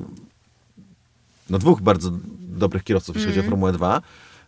no 1.49 1.57
dwóch 1.57 1.81
bardzo 1.81 2.11
dobrych 2.39 2.83
kierowców, 2.83 3.15
jeśli 3.15 3.31
chodzi 3.31 3.39
o 3.39 3.49
Formułę 3.49 3.71
2 3.71 4.01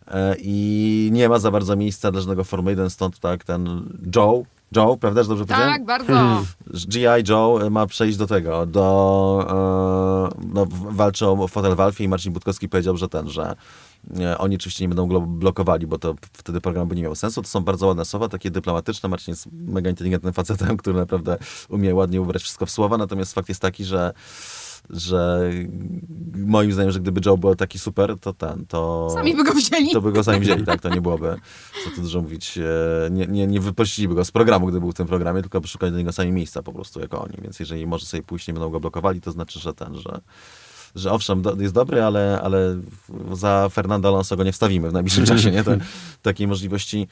e, 0.06 0.36
i 0.38 1.08
nie 1.12 1.28
ma 1.28 1.38
za 1.38 1.50
bardzo 1.50 1.76
miejsca 1.76 2.12
dla 2.12 2.20
żadnego 2.20 2.44
Formuły 2.44 2.72
1, 2.72 2.90
stąd 2.90 3.18
tak 3.18 3.44
ten 3.44 3.92
Joe, 4.16 4.44
Joe, 4.76 4.96
prawda, 4.96 5.22
że 5.22 5.28
dobrze 5.28 5.44
powiedziałem? 5.44 5.72
Tak, 5.72 5.84
bardzo. 5.84 6.42
G.I. 6.92 7.24
Joe 7.28 7.70
ma 7.70 7.86
przejść 7.86 8.18
do 8.18 8.26
tego, 8.26 8.66
do, 8.66 10.30
e, 10.34 10.46
no, 10.54 10.66
walczy 10.70 11.26
o 11.26 11.48
fotel 11.48 11.74
w 11.74 11.80
Alfie 11.80 12.04
i 12.04 12.08
Marcin 12.08 12.32
Budkowski 12.32 12.68
powiedział, 12.68 12.96
że 12.96 13.08
ten, 13.08 13.28
że 13.28 13.56
e, 14.20 14.38
oni 14.38 14.56
oczywiście 14.56 14.84
nie 14.84 14.88
będą 14.88 15.06
go 15.06 15.20
blokowali, 15.20 15.86
bo 15.86 15.98
to 15.98 16.14
wtedy 16.32 16.60
program 16.60 16.88
by 16.88 16.94
nie 16.96 17.02
miał 17.02 17.14
sensu. 17.14 17.42
To 17.42 17.48
są 17.48 17.60
bardzo 17.60 17.86
ładne 17.86 18.04
słowa, 18.04 18.28
takie 18.28 18.50
dyplomatyczne. 18.50 19.08
Marcin 19.08 19.32
jest 19.32 19.48
mega 19.52 19.90
inteligentnym 19.90 20.32
facetem, 20.32 20.76
który 20.76 20.96
naprawdę 20.96 21.38
umie 21.68 21.94
ładnie 21.94 22.20
ubrać 22.22 22.42
wszystko 22.42 22.66
w 22.66 22.70
słowa, 22.70 22.98
natomiast 22.98 23.34
fakt 23.34 23.48
jest 23.48 23.60
taki, 23.60 23.84
że 23.84 24.12
że 24.90 25.50
moim 26.34 26.72
zdaniem, 26.72 26.92
że 26.92 27.00
gdyby 27.00 27.20
Joe 27.26 27.36
był 27.36 27.54
taki 27.54 27.78
super, 27.78 28.18
to 28.20 28.32
ten, 28.32 28.66
to... 28.66 29.08
Sami 29.14 29.36
by 29.36 29.44
go 29.44 29.52
wzięli. 29.52 29.92
To 29.92 30.00
by 30.00 30.12
go 30.12 30.24
sami 30.24 30.40
wzięli, 30.40 30.64
tak? 30.64 30.80
To 30.80 30.88
nie 30.88 31.00
byłoby, 31.00 31.36
co 31.84 31.90
tu 31.90 32.02
dużo 32.02 32.22
mówić, 32.22 32.58
e, 32.58 33.10
nie, 33.10 33.26
nie, 33.26 33.46
nie 33.46 33.60
wypuściliby 33.60 34.14
go 34.14 34.24
z 34.24 34.30
programu, 34.30 34.66
gdyby 34.66 34.80
był 34.80 34.92
w 34.92 34.94
tym 34.94 35.06
programie, 35.06 35.42
tylko 35.42 35.60
by 35.60 35.68
szukali 35.68 35.92
do 35.92 35.98
niego 35.98 36.12
sami 36.12 36.32
miejsca 36.32 36.62
po 36.62 36.72
prostu, 36.72 37.00
jako 37.00 37.22
oni. 37.22 37.34
Więc 37.42 37.60
jeżeli 37.60 37.86
może 37.86 38.06
sobie 38.06 38.22
pójść, 38.22 38.48
nie 38.48 38.54
będą 38.54 38.70
go 38.70 38.80
blokowali, 38.80 39.20
to 39.20 39.32
znaczy, 39.32 39.60
że 39.60 39.74
ten, 39.74 39.94
że, 39.94 40.20
że 40.94 41.12
owszem, 41.12 41.42
do, 41.42 41.54
jest 41.60 41.74
dobry, 41.74 42.02
ale, 42.02 42.40
ale 42.42 42.80
za 43.32 43.68
Fernando 43.68 44.08
Alonso 44.08 44.36
go 44.36 44.44
nie 44.44 44.52
wstawimy 44.52 44.90
w 44.90 44.92
najbliższym 44.92 45.24
czasie, 45.24 45.50
nie? 45.50 45.64
Takiej 46.22 46.48
możliwości 46.48 47.08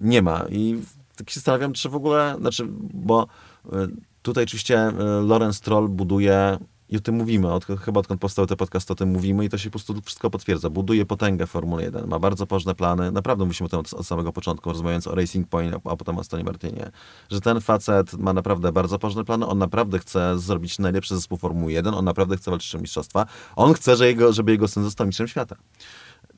nie 0.00 0.22
ma. 0.22 0.44
I 0.50 0.80
tak 1.16 1.30
się 1.30 1.34
zastanawiam, 1.34 1.72
czy 1.72 1.88
w 1.88 1.94
ogóle, 1.94 2.36
znaczy, 2.40 2.66
bo 2.94 3.26
e, 3.72 3.86
tutaj 4.22 4.44
oczywiście 4.44 4.78
e, 4.78 4.92
Lorenz 5.22 5.60
Troll 5.60 5.88
buduje 5.88 6.58
i 6.88 6.96
o 6.96 7.00
tym 7.00 7.14
mówimy, 7.14 7.52
od, 7.52 7.64
chyba 7.64 8.00
odkąd 8.00 8.20
powstał 8.20 8.46
ten 8.46 8.56
podcast, 8.56 8.90
o 8.90 8.94
tym 8.94 9.08
mówimy 9.08 9.44
i 9.44 9.48
to 9.48 9.58
się 9.58 9.70
po 9.70 9.72
prostu 9.72 10.00
wszystko 10.04 10.30
potwierdza. 10.30 10.70
Buduje 10.70 11.06
potęgę 11.06 11.46
Formuły 11.46 11.82
1, 11.82 12.08
ma 12.08 12.18
bardzo 12.18 12.46
poważne 12.46 12.74
plany. 12.74 13.12
Naprawdę 13.12 13.44
mówimy 13.44 13.66
o 13.66 13.68
tym 13.68 13.78
od, 13.78 13.94
od 13.94 14.06
samego 14.06 14.32
początku, 14.32 14.70
rozmawiając 14.70 15.06
o 15.06 15.14
Racing 15.14 15.48
Point, 15.48 15.74
a, 15.74 15.90
a 15.90 15.96
potem 15.96 16.18
o 16.18 16.20
Astonie 16.20 16.44
Martinie. 16.44 16.90
Że 17.30 17.40
ten 17.40 17.60
facet 17.60 18.12
ma 18.12 18.32
naprawdę 18.32 18.72
bardzo 18.72 18.98
poważne 18.98 19.24
plany, 19.24 19.46
on 19.46 19.58
naprawdę 19.58 19.98
chce 19.98 20.38
zrobić 20.38 20.78
najlepszy 20.78 21.14
zespół 21.14 21.38
Formuły 21.38 21.72
1, 21.72 21.94
on 21.94 22.04
naprawdę 22.04 22.36
chce 22.36 22.50
walczyć 22.50 22.74
o 22.74 22.78
mistrzostwa. 22.78 23.26
On 23.56 23.74
chce, 23.74 23.96
że 23.96 24.06
jego, 24.06 24.32
żeby 24.32 24.52
jego 24.52 24.68
syn 24.68 24.82
został 24.82 25.06
mistrzem 25.06 25.28
świata. 25.28 25.56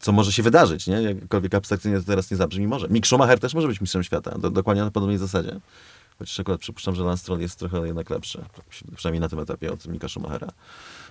Co 0.00 0.12
może 0.12 0.32
się 0.32 0.42
wydarzyć, 0.42 0.86
nie? 0.86 1.02
Jakkolwiek 1.02 1.54
abstrakcyjnie 1.54 1.98
to 1.98 2.04
teraz 2.04 2.30
nie 2.30 2.36
zabrzmi, 2.36 2.66
może. 2.66 2.88
Mick 2.88 3.06
Schumacher 3.06 3.40
też 3.40 3.54
może 3.54 3.68
być 3.68 3.80
mistrzem 3.80 4.02
świata, 4.02 4.38
do, 4.38 4.50
dokładnie 4.50 4.84
na 4.84 4.90
podobnej 4.90 5.18
zasadzie. 5.18 5.60
Chociaż 6.18 6.40
akurat 6.40 6.60
przypuszczam, 6.60 6.94
że 6.94 7.04
Lance 7.04 7.22
Stroll 7.22 7.40
jest 7.40 7.58
trochę 7.58 7.86
jednak 7.86 8.10
lepszy. 8.10 8.44
Przynajmniej 8.96 9.20
na 9.20 9.28
tym 9.28 9.38
etapie 9.38 9.72
od 9.72 9.86
Mika 9.86 10.08
Schumachera. 10.08 10.48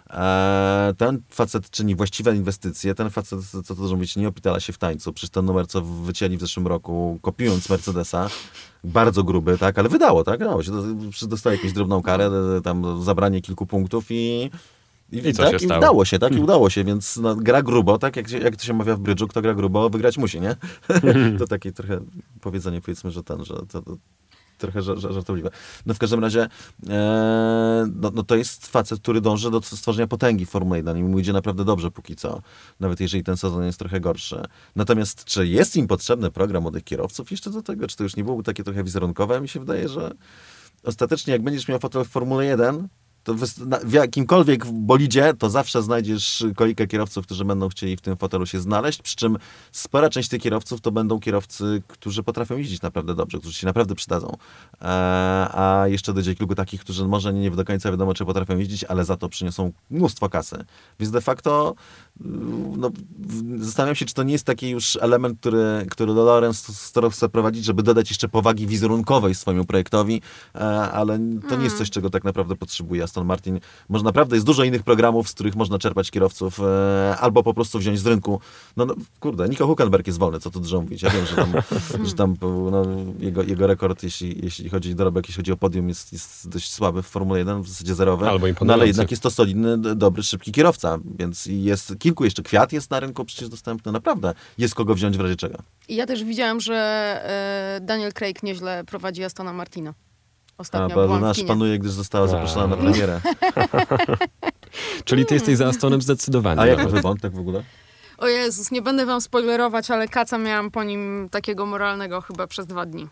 Eee, 0.09 0.95
ten 0.95 1.21
facet 1.29 1.69
czyni 1.69 1.95
właściwe 1.95 2.35
inwestycje. 2.35 2.95
Ten 2.95 3.09
facet, 3.09 3.39
co 3.45 3.63
to 3.63 3.75
dużo 3.75 3.95
mówić, 3.95 4.15
nie 4.15 4.27
opitala 4.27 4.59
się 4.59 4.73
w 4.73 4.77
tańcu. 4.77 5.13
Przecież 5.13 5.29
ten 5.29 5.45
numer, 5.45 5.67
co 5.67 5.81
wycięli 5.81 6.37
w 6.37 6.39
zeszłym 6.39 6.67
roku, 6.67 7.19
kopiując 7.21 7.69
Mercedesa, 7.69 8.29
bardzo 8.83 9.23
gruby, 9.23 9.57
tak? 9.57 9.79
Ale 9.79 9.89
wydało, 9.89 10.23
tak? 10.23 10.39
Dało 10.39 10.63
się. 10.63 10.71
Dostał 11.27 11.53
jakąś 11.53 11.73
drobną 11.73 12.01
karę, 12.01 12.31
tam 12.63 13.03
zabranie 13.03 13.41
kilku 13.41 13.65
punktów 13.65 14.05
i 14.09 14.49
I 15.11 15.33
co 15.33 15.43
tak, 15.43 15.59
się 15.61 15.67
I 15.67 15.77
udało 15.77 16.05
się, 16.05 16.19
tak? 16.19 16.35
I 16.35 16.39
udało 16.39 16.69
się, 16.69 16.83
więc 16.83 17.17
no, 17.17 17.35
gra 17.35 17.63
grubo, 17.63 17.97
tak? 17.97 18.15
Jak, 18.15 18.29
się- 18.29 18.37
jak 18.37 18.55
to 18.55 18.63
się 18.63 18.73
mawia 18.73 18.95
w 18.95 18.99
brydżu, 18.99 19.27
kto 19.27 19.41
gra 19.41 19.53
grubo, 19.53 19.89
wygrać 19.89 20.17
musi, 20.17 20.41
nie? 20.41 20.55
to 21.39 21.47
takie 21.47 21.71
trochę 21.71 21.99
powiedzenie, 22.41 22.81
powiedzmy, 22.81 23.11
że 23.11 23.23
ten, 23.23 23.45
że 23.45 23.53
to, 23.53 23.81
to 23.81 23.97
trochę 24.57 24.79
ża- 24.79 24.97
ża- 24.97 25.13
żartobliwe. 25.13 25.49
No 25.85 25.93
w 25.93 25.99
każdym 25.99 26.19
razie 26.19 26.47
e, 26.89 27.87
no, 27.95 28.11
no 28.13 28.23
to 28.23 28.35
jest 28.35 28.67
facet, 28.67 28.99
który 28.99 29.21
dąży 29.21 29.51
do 29.51 29.61
stworzenia 29.61 30.07
potęgi 30.07 30.45
w 30.45 30.49
Formule 30.49 30.77
1 30.77 30.97
i 30.97 31.03
mu 31.03 31.19
idzie 31.19 31.33
naprawdę 31.33 31.65
dobrze 31.65 31.91
póki 31.91 32.15
co, 32.15 32.41
nawet 32.79 32.99
jeżeli 32.99 33.23
ten 33.23 33.37
sezon 33.37 33.63
jest 33.65 33.79
trochę 33.79 33.99
gorszy. 33.99 34.43
Natomiast 34.75 35.25
czy 35.25 35.47
jest 35.47 35.75
im 35.75 35.87
potrzebny 35.87 36.31
program 36.31 36.63
młodych 36.63 36.83
kierowców 36.83 37.31
jeszcze 37.31 37.49
do 37.49 37.61
tego? 37.61 37.87
Czy 37.87 37.97
to 37.97 38.03
już 38.03 38.15
nie 38.15 38.23
byłoby 38.23 38.43
takie 38.43 38.63
trochę 38.63 38.83
wizerunkowe? 38.83 39.41
Mi 39.41 39.47
się 39.47 39.59
wydaje, 39.59 39.89
że 39.89 40.11
ostatecznie 40.83 41.33
jak 41.33 41.43
będziesz 41.43 41.67
miał 41.67 41.79
fotel 41.79 42.03
w 42.03 42.07
Formule 42.07 42.45
1, 42.45 42.87
to 43.25 43.35
w 43.83 43.93
jakimkolwiek 43.93 44.65
bolidzie, 44.65 45.33
to 45.39 45.49
zawsze 45.49 45.83
znajdziesz 45.83 46.45
kolikę 46.55 46.87
kierowców, 46.87 47.25
którzy 47.25 47.45
będą 47.45 47.69
chcieli 47.69 47.97
w 47.97 48.01
tym 48.01 48.17
fotelu 48.17 48.45
się 48.45 48.59
znaleźć, 48.59 49.01
przy 49.01 49.15
czym 49.15 49.37
spora 49.71 50.09
część 50.09 50.29
tych 50.29 50.41
kierowców 50.41 50.81
to 50.81 50.91
będą 50.91 51.19
kierowcy, 51.19 51.83
którzy 51.87 52.23
potrafią 52.23 52.57
jeździć 52.57 52.81
naprawdę 52.81 53.15
dobrze, 53.15 53.39
którzy 53.39 53.53
się 53.53 53.67
naprawdę 53.67 53.95
przydadzą. 53.95 54.37
E, 54.81 54.85
a 55.53 55.83
jeszcze 55.87 56.13
dojdzie 56.13 56.35
kilku 56.35 56.55
takich, 56.55 56.81
którzy 56.81 57.07
może 57.07 57.33
nie 57.33 57.51
do 57.51 57.65
końca 57.65 57.91
wiadomo, 57.91 58.13
czy 58.13 58.25
potrafią 58.25 58.57
jeździć, 58.57 58.83
ale 58.83 59.05
za 59.05 59.17
to 59.17 59.29
przyniosą 59.29 59.71
mnóstwo 59.89 60.29
kasy. 60.29 60.65
Więc 60.99 61.11
de 61.11 61.21
facto 61.21 61.75
no, 62.77 62.91
zastanawiam 63.57 63.95
się, 63.95 64.05
czy 64.05 64.13
to 64.13 64.23
nie 64.23 64.33
jest 64.33 64.45
taki 64.45 64.69
już 64.69 64.97
element, 65.01 65.39
który, 65.39 65.85
który 65.89 66.13
Lorenz 66.13 66.77
Stroll 66.77 67.11
chce 67.11 67.29
prowadzić, 67.29 67.65
żeby 67.65 67.83
dodać 67.83 68.09
jeszcze 68.09 68.29
powagi 68.29 68.67
wizerunkowej 68.67 69.35
swojemu 69.35 69.65
projektowi, 69.65 70.21
e, 70.55 70.59
ale 70.91 71.19
to 71.49 71.55
nie 71.55 71.63
jest 71.63 71.77
coś, 71.77 71.89
czego 71.89 72.09
tak 72.09 72.23
naprawdę 72.23 72.55
potrzebuje 72.55 73.03
Aston 73.03 73.25
Martin. 73.25 73.59
Może 73.89 74.03
naprawdę 74.03 74.35
jest 74.35 74.45
dużo 74.45 74.63
innych 74.63 74.83
programów, 74.83 75.29
z 75.29 75.33
których 75.33 75.55
można 75.55 75.79
czerpać 75.79 76.11
kierowców, 76.11 76.59
e, 76.59 77.15
albo 77.19 77.43
po 77.43 77.53
prostu 77.53 77.79
wziąć 77.79 77.99
z 77.99 78.07
rynku. 78.07 78.39
No, 78.77 78.85
no 78.85 78.95
kurde, 79.19 79.49
Nico 79.49 79.65
Hulkenberg 79.65 80.07
jest 80.07 80.19
wolny, 80.19 80.39
co 80.39 80.51
tu 80.51 80.59
dużo 80.59 80.81
mówić. 80.81 81.01
Ja 81.01 81.09
wiem, 81.09 81.25
że 81.25 81.35
tam, 81.35 81.53
że 82.07 82.13
tam 82.13 82.35
no, 82.71 82.85
jego, 83.19 83.43
jego 83.43 83.67
rekord, 83.67 84.03
jeśli, 84.03 84.39
jeśli 84.43 84.69
chodzi 84.69 84.91
o 84.91 84.95
dorobek, 84.95 85.27
jeśli 85.27 85.41
chodzi 85.41 85.51
o 85.51 85.57
podium, 85.57 85.89
jest, 85.89 86.13
jest 86.13 86.49
dość 86.49 86.73
słaby 86.73 87.03
w 87.03 87.07
Formule 87.07 87.39
1, 87.39 87.61
w 87.61 87.69
zasadzie 87.69 87.95
zerowy. 87.95 88.29
Albo 88.29 88.47
no, 88.61 88.73
ale 88.73 88.87
jednak 88.87 89.11
jest 89.11 89.23
to 89.23 89.31
solidny, 89.31 89.77
dobry, 89.77 90.23
szybki 90.23 90.51
kierowca, 90.51 90.97
więc 91.19 91.45
jest 91.45 91.93
kilku 92.05 92.25
jeszcze 92.25 92.43
kwiat 92.43 92.73
jest 92.73 92.91
na 92.91 92.99
rynku 92.99 93.25
przecież 93.25 93.49
dostępny, 93.49 93.91
naprawdę. 93.91 94.33
Jest 94.57 94.75
kogo 94.75 94.95
wziąć 94.95 95.17
w 95.17 95.21
razie 95.21 95.35
czego. 95.35 95.57
I 95.87 95.95
ja 95.95 96.05
też 96.05 96.23
widziałem, 96.23 96.61
że 96.61 96.75
e, 97.75 97.85
Daniel 97.85 98.13
Craig 98.13 98.43
nieźle 98.43 98.83
prowadzi 98.83 99.23
Astona 99.23 99.53
Martina. 99.53 99.89
A, 99.89 100.61
Ostatnio 100.61 101.07
w 101.07 101.21
nasz 101.21 101.43
panuje, 101.43 101.79
gdyż 101.79 101.91
została 101.91 102.25
A. 102.25 102.27
zaproszona 102.27 102.67
na 102.67 102.77
premierę. 102.77 103.21
Czyli 105.05 105.25
ty 105.25 105.33
jesteś 105.33 105.57
za 105.57 105.67
Astonem 105.67 106.01
zdecydowanie. 106.01 106.61
A 106.61 106.67
jak 106.67 107.01
Bond 107.01 107.21
tak 107.21 107.31
w 107.31 107.39
ogóle? 107.39 107.63
O 108.17 108.27
Jezus, 108.27 108.71
nie 108.71 108.81
będę 108.81 109.05
wam 109.05 109.21
spoilerować, 109.21 109.91
ale 109.91 110.07
kaca 110.07 110.37
miałam 110.37 110.71
po 110.71 110.83
nim 110.83 111.29
takiego 111.31 111.65
moralnego 111.65 112.21
chyba 112.21 112.47
przez 112.47 112.65
dwa 112.67 112.85
dni. 112.85 113.07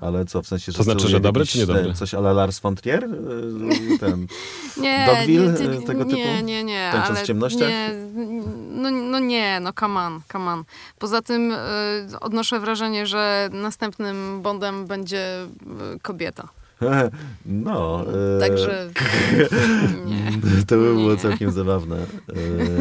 Ale 0.00 0.24
co, 0.24 0.42
w 0.42 0.46
sensie, 0.46 0.72
że... 0.72 0.78
To 0.78 0.84
znaczy, 0.84 1.08
że 1.08 1.20
jakiś, 1.24 1.50
czy 1.50 1.58
niedobry? 1.58 1.82
ten, 1.82 1.94
Coś 1.94 2.14
ala 2.14 2.32
Lars 2.32 2.60
von 2.60 2.76
Trier? 2.76 3.08
Yy, 3.08 3.98
Ten... 3.98 4.26
Nie, 4.82 5.06
Dogville, 5.06 5.52
nie, 5.52 5.70
e, 5.70 5.78
nie, 5.78 5.86
tego 5.86 6.04
typu? 6.04 6.16
Nie, 6.16 6.42
nie, 6.42 6.64
nie. 6.64 6.88
Tańcząc 6.92 7.10
ale 7.10 7.24
w 7.24 7.26
ciemnościach? 7.26 7.68
Nie, 7.68 7.90
no, 8.70 8.90
no 8.90 9.18
nie, 9.18 9.60
no 9.60 9.72
come 9.80 10.00
on, 10.00 10.20
come 10.32 10.50
on. 10.50 10.64
Poza 10.98 11.22
tym 11.22 11.52
y, 11.52 11.56
odnoszę 12.20 12.60
wrażenie, 12.60 13.06
że 13.06 13.48
następnym 13.52 14.42
Bondem 14.42 14.86
będzie 14.86 15.46
y, 15.96 16.00
kobieta. 16.00 16.48
No. 17.46 18.04
e, 18.36 18.40
Także 18.40 18.90
nie. 20.06 20.32
To 20.66 20.76
by 20.76 20.94
było 20.94 21.10
Nie. 21.12 21.16
całkiem 21.16 21.50
zabawne. 21.50 21.96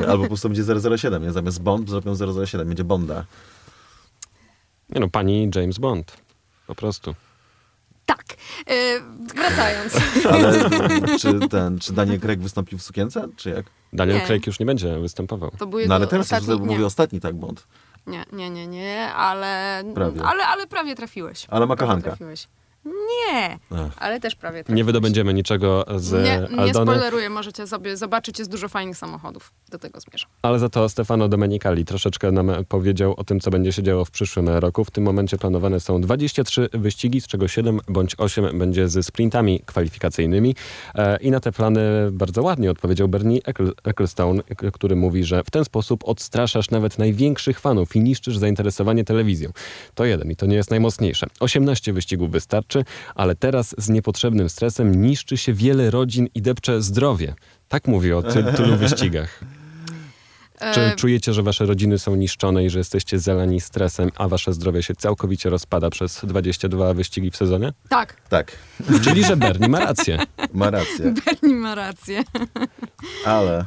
E, 0.02 0.10
Albo 0.10 0.24
po 0.24 0.28
prostu 0.28 0.50
będzie 0.50 0.98
007, 0.98 1.24
nie? 1.24 1.32
Zamiast 1.32 1.62
Bond 1.62 1.90
zrobią 1.90 2.16
007, 2.46 2.68
będzie 2.68 2.84
Bonda. 2.84 3.26
Nie 4.90 5.02
no, 5.02 5.10
pani 5.10 5.50
James 5.56 5.78
Bond. 5.78 6.18
Po 6.72 6.76
prostu. 6.76 7.16
Tak, 8.06 8.24
y, 8.72 9.02
wracając. 9.36 9.94
Ale 10.32 10.70
czy 11.22 11.40
ten, 11.50 11.80
czy 11.80 11.94
Daniel 11.94 12.20
Craig 12.20 12.40
wystąpił 12.40 12.78
w 12.78 12.82
sukience, 12.82 13.28
czy 13.36 13.50
jak? 13.50 13.66
Daniel 13.94 14.16
Nie. 14.18 14.26
Craig 14.26 14.48
już 14.48 14.60
nie 14.60 14.66
będzie 14.66 15.00
występował. 15.00 15.52
To 15.60 15.68
był 15.68 15.80
No 15.88 15.96
ale 15.96 16.08
teraz 16.08 16.32
już 16.32 16.40
ostatni, 16.40 16.66
mówię 16.66 16.80
nie, 16.80 16.86
ostatni 16.86 17.20
tak 17.20 17.36
Bond. 17.36 17.68
nie, 18.08 18.26
nie, 18.34 18.50
nie, 18.50 18.68
nie, 18.68 19.14
ale, 19.14 19.84
Prawie. 19.96 20.24
ale, 20.24 20.44
ale 20.48 20.68
prawie 20.68 20.96
trafiłeś. 20.96 21.46
Ale 21.50 21.66
ma 21.68 21.76
kochanka. 21.76 22.10
trafiłeś. 22.10 22.48
Nie, 22.86 23.60
Ech. 23.72 23.94
ale 23.98 24.20
też 24.20 24.36
prawie 24.36 24.64
trafiłeś. 24.64 24.78
Nie 24.78 24.84
wydobędziemy 24.84 25.34
niczego 25.34 25.86
z 25.96 26.12
Nie, 26.14 26.20
nie 26.56 26.60
Aldony, 26.60 26.92
spoileruję, 26.92 27.30
możecie 27.30 27.68
sobie 27.68 27.98
zobaczyć, 27.98 28.40
jest 28.40 28.52
dużo 28.52 28.70
fajnych 28.70 28.98
samochodów. 28.98 29.52
Do 29.70 29.80
tego 29.80 30.00
zmierzam. 30.00 30.30
ale 30.42 30.60
za 30.60 30.70
to 30.70 30.90
Stefano 30.90 31.28
Domenicali 31.28 31.86
troszeczkę 31.86 32.32
nam 32.32 32.52
powiedział 32.70 33.14
o 33.18 33.24
tym, 33.24 33.40
co 33.40 33.52
będzie 33.52 33.74
się 33.74 33.84
działo 33.84 34.06
w 34.06 34.12
przyszłym 34.12 34.50
roku. 34.50 34.86
W 34.86 34.92
tym 34.92 35.04
momencie 35.04 35.38
planowane 35.38 35.80
są 35.80 36.02
23 36.02 36.70
wyścigi, 36.74 37.22
z 37.22 37.28
czego 37.28 37.48
7 37.48 37.80
bądź 37.88 38.16
8 38.18 38.60
będzie 38.60 38.90
ze 38.90 39.04
sprintami 39.04 39.60
kwalifikacyjnymi. 39.66 40.56
E, 40.96 41.18
I 41.18 41.32
na 41.32 41.40
te 41.40 41.52
plany 41.52 41.82
bardzo 42.12 42.44
ładnie 42.44 42.72
odpowiedział 42.72 43.08
Bernie 43.08 43.40
Eccl- 43.40 43.72
Ecclestone, 43.84 44.44
który 44.74 44.96
mówi, 44.96 45.24
że 45.24 45.44
w 45.44 45.52
ten 45.52 45.66
sposób 45.66 46.04
odstraszasz 46.08 46.70
nawet 46.72 46.98
największych 47.00 47.60
fanów 47.60 47.96
i 47.96 48.00
niszczysz 48.00 48.38
zainteresowanie 48.38 49.04
telewizją. 49.04 49.50
To 49.96 50.06
jeden 50.06 50.32
i 50.32 50.36
to 50.36 50.46
nie 50.46 50.56
jest 50.56 50.70
najmocniejsze. 50.70 51.28
18 51.40 51.94
wyścigów 51.94 52.32
wystarczy, 52.32 52.71
ale 53.16 53.36
teraz 53.36 53.76
z 53.78 53.90
niepotrzebnym 53.90 54.50
stresem 54.50 55.02
niszczy 55.02 55.38
się 55.38 55.54
wiele 55.54 55.92
rodzin 55.92 56.28
i 56.36 56.42
depcze 56.42 56.82
zdrowie. 56.82 57.34
Tak 57.68 57.88
mówi 57.88 58.14
o 58.14 58.24
ty- 58.24 58.44
tylu 58.58 58.76
wyścigach. 58.78 59.40
Czy 60.74 60.82
E, 60.82 60.96
czujecie, 60.96 61.34
że 61.34 61.44
wasze 61.44 61.66
rodziny 61.66 62.00
są 62.00 62.16
niszczone 62.16 62.66
i 62.66 62.70
że 62.70 62.80
jesteście 62.80 63.20
zalani 63.20 63.62
stresem, 63.62 64.10
a 64.16 64.28
wasze 64.28 64.54
zdrowie 64.54 64.84
się 64.84 64.96
całkowicie 64.96 65.50
rozpada 65.50 65.90
przez 65.90 66.20
22 66.24 66.94
wyścigi 66.94 67.32
w 67.32 67.36
sezonie? 67.38 67.74
tak, 67.90 68.22
Tak, 68.30 68.52
Czyli, 69.04 69.24
że 69.24 69.38
Bernie 69.38 69.68
ma 69.70 69.80
rację. 69.80 70.20
ma 70.54 70.70
rację. 70.70 71.14
Bernie 71.26 71.56
ma 71.56 71.76
rację. 71.76 72.24
Ale... 73.26 73.66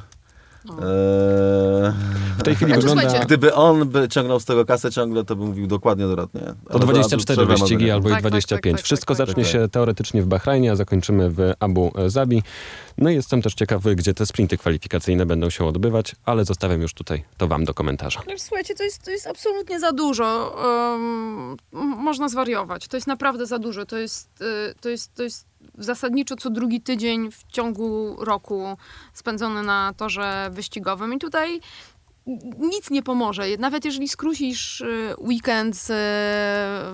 No. 0.64 0.72
E, 0.72 1.94
W 2.38 2.42
tej 2.42 2.54
chwili 2.54 2.74
wygląda... 2.74 3.24
Gdyby 3.24 3.54
on 3.54 3.88
by 3.88 4.08
ciągnął 4.08 4.40
z 4.40 4.44
tego 4.44 4.64
kasę 4.64 4.90
ciągle, 4.90 5.24
to 5.24 5.36
by 5.36 5.44
mówił 5.44 5.66
dokładnie 5.66 6.06
odwrotnie. 6.06 6.40
To 6.70 6.78
24 6.78 7.46
wyścigi 7.46 7.90
albo 7.90 8.08
i 8.08 8.12
Tak, 8.12 8.22
tak, 8.22 8.30
25. 8.30 8.62
tak, 8.62 8.78
tak, 8.80 8.84
Wszystko 8.84 9.14
zacznie 9.14 9.42
tak. 9.42 9.52
się 9.52 9.68
teoretycznie 9.68 10.22
w 10.22 10.26
Bahrajnie, 10.26 10.72
a 10.72 10.76
zakończymy 10.76 11.30
w 11.30 11.52
Abu 11.60 11.92
Zabi. 12.06 12.42
No 12.98 13.10
i 13.10 13.14
jestem 13.14 13.42
też 13.42 13.54
ciekawy, 13.54 13.96
gdzie 13.96 14.14
te 14.14 14.26
sprinty 14.26 14.58
kwalifikacyjne 14.58 15.26
będą 15.26 15.50
się 15.50 15.64
odbywać, 15.64 16.16
ale 16.24 16.44
zostawiam 16.44 16.82
już 16.82 16.94
tutaj 16.94 17.24
to 17.36 17.48
wam 17.48 17.64
do 17.64 17.74
komentarza. 17.74 18.22
No, 18.28 18.34
Słuchajcie, 18.36 18.74
to 18.74 18.82
jest, 18.84 19.02
to 19.02 19.10
jest 19.10 19.26
absolutnie 19.26 19.80
za 19.80 19.92
dużo. 19.92 20.56
Um, 20.64 21.56
można 22.04 22.28
zwariować. 22.28 22.88
To 22.88 22.96
jest 22.96 23.06
naprawdę 23.06 23.46
za 23.46 23.58
dużo. 23.58 23.86
To 23.86 23.96
jest, 23.96 24.42
y, 24.42 24.74
to 24.80 24.88
jest, 24.88 25.14
to 25.14 25.22
jest 25.22 25.46
zasadniczo 25.78 26.36
co 26.36 26.50
drugi 26.50 26.80
tydzień 26.80 27.30
w 27.30 27.44
ciągu 27.52 28.16
roku 28.18 28.76
spędzony 29.12 29.62
na 29.62 29.92
torze 29.96 30.48
wyścigowym. 30.52 31.14
I 31.14 31.18
tutaj 31.18 31.60
nic 32.58 32.90
nie 32.90 33.02
pomoże. 33.02 33.44
Nawet 33.58 33.84
jeżeli 33.84 34.08
skrócisz 34.08 34.80
y, 34.80 35.14
weekend 35.18 35.74
y, 35.74 35.80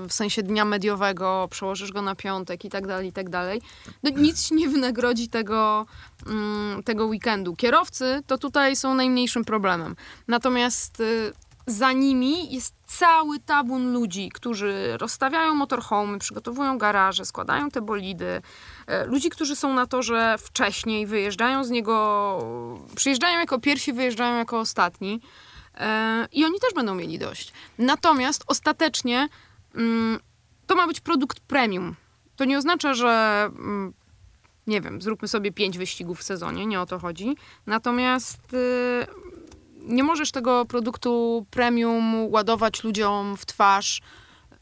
w 0.09 0.11
sensie 0.11 0.43
dnia 0.43 0.65
mediowego, 0.65 1.49
przełożysz 1.51 1.93
go 1.93 2.03
na 2.03 2.15
piątek 2.15 2.65
i 2.65 2.71
tak 2.71 2.87
dalej, 2.87 3.09
i 3.09 3.13
tak 3.13 3.31
dalej, 3.31 3.63
no 4.03 4.11
nic 4.11 4.51
nie 4.51 4.69
wynagrodzi 4.69 5.29
tego, 5.29 5.87
mm, 6.27 6.83
tego 6.83 7.07
weekendu. 7.07 7.57
Kierowcy 7.57 8.23
to 8.27 8.39
tutaj 8.39 8.77
są 8.77 8.95
najmniejszym 8.95 9.45
problemem. 9.45 9.97
Natomiast 10.29 11.01
y, 11.01 11.33
za 11.67 11.93
nimi 11.93 12.55
jest 12.55 12.75
cały 12.87 13.39
tabun 13.39 13.93
ludzi, 13.93 14.31
którzy 14.35 14.97
rozstawiają 14.97 15.55
motorhomy, 15.55 16.19
przygotowują 16.19 16.79
garaże, 16.79 17.25
składają 17.25 17.71
te 17.71 17.81
bolidy. 17.81 18.43
E, 18.87 19.07
Ludzi, 19.07 19.31
którzy 19.31 19.57
są 19.57 19.75
na 19.75 19.87
torze 19.87 20.37
wcześniej, 20.39 21.07
wyjeżdżają 21.07 21.65
z 21.65 21.71
niego, 21.71 22.39
przyjeżdżają 22.97 23.39
jako 23.39 23.61
pierwsi, 23.61 23.93
wyjeżdżają 23.93 24.37
jako 24.37 24.61
ostatni. 24.61 25.21
E, 25.75 26.27
I 26.33 26.45
oni 26.45 26.61
też 26.61 26.75
będą 26.75 26.95
mieli 26.95 27.19
dość. 27.19 27.53
Natomiast 27.79 28.45
ostatecznie 28.47 29.29
mm, 29.75 30.21
to 30.67 30.75
ma 30.75 30.87
być 30.87 31.01
produkt 31.01 31.41
premium. 31.41 31.97
To 32.37 32.45
nie 32.45 32.59
oznacza, 32.59 32.95
że 32.95 33.43
mm, 33.45 33.93
nie 34.67 34.81
wiem, 34.81 35.03
zróbmy 35.03 35.29
sobie 35.29 35.53
pięć 35.53 35.79
wyścigów 35.79 36.19
w 36.19 36.23
sezonie, 36.23 36.67
nie 36.67 36.81
o 36.81 36.87
to 36.87 36.99
chodzi. 36.99 37.37
Natomiast 37.67 38.55
y, 38.55 39.07
nie 39.83 40.05
możesz 40.05 40.33
tego 40.33 40.65
produktu 40.65 41.47
premium 41.51 42.33
ładować 42.33 42.85
ludziom 42.85 43.37
w 43.37 43.47
twarz 43.47 44.01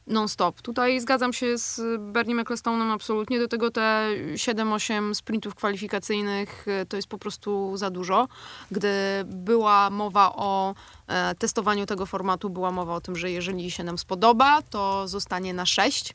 non-stop. 0.09 0.63
Tutaj 0.63 1.01
zgadzam 1.01 1.33
się 1.33 1.59
z 1.59 1.81
Bernie 2.01 2.37
Ecclestone'em 2.37 2.93
absolutnie. 2.93 3.39
Do 3.39 3.49
tego 3.49 3.71
te 3.71 4.09
7-8 4.35 5.15
sprintów 5.15 5.55
kwalifikacyjnych 5.55 6.69
y, 6.69 6.87
to 6.87 6.97
jest 6.97 7.09
po 7.09 7.19
prostu 7.19 7.77
za 7.77 7.91
dużo. 7.91 8.29
Gdy 8.71 8.89
była 9.27 9.91
mowa 9.91 10.33
o 10.37 10.75
e, 11.07 11.35
testowaniu 11.35 11.87
tego 11.87 12.07
formatu, 12.07 12.51
była 12.51 12.71
mowa 12.71 12.95
o 12.95 13.01
tym, 13.01 13.17
że 13.17 13.31
jeżeli 13.31 13.71
się 13.71 13.85
nam 13.85 13.99
spodoba, 13.99 14.63
to 14.63 15.09
zostanie 15.09 15.55
na 15.55 15.67
6 15.67 16.15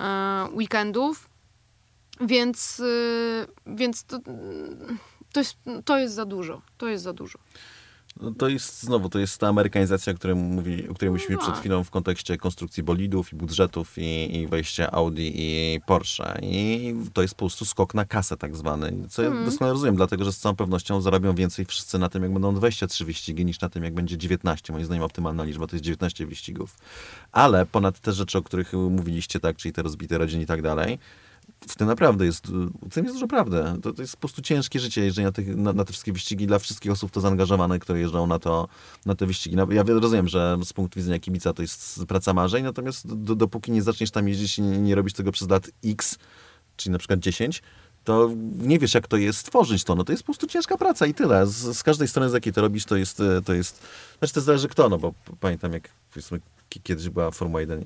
e, 0.00 0.48
weekendów. 0.52 1.28
Więc, 2.20 2.82
więc 3.66 4.04
to, 4.04 4.18
to, 5.32 5.40
jest, 5.40 5.56
to 5.84 5.98
jest 5.98 6.14
za 6.14 6.24
dużo. 6.24 6.62
To 6.78 6.88
jest 6.88 7.04
za 7.04 7.12
dużo. 7.12 7.38
No 8.20 8.30
to 8.34 8.48
jest 8.48 8.82
znowu, 8.82 9.08
to 9.08 9.18
jest 9.18 9.38
ta 9.38 9.48
amerykanizacja, 9.48 10.12
o 10.12 10.16
której, 10.16 10.36
mówi, 10.36 10.88
o 10.88 10.94
której 10.94 11.10
mówiliśmy 11.10 11.34
No. 11.36 11.42
przed 11.42 11.56
chwilą 11.58 11.84
w 11.84 11.90
kontekście 11.90 12.36
konstrukcji 12.36 12.82
bolidów 12.82 13.32
i 13.32 13.36
budżetów 13.36 13.98
i, 13.98 14.36
i 14.36 14.46
wejścia 14.46 14.90
Audi 14.90 15.32
i 15.34 15.80
Porsche. 15.86 16.38
I 16.42 16.94
to 17.12 17.22
jest 17.22 17.34
po 17.34 17.38
prostu 17.38 17.64
skok 17.64 17.94
na 17.94 18.04
kasę 18.04 18.36
tak 18.36 18.56
zwany. 18.56 18.92
Co 19.10 19.22
Mhm. 19.22 19.40
ja 19.40 19.50
doskonale 19.50 19.72
rozumiem, 19.72 19.96
dlatego 19.96 20.24
że 20.24 20.32
z 20.32 20.38
całą 20.38 20.56
pewnością 20.56 21.00
zarobią 21.00 21.34
więcej 21.34 21.64
wszyscy 21.64 21.98
na 21.98 22.08
tym, 22.08 22.22
jak 22.22 22.32
będą 22.32 22.54
23 22.54 23.04
wyścigi, 23.04 23.44
niż 23.44 23.60
na 23.60 23.68
tym, 23.68 23.84
jak 23.84 23.94
będzie 23.94 24.18
19. 24.18 24.72
Moim 24.72 24.84
zdaniem 24.84 25.02
optymalna 25.02 25.44
liczba 25.44 25.66
to 25.66 25.76
jest 25.76 25.84
19 25.84 26.26
wyścigów. 26.26 26.76
Ale 27.32 27.66
ponad 27.66 28.00
te 28.00 28.12
rzeczy, 28.12 28.38
o 28.38 28.42
których 28.42 28.72
mówiliście, 28.72 29.40
tak, 29.40 29.56
czyli 29.56 29.72
te 29.72 29.82
rozbite 29.82 30.18
rodziny 30.18 30.42
i 30.42 30.46
tak 30.46 30.62
dalej, 30.62 30.98
w 31.68 31.76
tym 31.76 31.86
naprawdę 31.86 32.26
jest, 32.26 32.46
w 32.82 32.94
tym 32.94 33.04
jest 33.04 33.16
dużo 33.16 33.26
prawdy. 33.26 33.64
To, 33.82 33.92
to 33.92 34.02
jest 34.02 34.16
po 34.16 34.20
prostu 34.20 34.42
ciężkie 34.42 34.80
życie 34.80 35.04
jeżdżenie 35.04 35.26
na, 35.26 35.32
tych, 35.32 35.56
na, 35.56 35.72
na 35.72 35.84
te 35.84 35.92
wszystkie 35.92 36.12
wyścigi 36.12 36.46
dla 36.46 36.58
wszystkich 36.58 36.92
osób 36.92 37.10
to 37.10 37.20
zaangażowanych, 37.20 37.82
które 37.82 38.00
jeżdżą 38.00 38.26
na, 38.26 38.38
to, 38.38 38.68
na 39.06 39.14
te 39.14 39.26
wyścigi. 39.26 39.56
No, 39.56 39.66
ja 39.70 39.82
rozumiem, 39.82 40.28
że 40.28 40.58
z 40.64 40.72
punktu 40.72 41.00
widzenia 41.00 41.18
kibica 41.18 41.52
to 41.52 41.62
jest 41.62 42.04
praca 42.08 42.34
marzeń, 42.34 42.64
natomiast 42.64 43.14
do, 43.14 43.34
dopóki 43.34 43.72
nie 43.72 43.82
zaczniesz 43.82 44.10
tam 44.10 44.28
jeździć 44.28 44.58
i 44.58 44.62
nie, 44.62 44.78
nie 44.78 44.94
robisz 44.94 45.12
tego 45.12 45.32
przez 45.32 45.48
lat 45.48 45.70
x, 45.84 46.18
czyli 46.76 46.92
na 46.92 46.98
przykład 46.98 47.20
10, 47.20 47.62
to 48.04 48.30
nie 48.58 48.78
wiesz, 48.78 48.94
jak 48.94 49.08
to 49.08 49.16
jest 49.16 49.46
tworzyć 49.46 49.84
to. 49.84 49.94
No 49.94 50.04
to 50.04 50.12
jest 50.12 50.22
po 50.22 50.26
prostu 50.26 50.46
ciężka 50.46 50.76
praca 50.76 51.06
i 51.06 51.14
tyle. 51.14 51.46
Z, 51.46 51.76
z 51.78 51.82
każdej 51.82 52.08
strony, 52.08 52.30
z 52.30 52.32
jakiej 52.32 52.52
to 52.52 52.60
robisz, 52.60 52.84
to 52.84 52.96
jest, 52.96 53.22
to 53.44 53.54
jest... 53.54 53.82
Znaczy, 54.18 54.34
to 54.34 54.40
zależy 54.40 54.68
kto, 54.68 54.88
no 54.88 54.98
bo 54.98 55.14
pamiętam, 55.40 55.72
jak 55.72 55.88
powiedzmy, 56.14 56.40
ki- 56.68 56.80
kiedyś 56.80 57.08
była 57.08 57.30
Formuła 57.30 57.60
1 57.60 57.84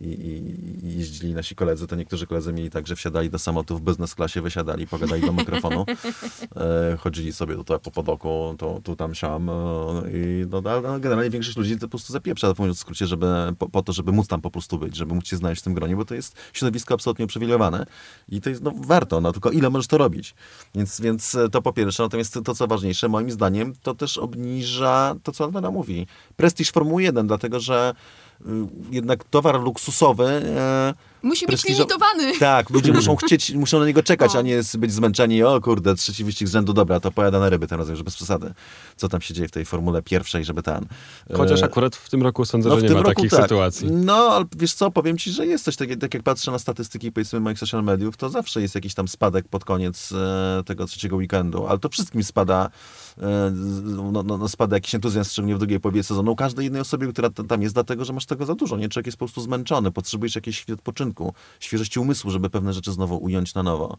i, 0.00 0.08
i, 0.84 0.98
jeździli 0.98 1.34
nasi 1.34 1.54
koledzy, 1.54 1.86
to 1.86 1.96
niektórzy 1.96 2.26
koledzy 2.26 2.52
mieli 2.52 2.70
tak, 2.70 2.86
że 2.86 2.96
wsiadali 2.96 3.30
do 3.30 3.38
samochodu 3.38 3.76
w 3.76 3.80
biznes 3.80 4.14
klasie, 4.14 4.42
wysiadali, 4.42 4.86
pogadali 4.86 5.22
do 5.22 5.32
mikrofonu, 5.32 5.86
e, 6.56 6.96
chodzili 6.96 7.32
sobie 7.32 7.56
tutaj 7.56 7.78
po 7.80 7.90
podoku, 7.90 8.54
to 8.58 8.80
tu 8.84 8.96
tam 8.96 9.14
siam 9.14 9.50
e, 9.50 9.52
i 10.12 10.46
no, 10.50 10.62
ale 10.70 10.80
no, 10.80 11.00
generalnie 11.00 11.30
większość 11.30 11.56
ludzi 11.56 11.78
to 11.78 11.80
po 11.80 11.90
prostu 11.90 12.12
zapieprza, 12.12 12.54
mówiąc 12.58 12.76
w 12.76 12.80
skrócie, 12.80 13.06
żeby, 13.06 13.26
po, 13.58 13.68
po 13.68 13.82
to, 13.82 13.92
żeby 13.92 14.12
móc 14.12 14.28
tam 14.28 14.40
po 14.40 14.50
prostu 14.50 14.78
być, 14.78 14.96
żeby 14.96 15.14
móc 15.14 15.26
się 15.26 15.36
znaleźć 15.36 15.62
w 15.62 15.64
tym 15.64 15.74
gronie, 15.74 15.96
bo 15.96 16.04
to 16.04 16.14
jest 16.14 16.36
środowisko 16.52 16.94
absolutnie 16.94 17.24
uprzywilejowane 17.24 17.86
i 18.28 18.40
to 18.40 18.50
jest, 18.50 18.62
no 18.62 18.72
warto, 18.76 19.20
no 19.20 19.32
tylko 19.32 19.50
ile 19.50 19.70
możesz 19.70 19.86
to 19.86 19.98
robić. 19.98 20.34
Więc, 20.74 21.00
więc 21.00 21.36
to 21.52 21.62
po 21.62 21.72
pierwsze, 21.72 22.02
natomiast 22.02 22.38
to, 22.44 22.54
co 22.54 22.66
ważniejsze, 22.66 23.08
moim 23.08 23.30
zdaniem, 23.30 23.74
to 23.82 23.94
też 23.94 24.18
obniża 24.18 25.14
to, 25.22 25.32
co 25.32 25.44
Aldona 25.44 25.70
mówi. 25.70 26.06
Prestiż 26.36 26.70
Formuły 26.70 27.02
1, 27.02 27.26
dlatego 27.26 27.60
że 27.60 27.94
jednak 28.90 29.24
towar 29.24 29.60
luksusowy 29.60 30.24
e, 30.26 30.94
Musi 31.26 31.46
być 31.46 31.56
prestiżo- 31.56 31.72
limitowany. 31.72 32.38
Tak, 32.38 32.70
ludzie 32.70 32.92
muszą 32.92 33.16
chcieć, 33.26 33.52
muszą 33.52 33.78
na 33.80 33.86
niego 33.86 34.02
czekać, 34.02 34.34
No. 34.34 34.40
a 34.40 34.42
nie 34.42 34.60
być 34.78 34.92
zmęczeni. 34.92 35.42
O 35.42 35.60
kurde, 35.60 35.94
trzeci 35.94 36.24
wyścig 36.24 36.48
z 36.48 36.52
rzędu, 36.52 36.72
dobra, 36.72 37.00
to 37.00 37.10
pojada 37.12 37.38
na 37.40 37.48
ryby 37.48 37.66
tym 37.66 37.78
razem, 37.78 37.96
że 37.96 38.04
bez 38.04 38.14
przesady. 38.14 38.54
Co 38.96 39.08
tam 39.08 39.20
się 39.20 39.34
dzieje 39.34 39.48
w 39.48 39.50
tej 39.50 39.64
formule 39.64 40.02
pierwszej, 40.02 40.44
żeby 40.44 40.62
ten... 40.62 40.86
Chociaż 41.36 41.62
e, 41.62 41.64
akurat 41.64 41.96
w 41.96 42.10
tym 42.10 42.22
roku 42.22 42.44
sądzę, 42.44 42.68
no, 42.68 42.80
że 42.80 42.88
nie 42.88 42.94
ma 42.94 43.02
takich 43.02 43.30
tak. 43.30 43.42
sytuacji. 43.42 43.90
No, 43.92 44.14
ale 44.14 44.44
wiesz 44.56 44.74
co, 44.74 44.90
powiem 44.90 45.18
ci, 45.18 45.32
że 45.32 45.46
jest 45.46 45.64
coś 45.64 45.76
takiego, 45.76 46.00
tak 46.00 46.14
jak 46.14 46.22
patrzę 46.22 46.50
na 46.50 46.58
statystyki, 46.58 47.12
powiedzmy, 47.12 47.40
moich 47.40 47.58
social 47.58 47.84
mediów, 47.84 48.16
to 48.16 48.28
zawsze 48.28 48.62
jest 48.62 48.74
jakiś 48.74 48.94
tam 48.94 49.08
spadek 49.08 49.48
pod 49.48 49.64
koniec 49.64 50.12
e, 50.12 50.62
tego 50.66 50.86
trzeciego 50.86 51.16
weekendu, 51.16 51.66
ale 51.66 51.78
to 51.78 51.88
wszystkim 51.88 52.24
spada, 52.24 52.70
e, 53.18 53.52
no, 53.84 54.22
no, 54.22 54.38
no, 54.38 54.48
spada 54.48 54.76
jakiś 54.76 54.94
entuzjazm, 54.94 55.30
szczególnie 55.30 55.54
w 55.54 55.58
drugiej 55.58 55.80
połowie 55.80 56.02
sezonu, 56.02 56.32
u 56.32 56.36
każdej 56.36 56.64
jednej 56.64 56.82
osobie, 56.82 57.08
która 57.12 57.30
tam 57.30 57.62
jest, 57.62 57.74
dlatego, 57.74 58.04
że 58.04 58.12
masz 58.12 58.26
tego 58.26 58.46
za 58.46 58.54
dużo, 58.54 58.76
nie? 58.76 58.88
Człowiek 58.88 59.06
jest 59.06 59.18
po 59.18 59.24
prostu 59.24 59.40
zmęczony, 59.40 59.92
potrzebujesz 59.92 60.34
jakiejś 60.34 60.60
chwili 60.62 60.74
odpoczynku, 60.74 61.15
świeżości 61.60 62.00
umysłu, 62.00 62.30
żeby 62.30 62.50
pewne 62.50 62.72
rzeczy 62.72 62.92
znowu 62.92 63.16
ująć 63.16 63.54
na 63.54 63.62
nowo. 63.62 63.96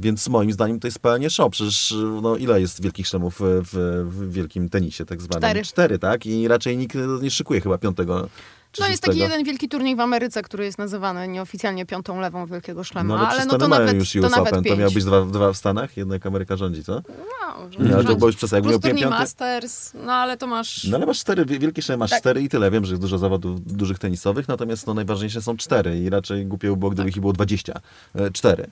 Więc 0.00 0.28
moim 0.28 0.52
zdaniem 0.52 0.80
to 0.80 0.86
jest 0.86 0.98
pełnie 0.98 1.30
show, 1.30 1.50
przecież 1.50 1.94
no, 2.22 2.36
ile 2.36 2.60
jest 2.60 2.82
wielkich 2.82 3.06
szlemów 3.06 3.40
w, 3.40 3.62
w, 3.72 4.04
w 4.10 4.32
wielkim 4.32 4.68
tenisie, 4.68 5.04
tak 5.04 5.22
zwanym? 5.22 5.40
Cztery. 5.40 5.62
Cztery, 5.62 5.98
tak? 5.98 6.26
I 6.26 6.48
raczej 6.48 6.76
nikt 6.76 6.96
nie 7.22 7.30
szykuje 7.30 7.60
chyba 7.60 7.78
piątego. 7.78 8.28
Czy 8.72 8.82
No 8.82 8.88
jest 8.88 9.02
taki 9.02 9.18
jeden 9.18 9.44
wielki 9.44 9.68
turniej 9.68 9.96
w 9.96 10.00
Ameryce, 10.00 10.42
który 10.42 10.64
jest 10.64 10.78
nazywany 10.78 11.28
nieoficjalnie 11.28 11.86
piątą 11.86 12.20
lewą 12.20 12.46
Wielkiego 12.46 12.84
Szlema, 12.84 13.14
No 13.16 13.20
ale, 13.20 13.28
ale 13.28 13.46
no 13.46 13.58
to 13.58 13.68
mają 13.68 13.84
nawet, 13.84 13.94
już 14.00 14.12
to 14.12 14.18
US 14.18 14.30
nawet 14.30 14.48
Open, 14.52 14.64
pięć. 14.64 14.74
to 14.76 14.80
miał 14.80 14.90
być 14.90 15.04
dwa, 15.04 15.20
dwa 15.24 15.52
w 15.52 15.56
Stanach, 15.56 15.96
jednak 15.96 16.26
Ameryka 16.26 16.56
rządzi, 16.56 16.84
co? 16.84 16.92
No, 17.08 17.70
że- 17.70 17.78
Nie, 17.78 17.94
ale 17.94 18.04
to 18.04 18.26
już 18.26 18.36
przez 18.36 18.52
jak 18.52 18.62
Plus 18.62 18.80
turniej 18.80 19.02
piąty. 19.02 19.18
Masters, 19.18 19.92
no 19.94 20.12
ale 20.12 20.36
to 20.36 20.46
masz... 20.46 20.84
No 20.84 20.96
ale 20.96 21.06
masz 21.06 21.18
cztery, 21.18 21.44
wie- 21.44 21.58
wielkie 21.58 21.82
szlemy 21.82 21.98
masz 21.98 22.10
Tak. 22.10 22.20
cztery 22.20 22.42
i 22.42 22.48
tyle. 22.48 22.70
Wiem, 22.70 22.84
że 22.84 22.92
jest 22.92 23.02
dużo 23.02 23.18
zawodów 23.18 23.72
dużych 23.76 23.98
tenisowych, 23.98 24.48
natomiast 24.48 24.86
no, 24.86 24.94
najważniejsze 24.94 25.42
są 25.42 25.56
cztery 25.56 25.98
i 25.98 26.10
raczej 26.10 26.46
głupie 26.46 26.70
by 26.70 26.76
było, 26.76 26.90
gdyby 26.90 27.08
ich 27.08 27.20
było 27.20 27.32
dwadzieścia. 27.32 27.80
E, 28.14 28.30
Cztery. 28.30 28.66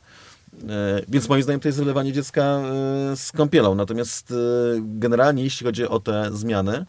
E, 0.69 1.03
Więc 1.09 1.29
moim 1.29 1.43
zdaniem 1.43 1.61
to 1.61 1.69
jest 1.69 1.79
wylewanie 1.79 2.13
dziecka 2.13 2.43
e, 2.43 3.17
z 3.17 3.33
kąpielą. 3.33 3.75
Natomiast 3.75 4.35
generalnie 4.81 5.45
jeśli 5.45 5.67
chodzi 5.67 5.89
o 5.89 6.01
te 6.01 6.31
zmiany, 6.33 6.87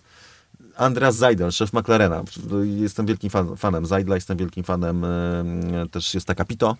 Andreas 0.81 1.15
Seidel, 1.17 1.51
szef 1.51 1.73
McLarena. 1.73 2.23
Jestem 2.63 3.05
wielkim 3.05 3.29
fan, 3.29 3.57
fanem 3.57 3.85
Seidla, 3.85 4.15
jestem 4.15 4.37
wielkim 4.37 4.63
fanem 4.63 5.05
e, 5.05 5.87
też 5.91 6.13
jest 6.13 6.27
taka 6.27 6.45
Pito, 6.45 6.77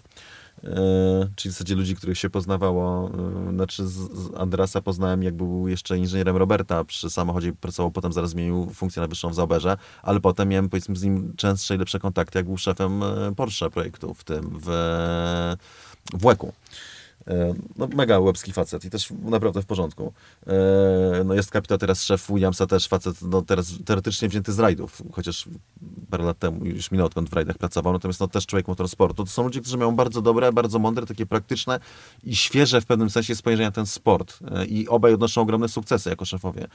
e, 0.64 1.28
czyli 1.36 1.52
w 1.52 1.54
zasadzie 1.54 1.76
ludzi, 1.76 1.96
których 1.96 2.18
się 2.18 2.30
poznawało. 2.30 3.12
e, 3.50 3.54
Znaczy 3.54 3.88
z, 3.88 3.94
z 3.94 4.36
Andrasa 4.38 4.82
poznałem, 4.82 5.24
jak 5.24 5.34
był 5.36 5.68
jeszcze 5.68 5.98
inżynierem 5.98 6.38
Roberta 6.38 6.84
przy 6.84 7.10
samochodzie, 7.10 7.54
pracował, 7.54 7.92
potem 7.92 8.14
zaraz 8.14 8.30
zmienił 8.30 8.70
funkcję 8.74 9.02
na 9.02 9.08
wyższą 9.08 9.30
w 9.30 9.36
Zauberze, 9.36 9.78
ale 10.04 10.20
potem 10.20 10.50
miałem 10.50 10.70
powiedzmy 10.70 10.96
z 10.96 11.04
nim 11.04 11.34
częstsze 11.38 11.76
i 11.76 11.78
lepsze 11.78 12.00
kontakty, 12.00 12.40
jak 12.40 12.46
był 12.46 12.58
szefem 12.58 13.02
Porsche 13.36 13.70
projektu 13.70 14.14
w 14.14 14.24
tym, 14.24 14.60
w, 14.66 14.68
w 16.14 16.26
Łeku. 16.26 16.54
E, 17.28 17.54
No, 17.78 17.88
mega 17.96 18.20
łebski 18.20 18.54
facet 18.54 18.86
i 18.86 18.90
też 18.90 19.14
naprawdę 19.24 19.62
w 19.62 19.66
porządku. 19.66 20.14
E, 20.48 21.24
No 21.26 21.34
jest 21.34 21.52
kapita 21.52 21.78
teraz 21.78 22.04
szef 22.04 22.28
Williamsa, 22.28 22.68
też 22.68 22.88
facet, 22.88 23.22
no 23.22 23.42
teraz 23.42 23.74
teoretycznie 23.86 24.30
wzięty 24.30 24.54
z 24.54 24.60
rajdów, 24.60 25.02
chociaż 25.12 25.46
parę 26.10 26.24
lat 26.24 26.40
temu 26.40 26.66
już 26.66 26.92
minęło, 26.92 27.08
odkąd 27.08 27.30
w 27.30 27.34
rajdach 27.34 27.58
pracował, 27.58 27.94
natomiast 27.94 28.20
no 28.20 28.28
też 28.28 28.46
człowiek 28.46 28.68
motorsportu. 28.68 29.24
To 29.24 29.32
są 29.32 29.44
ludzie, 29.44 29.62
którzy 29.62 29.78
mają 29.78 29.96
bardzo 29.96 30.22
dobre, 30.22 30.54
bardzo 30.54 30.80
mądre, 30.80 31.06
takie 31.06 31.26
praktyczne 31.26 31.80
i 32.24 32.36
świeże 32.36 32.82
w 32.82 32.86
pewnym 32.86 33.10
sensie 33.10 33.36
spojrzenie 33.36 33.68
na 33.68 33.72
ten 33.72 33.86
sport. 33.86 34.40
E, 34.52 34.66
I 34.66 34.88
obaj 34.88 35.14
odnoszą 35.14 35.42
ogromne 35.42 35.70
sukcesy 35.70 36.10
jako 36.10 36.26
szefowie. 36.26 36.68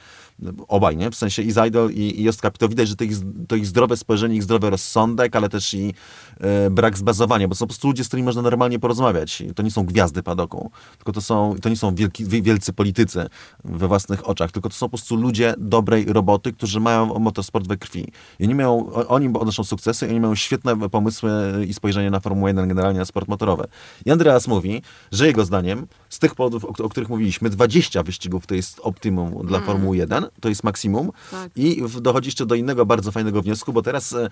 Obaj, 0.67 0.97
nie? 0.97 1.11
W 1.11 1.15
sensie 1.15 1.41
i 1.41 1.51
Zajdel 1.51 1.91
i, 1.91 2.19
i 2.19 2.23
Jost 2.23 2.41
Capito. 2.41 2.69
Widać, 2.69 2.87
że 2.87 2.95
to 2.95 3.03
ich, 3.03 3.17
to 3.47 3.55
ich 3.55 3.65
zdrowe 3.65 3.97
spojrzenie, 3.97 4.35
ich 4.35 4.43
zdrowy 4.43 4.69
rozsądek, 4.69 5.35
ale 5.35 5.49
też 5.49 5.73
i 5.73 5.93
e, 6.39 6.69
brak 6.69 6.97
zbazowania, 6.97 7.47
bo 7.47 7.55
są 7.55 7.59
po 7.59 7.67
prostu 7.67 7.87
ludzie, 7.87 8.03
z 8.03 8.07
którymi 8.07 8.25
można 8.25 8.41
normalnie 8.41 8.79
porozmawiać. 8.79 9.43
To 9.55 9.63
nie 9.63 9.71
są 9.71 9.85
gwiazdy 9.85 10.23
padoku, 10.37 10.71
tylko 10.97 11.11
to, 11.11 11.21
są, 11.21 11.55
to 11.61 11.69
nie 11.69 11.75
są 11.75 11.95
wielki, 11.95 12.25
wi- 12.25 12.41
wielcy 12.41 12.73
politycy 12.73 13.27
we 13.63 13.87
własnych 13.87 14.29
oczach, 14.29 14.51
tylko 14.51 14.69
to 14.69 14.75
są 14.75 14.85
po 14.85 14.89
prostu 14.89 15.15
ludzie 15.15 15.53
dobrej 15.57 16.05
roboty, 16.05 16.53
którzy 16.53 16.79
mają 16.79 17.19
motorsport 17.19 17.67
we 17.67 17.77
krwi. 17.77 18.11
I 18.39 18.43
oni, 18.43 18.55
mają, 18.55 18.93
oni 18.93 19.27
odnoszą 19.27 19.63
sukcesy 19.63 20.07
i 20.07 20.09
oni 20.09 20.19
mają 20.19 20.35
świetne 20.35 20.89
pomysły 20.89 21.31
i 21.67 21.73
spojrzenie 21.73 22.11
na 22.11 22.19
Formułę 22.19 22.49
1, 22.49 22.67
generalnie 22.67 22.99
na 22.99 23.05
sport 23.05 23.27
motorowy. 23.27 23.63
I 24.05 24.11
Andreas 24.11 24.47
mówi, 24.47 24.81
że 25.11 25.27
jego 25.27 25.45
zdaniem, 25.45 25.87
z 26.09 26.19
tych 26.19 26.35
powodów, 26.35 26.65
o, 26.65 26.83
o 26.83 26.89
których 26.89 27.09
mówiliśmy, 27.09 27.49
20 27.49 28.03
wyścigów 28.03 28.47
to 28.47 28.55
jest 28.55 28.79
optimum 28.83 29.47
dla 29.47 29.59
Formuły 29.59 29.97
1, 29.97 30.25
to 30.39 30.49
jest 30.49 30.63
maksimum. 30.63 31.11
Tak. 31.31 31.51
I 31.55 31.83
dochodzi 32.01 32.27
jeszcze 32.27 32.45
do 32.45 32.55
innego 32.55 32.85
bardzo 32.85 33.11
fajnego 33.11 33.41
wniosku, 33.41 33.73
bo 33.73 33.81
teraz 33.81 34.13
e, 34.13 34.29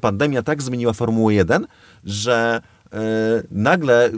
pandemia 0.00 0.42
tak 0.42 0.62
zmieniła 0.62 0.92
Formułę 0.92 1.34
1, 1.34 1.66
że 2.04 2.60
e, 2.92 2.98
nagle 3.50 4.10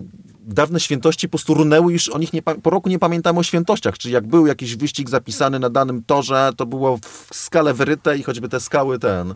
dawne 0.47 0.81
świętości 0.81 1.29
po 1.29 1.31
prostu 1.31 1.55
runęły, 1.55 1.93
już 1.93 2.09
o 2.09 2.19
nich 2.19 2.33
nie, 2.33 2.43
po 2.43 2.71
roku 2.71 2.89
nie 2.89 2.99
pamiętamy 2.99 3.39
o 3.39 3.43
świętościach, 3.43 3.99
czyli 3.99 4.15
jak 4.15 4.27
był 4.27 4.47
jakiś 4.47 4.77
wyścig 4.77 5.11
zapisany 5.11 5.59
na 5.59 5.71
danym 5.71 6.05
torze, 6.05 6.51
to 6.57 6.67
było 6.67 6.97
w 6.97 7.29
skale 7.33 7.75
wyryte 7.75 8.19
i 8.19 8.23
choćby 8.23 8.49
te 8.49 8.61
skały 8.61 8.99
ten 8.99 9.35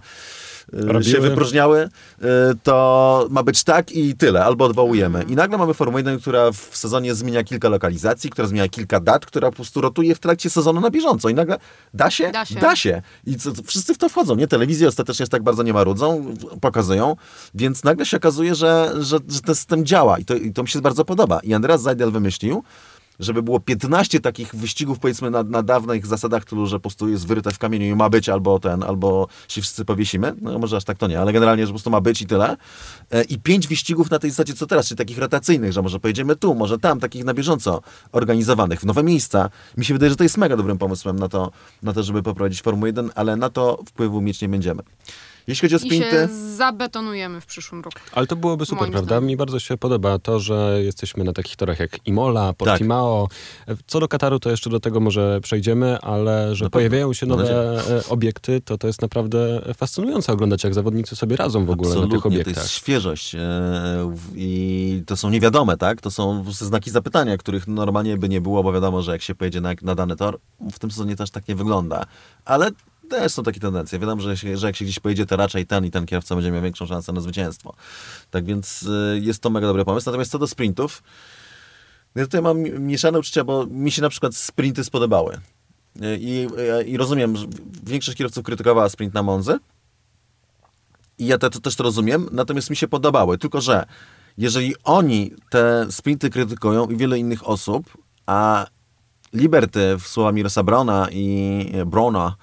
Robiły. 0.73 1.05
się 1.05 1.21
wypróżniały, 1.21 1.79
e, 1.81 2.29
to 2.62 3.27
ma 3.31 3.43
być 3.43 3.64
tak 3.64 3.93
i 3.93 4.16
tyle, 4.16 4.45
albo 4.45 4.64
odwołujemy. 4.64 5.23
I 5.29 5.37
nagle 5.37 5.59
mamy 5.59 5.75
Formułę 5.75 6.01
1, 6.01 6.18
która 6.18 6.53
w 6.53 6.77
sezonie 6.77 7.14
zmienia 7.14 7.45
kilka 7.45 7.68
lokalizacji, 7.68 8.31
która 8.31 8.49
zmienia 8.49 8.68
kilka 8.68 9.01
dat, 9.01 9.27
która 9.27 9.51
po 9.51 9.57
prostu 9.57 9.81
rotuje 9.81 10.14
w 10.14 10.18
trakcie 10.18 10.51
sezonu 10.51 10.81
na 10.81 10.91
bieżąco. 10.91 11.29
I 11.29 11.35
nagle 11.35 11.59
da 11.95 12.11
się? 12.11 12.31
Da 12.31 12.45
się. 12.45 12.61
Da 12.61 12.77
się. 12.77 13.03
I 13.27 13.37
co, 13.37 13.51
wszyscy 13.66 13.95
w 13.95 13.99
to 13.99 14.09
wchodzą, 14.09 14.37
nie? 14.37 14.49
Telewizje 14.49 14.89
ostatecznie 14.89 15.27
tak 15.27 15.43
bardzo 15.43 15.62
nie 15.62 15.73
marudzą, 15.73 16.35
pokazują, 16.61 17.16
więc 17.55 17.85
nagle 17.85 18.07
się 18.07 18.16
okazuje, 18.16 18.55
że, 18.55 18.93
że, 19.01 19.18
że 19.29 19.41
ten 19.41 19.55
system 19.55 19.87
działa 19.87 20.18
i 20.18 20.25
to, 20.25 20.35
i 20.35 20.53
to 20.53 20.62
mi 20.62 20.68
się 20.68 20.81
bardzo 20.81 21.05
podoba. 21.05 21.41
I 21.43 21.55
Andreas 21.55 21.83
Zajdel 21.83 22.11
wymyślił, 22.11 22.62
żeby 23.21 23.43
było 23.43 23.61
15 23.61 24.21
takich 24.21 24.55
wyścigów, 24.55 24.99
powiedzmy, 24.99 25.31
na, 25.31 25.43
na 25.43 25.62
dawnych 25.62 26.07
zasadach, 26.07 26.45
tylu, 26.45 26.66
że 26.66 26.77
po 26.77 26.81
prostu 26.81 27.09
jest 27.09 27.27
wyryte 27.27 27.51
w 27.51 27.59
kamieniu 27.59 27.87
i 27.87 27.95
ma 27.95 28.11
być 28.11 28.29
albo 28.29 28.59
ten, 28.59 28.83
albo 28.83 29.29
się 29.49 29.61
wszyscy 29.61 29.85
powiesimy. 29.85 30.35
No 30.41 30.59
może 30.59 30.77
aż 30.77 30.85
tak 30.85 30.99
to 30.99 31.07
nie, 31.07 31.21
ale 31.21 31.33
generalnie, 31.33 31.62
że 31.66 31.73
po 31.73 31.75
prostu 31.75 31.91
ma 31.91 32.01
być 32.01 32.23
i 32.23 32.27
tyle. 32.27 32.57
E, 33.11 33.23
I 33.23 33.39
pięć 33.39 33.68
wyścigów 33.68 34.11
na 34.11 34.18
tej 34.18 34.31
zasadzie, 34.31 34.55
co 34.55 34.66
teraz, 34.66 34.89
czyli 34.89 34.99
takich 34.99 35.18
rotacyjnych, 35.18 35.73
że 35.73 35.83
może 35.83 36.01
pojedziemy 36.01 36.37
tu, 36.37 36.55
może 36.55 36.79
tam, 36.79 37.01
takich 37.01 37.25
na 37.25 37.35
bieżąco 37.35 37.83
organizowanych, 38.12 38.81
w 38.81 38.85
nowe 38.85 39.03
miejsca. 39.03 39.51
Mi 39.77 39.85
się 39.85 39.95
wydaje, 39.95 40.11
że 40.11 40.16
to 40.16 40.23
jest 40.23 40.39
mega 40.39 40.57
dobrym 40.57 40.79
pomysłem 40.79 41.18
na 41.18 41.29
to, 41.29 41.51
na 41.83 41.93
to 41.93 42.03
żeby 42.03 42.23
poprowadzić 42.23 42.62
Formułę 42.62 42.89
1, 42.89 43.11
ale 43.14 43.37
na 43.37 43.51
to 43.51 43.79
wpływu 43.87 44.21
mieć 44.21 44.43
nie 44.43 44.49
będziemy. 44.49 44.83
Jeśli 45.51 45.68
chodzi 45.68 45.86
o 45.86 45.90
się 45.90 46.28
zabetonujemy 46.57 47.40
w 47.40 47.46
przyszłym 47.46 47.82
roku. 47.82 47.98
Ale 48.12 48.26
to 48.26 48.36
byłoby 48.36 48.66
super, 48.66 48.80
Moim 48.80 48.92
prawda? 48.92 49.07
zdaniem. 49.07 49.26
Mi 49.26 49.36
bardzo 49.36 49.59
się 49.61 49.76
podoba 49.76 50.18
to, 50.18 50.40
że 50.40 50.78
jesteśmy 50.82 51.24
na 51.24 51.32
takich 51.32 51.57
torach 51.57 51.80
jak 51.80 52.07
Imola, 52.07 52.53
Portimao. 52.53 53.28
Co 53.86 54.01
do 54.01 54.09
Kataru, 54.09 54.40
to 54.40 54.51
jeszcze 54.51 54.70
do 54.70 54.80
tego 54.80 55.01
może 55.01 55.40
przejdziemy, 55.42 56.01
ale 56.01 56.55
że 56.55 56.64
pewno. 56.64 56.70
pojawiają 56.70 57.12
się 57.12 57.26
nowe 57.26 57.82
e, 57.98 58.09
obiekty, 58.09 58.61
to 58.61 58.78
to 58.78 58.86
jest 58.86 59.03
naprawdę 59.03 59.62
fascynujące 59.76 60.32
oglądać, 60.32 60.64
jak 60.64 60.74
zawodnicy 60.74 61.16
sobie 61.16 61.36
radzą 61.36 61.64
w 61.66 61.70
ogóle 61.70 61.88
na 61.88 61.94
tych 61.94 62.03
Absolutnie, 62.05 62.22
to 62.22 62.28
obiektach. 62.28 62.64
jest 62.64 62.74
świeżość 62.74 63.34
e, 63.34 63.40
i 64.34 65.03
to 65.07 65.16
są 65.16 65.30
niewiadome, 65.30 65.76
tak? 65.76 66.01
To 66.01 66.11
są 66.11 66.44
znaki 66.53 66.90
zapytania, 66.90 67.36
których 67.38 67.68
normalnie 67.68 68.16
by 68.16 68.28
nie 68.28 68.40
było, 68.40 68.62
bo 68.62 68.72
wiadomo, 68.72 69.03
że 69.03 69.12
jak 69.12 69.22
się 69.22 69.34
pojedzie 69.34 69.61
na, 69.61 69.70
na 69.82 69.94
dany 69.94 70.16
tor, 70.16 70.38
w 70.72 70.78
tym 70.78 70.90
sezonie 70.90 71.16
też 71.16 71.30
tak 71.30 71.48
nie 71.48 71.55
wygląda. 71.55 72.05
Ale 72.44 72.70
też 73.11 73.33
są 73.33 73.43
takie 73.43 73.61
tendencje. 73.61 73.99
Wiadomo, 73.99 74.23
że, 74.23 74.37
się, 74.37 74.57
że 74.57 74.67
jak 74.67 74.77
się 74.77 74.85
gdzieś 74.85 74.99
pojedzie, 74.99 75.27
to 75.27 75.37
raczej 75.37 75.67
ten 75.67 75.85
i 75.85 75.91
ten 75.91 76.07
kierowca 76.07 76.35
będzie 76.35 76.51
miał 76.51 76.63
większą 76.63 76.87
szansę 76.87 77.13
na 77.13 77.21
zwycięstwo. 77.21 77.75
Tak 78.31 78.45
więc 78.45 78.87
e, 79.15 79.19
jest 79.19 79.43
to 79.43 79.51
mega 79.51 79.67
dobry 79.67 79.85
pomysł. 79.85 80.07
Natomiast 80.07 80.31
co 80.31 80.39
do 80.39 80.47
sprintów, 80.47 81.03
ja 82.15 82.25
tutaj 82.25 82.43
mam 82.43 82.63
mieszane 82.63 83.19
uczucia, 83.19 83.45
bo 83.45 83.67
mi 83.67 83.91
się 83.91 84.03
na 84.03 84.09
przykład 84.09 84.37
sprinty 84.37 84.85
spodobały. 84.85 85.41
E, 86.03 86.17
I, 86.17 86.49
i 86.87 86.97
rozumiem, 86.97 87.37
że 87.37 87.47
większość 87.83 88.19
kierowców 88.19 88.45
krytykowała 88.45 88.89
sprint 88.89 89.15
na 89.15 89.23
Monzy, 89.23 89.59
i 91.19 91.27
ja 91.27 91.39
to 91.39 91.51
też 91.51 91.77
to 91.77 91.83
rozumiem, 91.83 92.29
natomiast 92.33 92.71
mi 92.71 92.77
się 92.77 92.89
podobały. 92.89 93.39
Tylko, 93.39 93.61
że 93.61 93.87
jeżeli 94.39 94.75
oni 94.85 95.33
te 95.51 95.87
sprinty 95.91 96.31
krytykują 96.31 96.87
i 96.87 96.97
wiele 96.97 97.19
innych 97.19 97.49
osób, 97.49 97.99
a 98.27 98.67
Liberty 99.33 99.97
w 99.99 100.07
słowami 100.07 100.43
Rosa 100.43 100.63
Brona 100.63 101.09
i 101.13 101.73
Brona 101.87 102.37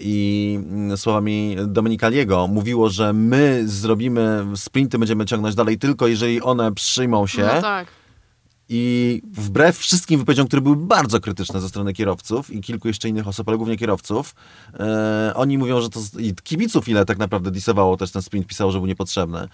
i 0.00 0.58
mm, 0.62 0.96
słowami 0.96 1.56
Dominika 1.66 2.08
Liego 2.08 2.46
mówiło, 2.46 2.90
że 2.90 3.12
my 3.12 3.62
zrobimy 3.66 4.44
sprinty, 4.54 4.98
będziemy 4.98 5.26
ciągnąć 5.26 5.54
dalej 5.54 5.78
tylko 5.78 6.06
jeżeli 6.06 6.42
one 6.42 6.72
przyjmą 6.72 7.26
się. 7.26 7.42
No 7.54 7.62
tak. 7.62 7.86
I 8.68 9.22
wbrew 9.32 9.78
wszystkim 9.78 10.20
wypowiedziom, 10.20 10.46
które 10.46 10.62
były 10.62 10.76
bardzo 10.76 11.20
krytyczne 11.20 11.60
ze 11.60 11.68
strony 11.68 11.92
kierowców 11.92 12.50
i 12.50 12.60
kilku 12.60 12.88
jeszcze 12.88 13.08
innych 13.08 13.28
osób, 13.28 13.48
ale 13.48 13.56
głównie 13.56 13.76
kierowców, 13.76 14.34
e, 14.74 15.32
oni 15.34 15.58
mówią, 15.58 15.80
że 15.80 15.90
to 15.90 16.00
i 16.18 16.34
kibiców 16.34 16.88
ile 16.88 17.04
tak 17.04 17.18
naprawdę 17.18 17.50
disowało 17.50 17.96
też 17.96 18.10
ten 18.10 18.22
sprint, 18.22 18.46
pisało, 18.46 18.72
że 18.72 18.78
był 18.78 18.86
niepotrzebny. 18.86 19.48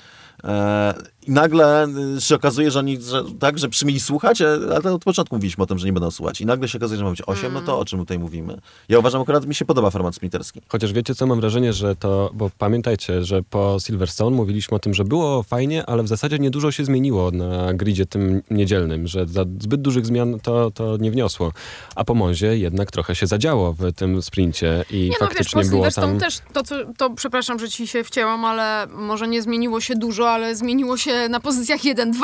E, 0.44 0.94
I 1.26 1.30
nagle 1.30 1.86
y, 2.16 2.20
się 2.20 2.34
okazuje, 2.34 2.70
że 2.70 2.78
oni, 2.78 3.02
że, 3.02 3.22
tak, 3.40 3.58
że 3.58 3.68
przymieli 3.68 4.00
słuchać, 4.00 4.40
e, 4.40 4.58
ale 4.76 4.92
od 4.92 5.04
początku 5.04 5.36
mówiliśmy 5.36 5.64
o 5.64 5.66
tym, 5.66 5.78
że 5.78 5.86
nie 5.86 5.92
będą 5.92 6.10
słuchać. 6.10 6.40
I 6.40 6.46
nagle 6.46 6.68
się 6.68 6.78
okazuje, 6.78 6.98
że 6.98 7.04
ma 7.04 7.10
być 7.10 7.22
8, 7.26 7.52
no 7.52 7.60
to 7.60 7.78
o 7.78 7.84
czym 7.84 7.98
tutaj 7.98 8.18
mówimy? 8.18 8.58
Ja 8.88 8.98
uważam, 8.98 9.22
akurat 9.22 9.46
mi 9.46 9.54
się 9.54 9.64
podoba 9.64 9.90
format 9.90 10.14
sprinterski. 10.14 10.60
Chociaż 10.68 10.92
wiecie 10.92 11.14
co, 11.14 11.26
mam 11.26 11.40
wrażenie, 11.40 11.72
że 11.72 11.96
to, 11.96 12.30
bo 12.34 12.50
pamiętajcie, 12.58 13.24
że 13.24 13.42
po 13.42 13.76
Silverstone 13.80 14.36
mówiliśmy 14.36 14.76
o 14.76 14.78
tym, 14.78 14.94
że 14.94 15.04
było 15.04 15.42
fajnie, 15.42 15.86
ale 15.86 16.02
w 16.02 16.08
zasadzie 16.08 16.38
niedużo 16.38 16.72
się 16.72 16.84
zmieniło 16.84 17.30
na 17.30 17.74
gridzie 17.74 18.06
tym 18.06 18.42
niedzielnym, 18.50 19.06
że 19.06 19.26
za 19.26 19.44
zbyt 19.60 19.82
dużych 19.82 20.06
zmian 20.06 20.40
to, 20.40 20.70
to 20.70 20.96
nie 20.96 21.10
wniosło. 21.10 21.52
A 21.94 22.04
po 22.04 22.14
Monzie 22.14 22.58
jednak 22.58 22.90
trochę 22.90 23.14
się 23.14 23.26
zadziało 23.26 23.72
w 23.72 23.92
tym 23.92 24.22
sprincie 24.22 24.84
i 24.90 24.96
Nie 24.96 25.08
no 25.08 25.10
wiesz, 25.10 25.18
faktycznie 25.18 25.62
po 25.62 25.68
było 25.68 25.80
Silverstone 25.82 26.06
tam... 26.06 26.20
też, 26.20 26.38
to, 26.52 26.62
co, 26.62 26.74
to 26.96 27.10
przepraszam, 27.10 27.58
że 27.58 27.68
ci 27.68 27.86
się 27.86 28.04
wcięłam, 28.04 28.44
ale 28.44 28.86
może 28.86 29.28
nie 29.28 29.42
zmieniło 29.42 29.80
się 29.80 29.94
dużo, 29.94 30.31
ale 30.32 30.56
zmieniło 30.56 30.96
się 30.96 31.28
na 31.28 31.40
pozycjach 31.40 31.80
1-2, 31.80 32.14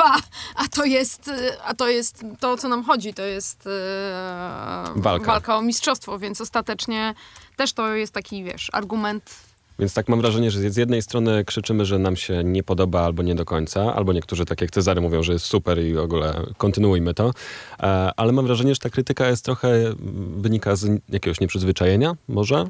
a 0.55 0.67
to 0.67 0.85
jest, 0.85 1.27
y, 1.27 1.61
a 1.63 1.73
to 1.73 1.87
jest 1.87 2.23
to, 2.39 2.51
o 2.51 2.57
co 2.57 2.67
nam 2.69 2.83
chodzi, 2.83 3.13
to 3.13 3.21
jest 3.21 3.67
e, 3.67 3.69
Walka. 4.95 5.25
walka 5.25 5.57
o 5.57 5.61
mistrzostwo, 5.61 6.19
więc 6.19 6.41
ostatecznie 6.41 7.13
też 7.57 7.73
to 7.73 7.95
jest 7.95 8.13
taki, 8.13 8.43
wiesz, 8.43 8.69
argument 8.73 9.35
Więc 9.79 9.93
tak 9.93 10.09
mam 10.09 10.21
wrażenie, 10.21 10.51
że 10.51 10.71
z 10.71 10.77
jednej 10.77 11.01
strony 11.01 11.45
krzyczymy, 11.45 11.85
że 11.85 11.99
nam 11.99 12.15
się 12.15 12.43
nie 12.43 12.63
podoba 12.63 13.01
albo 13.01 13.23
nie 13.23 13.35
do 13.35 13.45
końca, 13.45 13.95
albo 13.95 14.13
niektórzy, 14.13 14.45
tak 14.45 14.61
jak 14.61 14.71
Cezary, 14.71 15.01
mówią, 15.01 15.23
że 15.23 15.33
jest 15.33 15.45
super 15.45 15.79
i 15.85 15.93
w 15.93 15.99
ogóle 15.99 16.45
kontynuujmy 16.57 17.13
to. 17.13 17.31
E, 17.79 18.11
Ale 18.17 18.31
mam 18.31 18.45
wrażenie, 18.45 18.73
że 18.75 18.79
ta 18.79 18.89
krytyka 18.89 19.29
jest 19.29 19.45
trochę, 19.45 19.93
wynika 20.37 20.75
z 20.75 21.01
jakiegoś 21.09 21.39
nieprzyzwyczajenia, 21.39 22.13
może? 22.27 22.65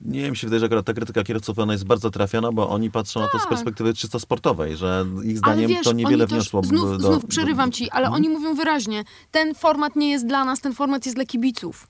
Nie 0.00 0.22
wiem, 0.22 0.34
się 0.34 0.46
wydaje, 0.46 0.60
że 0.60 0.66
akurat 0.66 0.86
ta 0.86 0.92
krytyka 0.94 1.24
kierowców 1.24 1.58
ona 1.58 1.72
jest 1.72 1.84
bardzo 1.84 2.10
trafiona, 2.10 2.52
bo 2.52 2.68
oni 2.68 2.90
patrzą 2.90 3.20
na 3.20 3.28
to 3.28 3.38
z 3.38 3.40
Tak. 3.40 3.48
perspektywy 3.50 3.94
czysto 3.94 4.20
sportowej, 4.20 4.76
że 4.76 5.06
ich 5.24 5.38
zdaniem 5.38 5.68
wiesz, 5.68 5.84
to 5.84 5.92
niewiele 5.92 6.26
wniosło 6.26 6.62
znów, 6.62 6.90
do, 6.90 6.98
znów 7.00 7.26
przerywam 7.26 7.72
ci, 7.72 7.90
ale 7.90 8.10
oni 8.10 8.28
mówią 8.28 8.54
wyraźnie, 8.54 9.04
ten 9.30 9.54
format 9.54 9.96
nie 9.96 10.10
jest 10.10 10.26
dla 10.26 10.44
nas, 10.44 10.60
ten 10.60 10.74
format 10.74 11.06
jest 11.06 11.16
dla 11.18 11.24
kibiców. 11.24 11.88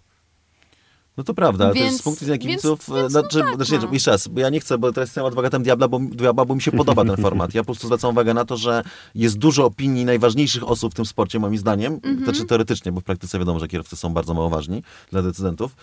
No 1.17 1.25
to 1.25 1.35
prawda, 1.35 1.65
ale 1.65 1.75
Więc- 1.75 1.91
też 1.93 2.01
z 2.01 2.03
punktu 2.03 2.21
widzenia 2.25 2.39
więc- 2.39 2.63
kibiców, 2.63 2.79
więc 2.89 3.03
no 3.03 3.09
znaczy, 3.11 3.39
tak, 3.41 3.57
znaczy, 3.57 3.79
no. 3.87 3.93
jeszcze 3.93 4.11
raz, 4.11 4.29
bo 4.29 4.41
ja 4.41 4.51
nie 4.51 4.61
chcę, 4.61 4.79
bo 4.79 4.93
teraz 4.93 5.09
jestem 5.09 5.25
adwokatem 5.27 5.63
diabla, 5.63 5.89
bo, 5.89 5.99
diabła, 6.11 6.45
bo 6.45 6.55
mi 6.55 6.63
się 6.63 6.73
podoba 6.73 7.05
ten 7.05 7.17
format. 7.17 7.55
Ja 7.55 7.63
po 7.63 7.65
prostu 7.67 7.87
zwracam 7.87 8.11
uwagę 8.11 8.35
na 8.35 8.45
to, 8.45 8.57
że 8.57 8.83
jest 9.15 9.39
dużo 9.39 9.65
opinii 9.65 10.05
najważniejszych 10.05 10.69
osób 10.69 10.93
w 10.93 10.97
tym 10.97 11.07
sporcie, 11.07 11.39
moim 11.39 11.59
zdaniem, 11.59 11.93
Mhm. 11.95 12.25
znaczy 12.25 12.45
teoretycznie, 12.45 12.93
bo 12.93 13.01
w 13.01 13.05
praktyce 13.05 13.39
wiadomo, 13.39 13.59
że 13.61 13.69
kierowcy 13.69 13.97
są 13.97 14.13
bardzo 14.15 14.35
mało 14.35 14.49
ważni 14.49 14.83
dla 15.13 15.23
decydentów, 15.23 15.77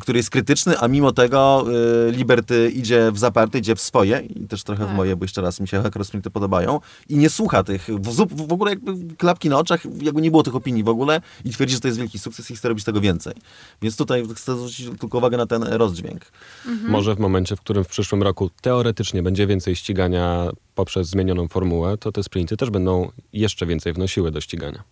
który 0.00 0.18
jest 0.18 0.30
krytyczny, 0.30 0.78
a 0.78 0.88
mimo 0.88 1.12
tego 1.12 1.64
yy, 2.06 2.12
Liberty 2.12 2.70
idzie 2.70 3.12
w 3.12 3.18
zaparte, 3.18 3.58
idzie 3.58 3.74
w 3.74 3.80
swoje 3.80 4.20
i 4.20 4.46
też 4.46 4.64
trochę 4.64 4.84
w 4.84 4.86
Tak. 4.86 4.96
moje, 4.96 5.16
bo 5.16 5.24
jeszcze 5.24 5.42
raz 5.42 5.60
mi 5.60 5.68
się 5.68 5.78
akurat 5.78 6.08
sprinty 6.08 6.30
podobają 6.30 6.80
i 7.08 7.16
nie 7.16 7.30
słucha 7.30 7.62
tych, 7.62 7.88
w, 7.88 8.46
w 8.46 8.52
ogóle 8.52 8.70
jakby 8.70 9.14
klapki 9.16 9.48
na 9.48 9.58
oczach, 9.58 9.80
jakby 10.02 10.22
nie 10.22 10.30
było 10.30 10.42
tych 10.42 10.54
opinii 10.54 10.84
w 10.84 10.88
ogóle 10.88 11.20
i 11.44 11.50
twierdzi, 11.50 11.74
że 11.74 11.80
to 11.80 11.88
jest 11.88 11.98
wielki 11.98 12.18
sukces 12.18 12.50
i 12.50 12.56
chce 12.56 12.68
robić 12.68 12.84
tego 12.84 13.00
więcej. 13.00 13.34
Więc 13.82 13.96
tutaj 13.96 14.24
chcę 14.34 14.56
zwrócić 14.56 14.88
tylko 15.00 15.18
uwagę 15.18 15.36
na 15.36 15.46
ten 15.46 15.62
rozdźwięk. 15.62 16.20
Mhm. 16.66 16.90
Może 16.90 17.14
w 17.14 17.18
momencie, 17.18 17.56
w 17.56 17.60
którym 17.60 17.84
w 17.84 17.88
przyszłym 17.88 18.22
roku 18.22 18.50
teoretycznie 18.62 19.22
będzie 19.22 19.46
więcej 19.46 19.76
ścigania 19.76 20.50
poprzez 20.74 21.08
zmienioną 21.08 21.48
formułę, 21.48 21.98
to 21.98 22.12
te 22.12 22.22
sprinty 22.22 22.56
też 22.56 22.70
będą 22.70 23.10
jeszcze 23.32 23.66
więcej 23.66 23.92
wnosiły 23.92 24.30
do 24.30 24.40
ścigania. 24.40 24.82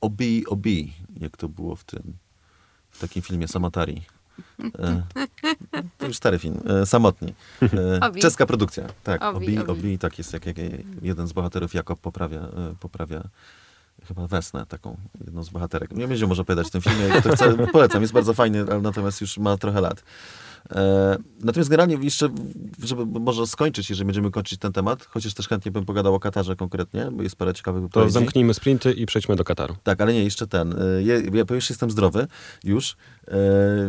Obi, 0.00 0.46
obi, 0.46 0.92
jak 1.20 1.36
to 1.36 1.48
było 1.48 1.76
w 1.76 1.84
tym, 1.84 2.02
w 2.02 2.27
takim 2.98 3.22
filmie 3.22 3.48
Samotari. 3.48 4.02
E, 4.78 5.02
to 5.98 6.06
już 6.06 6.16
stary 6.16 6.38
film, 6.38 6.60
e, 6.66 6.86
Samotni. 6.86 7.34
E, 7.62 8.20
czeska 8.20 8.46
produkcja, 8.46 8.84
tak. 9.04 9.22
Obi, 9.22 9.36
Obi, 9.36 9.58
obi. 9.58 9.70
obi, 9.70 9.98
tak 9.98 10.18
jest, 10.18 10.32
jak, 10.32 10.46
jak 10.46 10.56
jeden 11.02 11.26
z 11.26 11.32
bohaterów 11.32 11.74
Jakob 11.74 12.00
poprawia, 12.00 12.40
e, 12.40 12.74
poprawia 12.80 13.22
chyba 14.08 14.26
Wesnę, 14.26 14.66
taką 14.66 14.96
jedną 15.24 15.42
z 15.42 15.48
bohaterek. 15.48 15.90
Nie 15.90 16.08
będzie 16.08 16.26
może 16.26 16.42
opowiadać 16.42 16.66
w 16.66 16.70
tym 16.70 16.80
filmie, 16.80 17.20
chcę, 17.34 17.66
polecam, 17.72 18.02
jest 18.02 18.14
bardzo 18.14 18.34
fajny, 18.34 18.64
ale 18.70 18.80
natomiast 18.80 19.20
już 19.20 19.38
ma 19.38 19.56
trochę 19.56 19.80
lat. 19.80 20.02
E, 20.70 21.16
natomiast 21.40 21.70
generalnie 21.70 21.96
jeszcze, 22.04 22.28
żeby 22.84 23.20
może 23.20 23.46
skończyć, 23.46 23.90
jeżeli 23.90 24.06
będziemy 24.06 24.30
kończyć 24.30 24.58
ten 24.58 24.72
temat, 24.72 25.04
chociaż 25.06 25.34
też 25.34 25.48
chętnie 25.48 25.72
bym 25.72 25.84
pogadał 25.84 26.14
o 26.14 26.20
Katarze 26.20 26.56
konkretnie, 26.56 27.08
bo 27.12 27.22
jest 27.22 27.36
parę 27.36 27.54
ciekawych 27.54 27.80
To 27.82 27.86
wypowiedzi. 27.88 28.12
zamknijmy 28.12 28.54
sprinty 28.54 28.92
i 28.92 29.06
przejdźmy 29.06 29.36
do 29.36 29.44
Kataru. 29.44 29.76
Tak, 29.82 30.00
ale 30.00 30.12
nie, 30.12 30.24
jeszcze 30.24 30.46
ten. 30.46 30.72
y, 30.72 31.02
Ja, 31.02 31.14
ja 31.34 31.44
bo 31.44 31.54
już 31.54 31.70
jestem 31.70 31.90
zdrowy, 31.90 32.26
już, 32.64 32.92
y, 32.92 33.32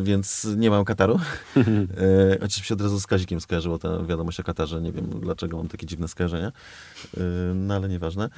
więc 0.04 0.48
nie 0.58 0.70
mam 0.70 0.86
kataru. 0.86 1.20
Chociaż 2.42 2.66
się 2.66 2.74
od 2.74 2.82
razu 2.82 3.00
z 3.00 3.08
Kazikiem 3.08 3.42
skojarzyło 3.42 3.80
ta 3.80 4.04
wiadomość 4.04 4.40
o 4.40 4.44
Katarze. 4.44 4.82
Nie 4.82 4.92
wiem, 4.92 5.10
dlaczego 5.22 5.58
mam 5.58 5.68
takie 5.68 5.86
dziwne 5.88 6.08
skojarzenia. 6.08 6.52
No, 7.56 7.74
ale 7.76 7.90
nieważne. 7.90 8.30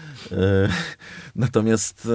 Natomiast 1.36 2.08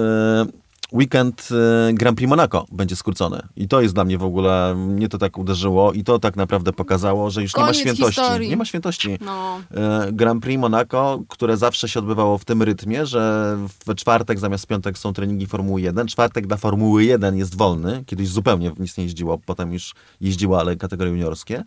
weekend 0.93 1.49
y, 1.89 1.93
Grand 1.93 2.17
Prix 2.17 2.29
Monaco 2.29 2.65
będzie 2.71 2.95
skrócony. 2.95 3.39
I 3.55 3.67
to 3.67 3.81
jest 3.81 3.93
dla 3.93 4.03
mnie 4.03 4.17
w 4.17 4.23
ogóle, 4.23 4.75
mnie 4.75 5.09
to 5.09 5.17
tak 5.17 5.37
uderzyło 5.37 5.93
i 5.93 6.03
to 6.03 6.19
tak 6.19 6.35
naprawdę 6.35 6.73
pokazało, 6.73 7.29
że 7.29 7.41
już 7.41 7.55
nie 7.55 7.61
ma 7.61 7.67
Koniec 7.67 7.81
świętości. 7.81 8.21
historii. 8.21 8.49
Nie 8.49 8.57
ma 8.57 8.65
świętości. 8.65 9.17
No, 9.21 9.59
E, 9.75 10.11
Grand 10.11 10.43
Prix 10.43 10.59
Monaco, 10.61 11.19
które 11.27 11.57
zawsze 11.57 11.89
się 11.89 11.99
odbywało 11.99 12.37
w 12.37 12.45
tym 12.45 12.63
rytmie, 12.63 13.05
że 13.05 13.57
we 13.85 13.95
czwartek 13.95 14.39
zamiast 14.39 14.67
piątek 14.67 14.97
są 14.97 15.13
treningi 15.13 15.47
Formuły 15.47 15.81
1. 15.81 16.07
Czwartek 16.07 16.47
dla 16.47 16.57
Formuły 16.57 17.03
1 17.05 17.37
jest 17.37 17.55
wolny. 17.57 18.03
Kiedyś 18.05 18.27
zupełnie 18.27 18.71
nic 18.79 18.97
nie 18.97 19.03
jeździło, 19.03 19.37
potem 19.45 19.73
już 19.73 19.93
jeździło, 20.21 20.59
ale 20.59 20.75
kategorie 20.75 21.11
juniorskie. 21.11 21.63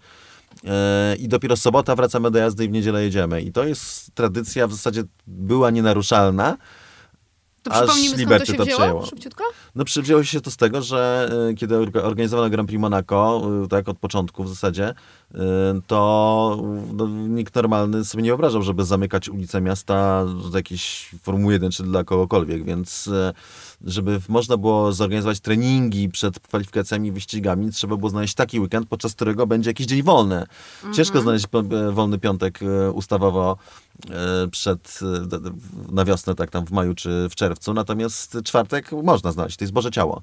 E, 0.64 1.16
I 1.16 1.28
dopiero 1.28 1.56
sobota 1.56 1.96
wracamy 1.96 2.30
do 2.30 2.38
jazdy 2.38 2.64
i 2.64 2.68
w 2.68 2.72
niedzielę 2.72 3.02
jedziemy. 3.04 3.42
I 3.42 3.52
to 3.52 3.64
jest 3.64 4.14
tradycja 4.14 4.66
w 4.66 4.72
zasadzie 4.72 5.02
była 5.26 5.70
nienaruszalna. 5.70 6.56
To 7.62 7.70
Aż 7.72 7.78
przypomnijmy 7.78 8.08
skąd 8.08 8.16
to 8.16 8.20
Liberty 8.20 8.46
się 8.52 8.54
to 8.58 8.64
wzięło, 8.64 8.78
przejęło. 8.78 9.06
szybciutko? 9.06 9.44
No 9.74 9.84
przywzięło 9.84 10.24
się 10.24 10.40
to 10.40 10.50
z 10.50 10.56
tego, 10.56 10.82
że 10.82 11.30
y, 11.50 11.54
kiedy 11.54 11.74
orga- 11.74 12.02
organizowano 12.02 12.50
Grand 12.50 12.68
Prix 12.68 12.80
Monaco, 12.80 13.42
y, 13.64 13.68
tak 13.68 13.88
od 13.88 13.98
początku 13.98 14.44
w 14.44 14.48
zasadzie, 14.48 14.88
y, 15.34 15.38
to 15.86 16.62
no, 16.92 17.06
nikt 17.08 17.54
normalny 17.54 18.04
sobie 18.04 18.22
nie 18.22 18.30
wyobrażał, 18.30 18.62
żeby 18.62 18.84
zamykać 18.84 19.28
ulice 19.28 19.60
miasta 19.60 20.24
jakiejś 20.54 21.10
Formuły 21.22 21.52
1 21.52 21.70
czy 21.70 21.82
dla 21.82 22.04
kogokolwiek, 22.04 22.64
więc 22.64 23.10
żeby 23.84 24.20
można 24.28 24.56
było 24.56 24.92
zorganizować 24.92 25.40
treningi 25.40 26.08
przed 26.08 26.40
kwalifikacjami 26.40 27.08
i 27.08 27.12
wyścigami, 27.12 27.72
trzeba 27.72 27.96
było 27.96 28.10
znaleźć 28.10 28.34
taki 28.34 28.60
weekend, 28.60 28.88
podczas 28.88 29.14
którego 29.14 29.46
będzie 29.46 29.70
jakiś 29.70 29.86
dzień 29.86 30.02
wolny. 30.02 30.44
Ciężko 30.94 31.20
znaleźć 31.20 31.46
po- 31.46 31.60
e, 31.60 31.92
wolny 31.92 32.18
piątek 32.18 32.60
ustawowo 32.94 33.56
e, 33.56 33.89
przed, 34.50 34.98
e, 35.22 35.26
d- 35.26 35.40
d- 35.40 35.50
na 35.92 36.04
wiosnę, 36.04 36.34
tak 36.34 36.50
tam 36.50 36.66
w 36.66 36.70
maju 36.70 36.94
czy 36.94 37.28
w 37.30 37.34
czerwcu, 37.34 37.74
natomiast 37.74 38.36
czwartek 38.44 38.92
można 38.92 39.32
znaleźć, 39.32 39.56
to 39.56 39.64
jest 39.64 39.72
Boże 39.72 39.90
Ciało. 39.90 40.22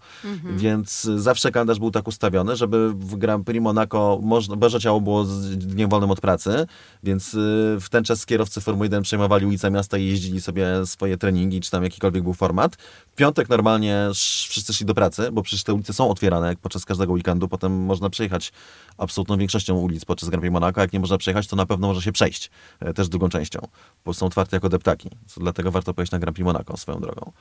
Więc 0.58 1.02
zawsze 1.16 1.52
kalendarz 1.52 1.80
był 1.80 1.92
tak 1.92 2.08
ustawiony, 2.08 2.56
żeby 2.56 2.90
w 2.94 3.16
Grand 3.16 3.46
Prix 3.46 3.64
Monaco 3.64 4.20
można, 4.22 4.56
Boże 4.56 4.80
Ciało 4.80 5.02
było 5.02 5.26
z 5.26 5.58
dniem 5.58 5.90
wolnym 5.90 6.12
od 6.12 6.22
pracy, 6.22 6.66
więc 7.04 7.34
y, 7.34 7.38
w 7.82 7.88
ten 7.90 8.04
czas 8.04 8.26
kierowcy 8.26 8.62
Formuły 8.62 8.86
1 8.86 9.04
przejmowali 9.04 9.46
ulice 9.46 9.72
miasta 9.72 9.98
i 9.98 10.06
jeździli 10.08 10.42
sobie 10.42 10.68
swoje 10.86 11.18
treningi, 11.18 11.62
czy 11.62 11.72
tam 11.72 11.84
jakikolwiek 11.84 12.24
był 12.24 12.34
format. 12.34 12.76
W 13.12 13.16
piątek 13.16 13.50
normalnie 13.50 13.96
sz- 13.96 14.50
wszyscy 14.50 14.74
szli 14.74 14.86
do 14.86 14.94
pracy, 14.94 15.32
bo 15.32 15.42
przecież 15.44 15.64
te 15.64 15.74
ulice 15.74 15.94
są 15.94 16.10
otwierane 16.10 16.48
jak 16.48 16.60
podczas 16.60 16.86
każdego 16.86 17.14
weekendu, 17.14 17.48
potem 17.48 17.86
można 17.86 18.10
przejechać 18.10 18.52
absolutną 18.98 19.38
większością 19.38 19.76
ulic 19.76 20.06
podczas 20.06 20.30
Grand 20.30 20.42
Prix 20.42 20.54
Monaco. 20.54 20.82
Jak 20.82 20.94
nie 20.94 21.00
można 21.00 21.18
przejechać, 21.18 21.48
to 21.48 21.56
na 21.56 21.66
pewno 21.66 21.88
może 21.88 22.02
się 22.02 22.12
przejść, 22.12 22.52
e, 22.80 22.94
też 22.94 23.10
drugą 23.10 23.30
częścią, 23.30 23.60
bo 24.06 24.14
są 24.14 24.26
otwarte 24.26 24.56
jako 24.56 24.70
deptaki. 24.70 25.10
Co 25.26 25.42
dlatego 25.42 25.72
warto 25.72 25.94
pojechać 25.94 26.12
na 26.12 26.20
Grand 26.20 26.36
Prix 26.36 26.46
Monaco 26.46 26.78
swoją 26.78 27.00
drogą. 27.00 27.32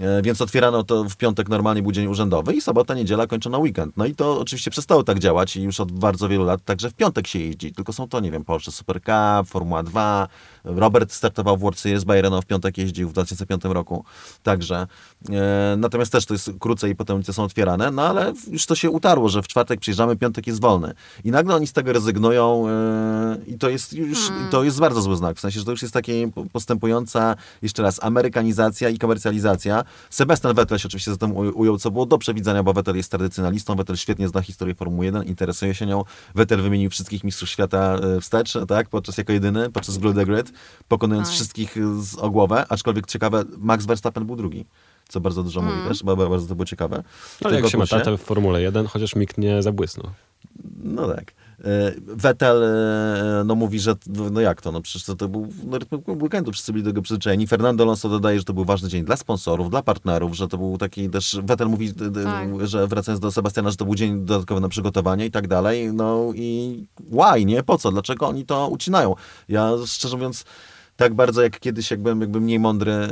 E, 0.00 0.22
Więc 0.22 0.40
otwierano 0.40 0.82
to 0.84 1.04
w 1.04 1.16
piątek 1.16 1.48
normalnie 1.48 1.82
był 1.82 1.92
dzień 1.92 2.06
urzędowy 2.06 2.54
i 2.54 2.60
sobota, 2.60 2.94
niedziela 2.94 3.26
kończono 3.26 3.58
weekend. 3.58 3.96
No 3.96 4.06
i 4.06 4.14
to 4.14 4.40
oczywiście 4.40 4.70
przestało 4.70 5.02
tak 5.02 5.18
działać 5.18 5.56
i 5.56 5.62
już 5.62 5.80
od 5.80 5.92
bardzo 5.92 6.28
wielu 6.28 6.44
lat 6.44 6.64
także 6.64 6.90
w 6.90 6.94
piątek 6.94 7.26
się 7.26 7.38
jeździ. 7.38 7.72
Tylko 7.72 7.92
są 7.92 8.08
to, 8.08 8.20
nie 8.20 8.30
wiem, 8.30 8.44
Porsche 8.44 8.72
Super 8.72 9.00
Cup, 9.02 9.50
Formuła 9.50 9.82
2. 9.82 10.28
Robert 10.64 11.12
startował 11.12 11.56
w 11.56 11.60
World 11.60 11.78
Series 11.78 12.04
Bayreno 12.04 12.42
w 12.42 12.46
piątek 12.46 12.78
jeździł 12.78 13.08
w 13.08 13.12
2005 13.12 13.62
roku. 13.64 14.04
Także. 14.42 14.86
E, 15.30 15.74
natomiast 15.78 16.12
też 16.12 16.26
to 16.26 16.34
jest 16.34 16.50
krócej 16.60 16.90
i 16.92 16.96
potem 16.96 17.16
ulice 17.16 17.32
są 17.32 17.42
otwierane, 17.44 17.90
no 17.90 18.02
ale 18.02 18.32
już 18.50 18.66
to 18.66 18.74
się 18.74 18.90
utarło, 18.90 19.28
że 19.28 19.42
w 19.42 19.48
czwartek 19.48 19.80
przyjeżdżamy, 19.80 20.16
piątek 20.16 20.46
jest 20.46 20.60
wolny. 20.60 20.94
I 21.24 21.30
nagle 21.30 21.54
oni 21.54 21.66
z 21.66 21.72
tego 21.72 21.92
rezygnują 21.92 22.64
e, 22.68 23.38
i 23.46 23.58
to 23.58 23.68
jest 23.68 23.92
już, 23.92 24.18
Hmm. 24.28 24.50
to 24.50 24.64
jest 24.64 24.80
bardzo 24.80 25.02
zły 25.02 25.16
znak. 25.16 25.36
W 25.36 25.40
sensie, 25.40 25.58
że 25.58 25.64
to 25.64 25.70
już 25.70 25.82
jest 25.82 25.94
takie 25.94 26.30
postępująca, 26.52 27.36
jeszcze 27.62 27.82
raz, 27.82 28.04
amerykanizacja 28.04 28.88
i 28.88 28.98
komercjalizacja. 28.98 29.84
Sebastian 30.10 30.54
Vettel 30.54 30.78
się 30.78 30.88
oczywiście 30.88 31.10
za 31.10 31.16
tym 31.16 31.32
uj- 31.32 31.52
ujął, 31.54 31.78
co 31.78 31.90
było 31.90 32.06
do 32.06 32.18
przewidzenia, 32.18 32.62
bo 32.62 32.72
Vettel 32.72 32.96
jest 32.96 33.10
tradycjonalistą, 33.10 33.74
Vettel 33.76 33.96
świetnie 33.96 34.28
zna 34.28 34.42
historię 34.42 34.74
Formuły 34.74 35.04
1, 35.04 35.22
interesuje 35.24 35.74
się 35.74 35.86
nią. 35.86 36.04
Vettel 36.34 36.62
wymienił 36.62 36.90
wszystkich 36.90 37.24
mistrzów 37.24 37.48
świata 37.48 37.94
e, 38.16 38.20
wstecz, 38.20 38.52
tak, 38.68 38.88
podczas 38.88 39.18
jako 39.18 39.32
jedyny, 39.32 39.70
podczas 39.70 39.98
Blue 39.98 40.14
the 40.14 40.26
Grid, 40.26 40.49
pokonując 40.88 41.28
Oj. 41.28 41.34
wszystkich 41.34 41.76
e, 41.76 42.02
z 42.02 42.18
o 42.18 42.30
głowę, 42.30 42.64
aczkolwiek 42.68 43.06
ciekawe, 43.06 43.44
Max 43.58 43.86
Verstappen 43.86 44.26
był 44.26 44.36
drugi. 44.36 44.66
Co 45.08 45.20
bardzo 45.20 45.42
dużo 45.42 45.62
mówi 45.62 45.88
też, 45.88 46.02
bo 46.02 46.16
bardzo 46.16 46.46
to 46.46 46.54
było 46.54 46.66
ciekawe. 46.66 47.02
Ale 47.44 47.60
jak 47.60 47.68
się 47.68 47.78
ma 47.78 47.86
tatę 47.86 48.18
w 48.18 48.20
Formule 48.20 48.62
1, 48.62 48.86
chociaż 48.86 49.14
nikt 49.14 49.38
nie 49.38 49.62
zabłysnął. 49.62 50.10
No 50.82 51.08
tak. 51.08 51.32
Vettel 52.06 52.64
no 53.44 53.54
mówi, 53.54 53.80
że 53.80 53.94
no 54.32 54.40
jak 54.40 54.62
to, 54.62 54.72
no 54.72 54.80
przecież 54.80 55.04
to, 55.04 55.16
to 55.16 55.28
był 55.28 55.48
no, 55.66 55.78
rytm 55.78 55.96
weekendu, 56.22 56.52
wszyscy 56.52 56.72
byli 56.72 56.84
do 56.84 56.90
tego 56.90 57.02
przyzwyczajeni. 57.02 57.46
Fernando 57.46 57.84
Alonso 57.84 58.08
dodaje, 58.08 58.38
że 58.38 58.44
to 58.44 58.52
był 58.52 58.64
ważny 58.64 58.88
dzień 58.88 59.04
dla 59.04 59.16
sponsorów, 59.16 59.70
dla 59.70 59.82
partnerów, 59.82 60.34
że 60.34 60.48
to 60.48 60.58
był 60.58 60.78
taki 60.78 61.10
też, 61.10 61.38
Vettel 61.42 61.68
mówi, 61.68 61.92
tak. 62.24 62.66
że 62.68 62.86
wracając 62.86 63.20
do 63.20 63.32
Sebastiana, 63.32 63.70
że 63.70 63.76
to 63.76 63.84
był 63.84 63.94
dzień 63.94 64.24
dodatkowy 64.24 64.60
na 64.60 64.68
przygotowanie 64.68 65.26
i 65.26 65.30
tak 65.30 65.48
dalej, 65.48 65.92
no 65.92 66.32
i 66.34 66.84
why, 67.10 67.44
nie? 67.44 67.62
Po 67.62 67.78
co? 67.78 67.90
Dlaczego 67.90 68.28
oni 68.28 68.46
to 68.46 68.68
ucinają? 68.68 69.14
Ja 69.48 69.70
szczerze 69.86 70.16
mówiąc 70.16 70.44
tak 71.00 71.14
bardzo 71.14 71.42
jak 71.42 71.60
kiedyś, 71.60 71.90
jak 71.90 72.00
byłem 72.00 72.20
jakby 72.20 72.40
mniej 72.40 72.58
mądry, 72.58 72.92
e, 72.92 73.08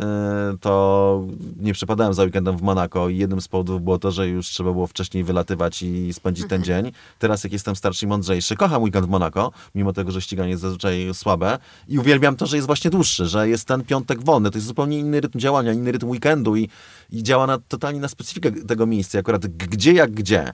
to 0.61 1.26
nie 1.61 1.72
przepadałem 1.72 2.14
za 2.14 2.22
weekendem 2.22 2.57
w 2.57 2.62
Monako 2.62 3.09
i 3.09 3.16
jednym 3.16 3.41
z 3.41 3.49
powodów 3.49 3.82
było 3.82 3.99
to, 3.99 4.11
że 4.11 4.28
już 4.28 4.47
trzeba 4.47 4.72
było 4.72 4.86
wcześniej 4.86 5.24
wylatywać 5.24 5.82
i 5.82 6.12
spędzić 6.12 6.49
ten 6.49 6.61
mhm. 6.61 6.84
dzień. 6.84 6.93
Teraz 7.18 7.45
jak 7.45 7.53
jestem 7.53 7.76
starszy 7.76 8.07
i 8.07 8.09
mądrzejszy, 8.09 8.57
kocham 8.57 8.82
weekend 8.82 9.07
w 9.07 9.09
Monako, 9.09 9.53
mimo 9.74 9.93
tego, 9.93 10.11
że 10.11 10.22
ściganie 10.22 10.51
jest 10.51 10.62
zazwyczaj 10.62 11.11
słabe 11.12 11.59
i 11.89 11.99
uwielbiam 11.99 12.36
to, 12.36 12.47
że 12.47 12.57
jest 12.57 12.66
właśnie 12.66 12.91
dłuższy, 12.91 13.26
że 13.26 13.49
jest 13.49 13.68
ten 13.68 13.84
piątek 13.84 14.22
wolny. 14.22 14.51
To 14.51 14.59
jest 14.59 14.66
zupełnie 14.66 14.99
inny 14.99 15.20
rytm 15.20 15.39
działania, 15.39 15.72
inny 15.72 15.93
rytm 15.93 16.09
weekendu 16.09 16.57
i, 16.57 16.68
i 17.12 17.22
działa 17.22 17.47
na, 17.47 17.59
totalnie 17.68 18.01
na 18.01 18.09
specyfikę 18.09 18.53
tego 18.53 18.86
miejsca, 18.86 19.18
akurat 19.18 19.47
gdzie 19.47 19.93
jak 19.93 20.11
gdzie 20.11 20.53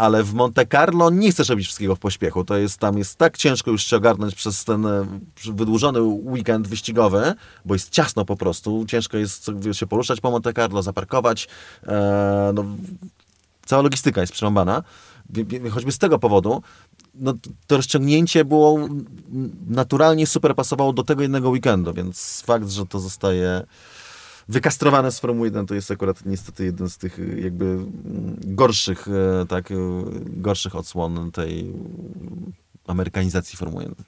ale 0.00 0.22
w 0.24 0.34
Monte 0.34 0.66
Carlo 0.66 1.10
nie 1.10 1.30
chcesz 1.30 1.48
robić 1.48 1.66
wszystkiego 1.66 1.96
w 1.96 1.98
pośpiechu. 1.98 2.44
To 2.44 2.56
jest, 2.56 2.78
tam 2.78 2.98
jest 2.98 3.16
tak 3.16 3.36
ciężko 3.36 3.70
już 3.70 3.84
się 3.84 3.96
ogarnąć 3.96 4.34
przez 4.34 4.64
ten 4.64 4.86
e, 4.86 5.06
wydłużony 5.52 6.02
weekend 6.02 6.68
wyścigowy, 6.68 7.34
bo 7.64 7.74
jest 7.74 7.90
ciasno 7.90 8.24
po 8.24 8.36
prostu. 8.36 8.84
Ciężko 8.88 9.16
jest 9.16 9.50
się 9.72 9.86
poruszać 9.86 10.20
po 10.20 10.30
Monte 10.30 10.52
Carlo, 10.52 10.82
zaparkować. 10.82 11.48
E, 11.86 12.52
no, 12.54 12.64
cała 13.66 13.82
logistyka 13.82 14.20
jest 14.20 14.32
przerąbana. 14.32 14.82
Choćby 15.70 15.92
z 15.92 15.98
tego 15.98 16.18
powodu 16.18 16.62
no, 17.14 17.34
to 17.66 17.76
rozciągnięcie 17.76 18.44
było 18.44 18.78
naturalnie 19.68 20.26
super 20.26 20.54
pasowało 20.54 20.92
do 20.92 21.02
tego 21.02 21.22
jednego 21.22 21.50
weekendu, 21.50 21.94
więc 21.94 22.42
fakt, 22.46 22.68
że 22.68 22.86
to 22.86 23.00
zostaje 23.00 23.62
wykastrowane 24.50 25.12
z 25.12 25.20
Formuły 25.20 25.46
1 25.46 25.66
to 25.66 25.74
jest 25.74 25.90
akurat 25.90 26.26
niestety 26.26 26.64
jeden 26.64 26.90
z 26.90 26.98
tych 26.98 27.18
y, 27.18 27.40
jakby 27.40 27.64
mm, 27.64 27.86
gorszych, 28.44 29.08
e, 29.08 29.46
tak, 29.46 29.70
y, 29.70 29.74
gorszych 30.26 30.76
odsłon 30.76 31.32
tej 31.32 31.72
amerykanizacji 32.86 33.56
Formuły 33.56 33.82
1. 33.82 34.04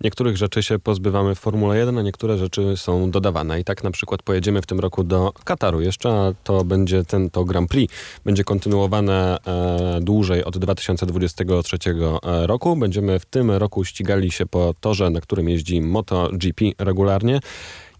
Niektórych 0.00 0.36
rzeczy 0.36 0.62
się 0.62 0.78
pozbywamy 0.78 1.34
w 1.34 1.38
Formule 1.38 1.78
1, 1.78 1.98
a 1.98 2.02
niektóre 2.02 2.38
rzeczy 2.38 2.76
są 2.76 3.10
dodawane. 3.10 3.60
I 3.60 3.64
tak 3.64 3.84
na 3.84 3.90
przykład 3.90 4.22
pojedziemy 4.22 4.62
w 4.62 4.66
tym 4.66 4.80
roku 4.80 5.04
do 5.04 5.32
Kataru 5.44 5.80
jeszcze, 5.80 6.08
a 6.08 6.32
to 6.44 6.64
będzie 6.64 7.04
ten 7.04 7.30
to 7.30 7.44
Grand 7.44 7.70
Prix. 7.70 7.94
Będzie 8.24 8.44
kontynuowane 8.44 9.38
e, 9.46 10.00
dłużej 10.00 10.44
od 10.44 10.58
2023 10.58 11.78
e, 12.22 12.46
roku. 12.46 12.76
Będziemy 12.76 13.18
w 13.18 13.26
tym 13.26 13.50
roku 13.50 13.84
ścigali 13.84 14.30
się 14.30 14.46
po 14.46 14.74
torze, 14.80 15.10
na 15.10 15.20
którym 15.20 15.48
jeździ 15.48 15.80
MotoGP 15.80 16.64
regularnie. 16.78 17.40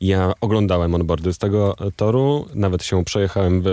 Ja 0.01 0.33
oglądałem 0.41 0.95
onboardy 0.95 1.33
z 1.33 1.39
tego 1.39 1.77
toru, 1.97 2.47
nawet 2.55 2.85
się 2.85 3.05
przejechałem 3.05 3.63
w 3.65 3.69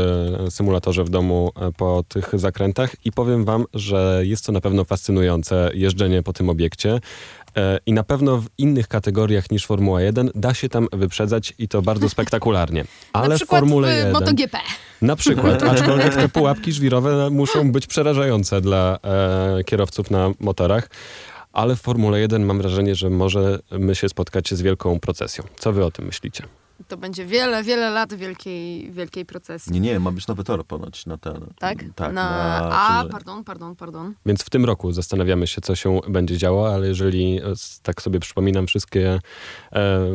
symulatorze 0.49 1.03
w 1.03 1.09
domu 1.09 1.51
e, 1.61 1.71
po 1.71 2.03
tych 2.07 2.29
zakrętach 2.33 2.95
i 3.05 3.11
powiem 3.11 3.45
wam, 3.45 3.65
że 3.73 4.21
jest 4.23 4.45
to 4.45 4.51
na 4.51 4.61
pewno 4.61 4.83
fascynujące 4.83 5.71
jeżdżenie 5.73 6.23
po 6.23 6.33
tym 6.33 6.49
obiekcie. 6.49 6.99
E, 7.57 7.79
I 7.85 7.93
na 7.93 8.03
pewno 8.03 8.37
w 8.37 8.47
innych 8.57 8.87
kategoriach 8.87 9.51
niż 9.51 9.65
Formuła 9.65 10.01
1 10.01 10.29
da 10.35 10.53
się 10.53 10.69
tam 10.69 10.87
wyprzedzać 10.93 11.53
i 11.59 11.67
to 11.67 11.81
bardzo 11.81 12.09
spektakularnie. 12.09 12.85
Ale 13.13 13.27
na 13.27 13.37
w 13.37 13.45
Formule 13.45 13.93
w 13.93 13.97
1. 13.97 14.13
MotoGP. 14.13 14.57
Na 15.01 15.15
przykład, 15.15 15.63
aczkolwiek 15.73 16.15
te 16.15 16.29
pułapki 16.29 16.71
żwirowe 16.71 17.29
muszą 17.29 17.71
być 17.71 17.87
przerażające 17.87 18.61
dla 18.61 18.99
e, 19.03 19.63
kierowców 19.63 20.11
na 20.11 20.31
motorach 20.39 20.89
ale 21.55 21.75
w 21.75 21.81
Formule 21.81 22.19
1 22.19 22.45
mam 22.45 22.57
wrażenie, 22.57 22.95
że 22.95 23.09
możemy 23.09 23.95
się 23.95 24.09
spotkać 24.09 24.53
z 24.53 24.61
wielką 24.61 24.99
procesją. 24.99 25.43
Co 25.57 25.73
wy 25.73 25.85
o 25.85 25.91
tym 25.91 26.05
myślicie? 26.05 26.43
To 26.87 26.97
będzie 26.97 27.25
wiele, 27.25 27.63
wiele 27.63 27.89
lat 27.89 28.13
wielkiej, 28.13 28.91
wielkiej 28.91 29.25
procesji. 29.25 29.71
Nie, 29.71 29.79
nie, 29.79 29.99
ma 29.99 30.11
być 30.11 30.27
nowy 30.27 30.43
tor 30.43 30.65
ponoć 30.65 31.05
na 31.05 31.17
ten. 31.17 31.45
Tak? 31.59 31.77
tak 31.95 32.13
na... 32.13 32.29
na... 32.29 32.69
A, 32.71 33.05
pardon, 33.11 33.43
pardon, 33.43 33.75
pardon. 33.75 34.13
Więc 34.25 34.43
w 34.43 34.49
tym 34.49 34.65
roku 34.65 34.91
zastanawiamy 34.91 35.47
się, 35.47 35.61
co 35.61 35.75
się 35.75 35.99
będzie 36.09 36.37
działo, 36.37 36.73
ale 36.73 36.87
jeżeli 36.87 37.39
tak 37.83 38.01
sobie 38.01 38.19
przypominam 38.19 38.67
wszystkie 38.67 39.19
e, 39.73 40.07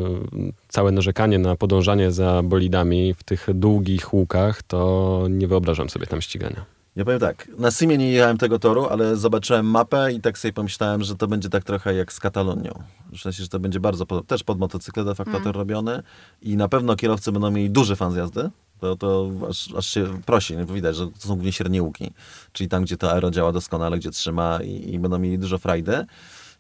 całe 0.69 0.93
narzekanie 0.93 1.39
na 1.39 1.57
podążanie 1.57 2.13
za 2.13 2.43
bolidami 2.43 3.15
w 3.15 3.23
tych 3.23 3.47
długich 3.55 4.15
łukach, 4.15 4.63
to 4.63 5.27
nie 5.31 5.49
wyobrażam 5.49 5.91
sobie 5.91 6.07
tam 6.07 6.21
ścigania. 6.21 6.80
Ja 6.97 7.05
powiem 7.05 7.21
tak, 7.21 7.49
na 7.59 7.71
Simie 7.71 7.99
nie 7.99 8.11
jechałem 8.13 8.39
tego 8.39 8.59
toru, 8.59 8.87
ale 8.87 9.17
zobaczyłem 9.17 9.67
mapę 9.67 10.13
i 10.13 10.21
tak 10.21 10.39
sobie 10.39 10.53
pomyślałem, 10.53 11.03
że 11.03 11.17
to 11.17 11.27
będzie 11.29 11.49
tak 11.49 11.65
trochę 11.65 11.95
jak 11.95 12.13
z 12.13 12.21
Katalonią. 12.21 12.83
W 13.13 13.19
sensie, 13.19 13.43
że 13.43 13.49
to 13.49 13.61
będzie 13.61 13.81
bardzo, 13.81 14.07
pod, 14.07 14.27
też 14.27 14.45
pod 14.45 14.59
motocykle 14.59 15.05
de 15.05 15.15
facto 15.15 15.31
mm. 15.31 15.45
tor 15.45 15.57
robiony 15.57 16.03
i 16.43 16.57
na 16.57 16.69
pewno 16.69 16.97
kierowcy 16.97 17.33
będą 17.33 17.51
mieli 17.51 17.71
duży 17.71 17.97
fan 17.97 18.13
z 18.13 18.17
jazdy. 18.17 18.51
To, 18.81 18.97
to 18.97 19.31
aż, 19.49 19.75
aż 19.75 19.87
się 19.87 20.23
prosi, 20.27 20.57
widać, 20.75 20.97
że 20.97 21.07
to 21.07 21.29
są 21.29 21.29
głównie 21.35 21.53
średnie 21.53 21.83
łuki, 21.83 22.11
czyli 22.53 22.69
tam, 22.69 22.83
gdzie 22.83 22.97
to 22.97 23.13
aero 23.13 23.31
działa 23.31 23.53
doskonale, 23.53 23.99
gdzie 23.99 24.11
trzyma 24.11 24.59
i, 24.63 24.95
i 24.95 24.99
będą 24.99 25.19
mieli 25.19 25.39
dużo 25.39 25.59
frajdy. 25.59 26.07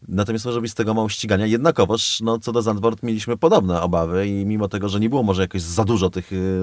Natomiast 0.08 0.44
może 0.44 0.60
być 0.60 0.70
z 0.70 0.74
tego 0.74 0.94
mało 0.94 1.08
ścigania. 1.08 1.46
Jednakowoż, 1.46 2.20
no, 2.20 2.38
co 2.38 2.52
do 2.52 2.62
Zandvoort 2.62 3.02
mieliśmy 3.02 3.36
podobne 3.36 3.82
obawy 3.82 4.28
i 4.28 4.46
mimo 4.46 4.68
tego, 4.68 4.88
że 4.88 5.00
nie 5.00 5.08
było 5.10 5.22
może 5.22 5.42
jakoś 5.42 5.62
za 5.62 5.84
dużo 5.84 6.10
tych 6.10 6.32
y, 6.32 6.62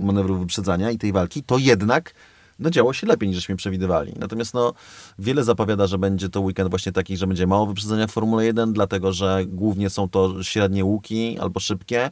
manewrów 0.00 0.40
wyprzedzania 0.40 0.90
i 0.90 0.98
tej 0.98 1.12
walki, 1.12 1.42
to 1.42 1.58
jednak 1.58 2.14
no 2.60 2.70
działo 2.70 2.92
się 2.92 3.06
lepiej 3.06 3.28
niż 3.28 3.36
żeśmy 3.38 3.56
przewidywali. 3.56 4.12
Natomiast 4.18 4.54
no, 4.54 4.72
wiele 5.18 5.44
zapowiada, 5.44 5.86
że 5.86 5.98
będzie 5.98 6.28
to 6.28 6.40
weekend 6.40 6.70
właśnie 6.70 6.92
taki, 6.92 7.16
że 7.16 7.26
będzie 7.26 7.46
mało 7.46 7.66
wyprzedzenia 7.66 8.06
w 8.06 8.10
Formule 8.10 8.44
1, 8.44 8.72
dlatego 8.72 9.12
że 9.12 9.44
głównie 9.46 9.90
są 9.90 10.08
to 10.08 10.42
średnie 10.42 10.84
łuki 10.84 11.38
albo 11.38 11.60
szybkie, 11.60 12.10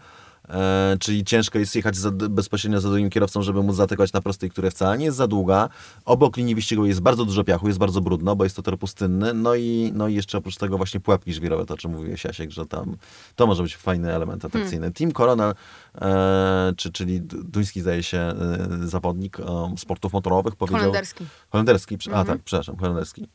E, 0.49 0.97
czyli 1.01 1.25
ciężko 1.25 1.59
jest 1.59 1.77
jechać 1.77 1.97
za, 1.97 2.11
bezpośrednio 2.11 2.81
za 2.81 2.89
drugim 2.89 3.11
kierowcą, 3.11 3.43
żeby 3.43 3.63
móc 3.63 3.77
zatykać 3.77 4.13
na 4.13 4.21
prostej, 4.21 4.51
która 4.51 4.71
wcale 4.71 4.99
nie 4.99 5.05
jest 5.05 5.17
za 5.17 5.27
długa. 5.27 5.69
Obok 6.05 6.37
linii 6.37 6.55
wyścigowej 6.55 6.89
jest 6.89 7.01
bardzo 7.01 7.25
dużo 7.25 7.45
piachu, 7.45 7.67
jest 7.67 7.79
bardzo 7.79 8.01
brudno, 8.01 8.37
bo 8.37 8.45
jest 8.45 8.57
to 8.57 8.63
tor 8.63 8.79
pustynny. 8.79 9.35
No 9.35 9.55
i, 9.55 9.93
no 9.95 10.09
i 10.09 10.15
jeszcze 10.15 10.39
oprócz 10.39 10.57
tego 10.57 10.77
właśnie 10.77 11.01
pułapki 11.01 11.33
żwirowe, 11.33 11.67
to 11.67 11.75
o 11.75 11.77
czym 11.77 11.91
mówiłeś 11.91 12.25
Jasiek, 12.25 12.51
że 12.51 12.67
tam 12.67 12.97
to 13.37 13.47
może 13.47 13.63
być 13.63 13.77
fajny 13.77 14.15
element 14.15 14.45
atrakcyjny. 14.45 14.81
Hmm. 14.81 14.93
Team 14.93 15.13
Coronel, 15.13 15.55
e, 16.01 16.73
czy, 16.77 16.93
czyli 16.93 17.21
duński 17.21 17.81
zdaje 17.81 18.03
się 18.03 18.19
e, 18.19 18.35
zawodnik 18.83 19.41
e, 19.41 19.75
sportów 19.79 20.13
motorowych 20.13 20.57
powiedział... 20.57 20.81
Holenderski. 20.81 21.27
Holenderski, 21.51 21.95
a 21.95 22.09
mhm. 22.09 22.27
tak, 22.27 22.39
przepraszam, 22.45 22.77
holenderski. 22.77 23.29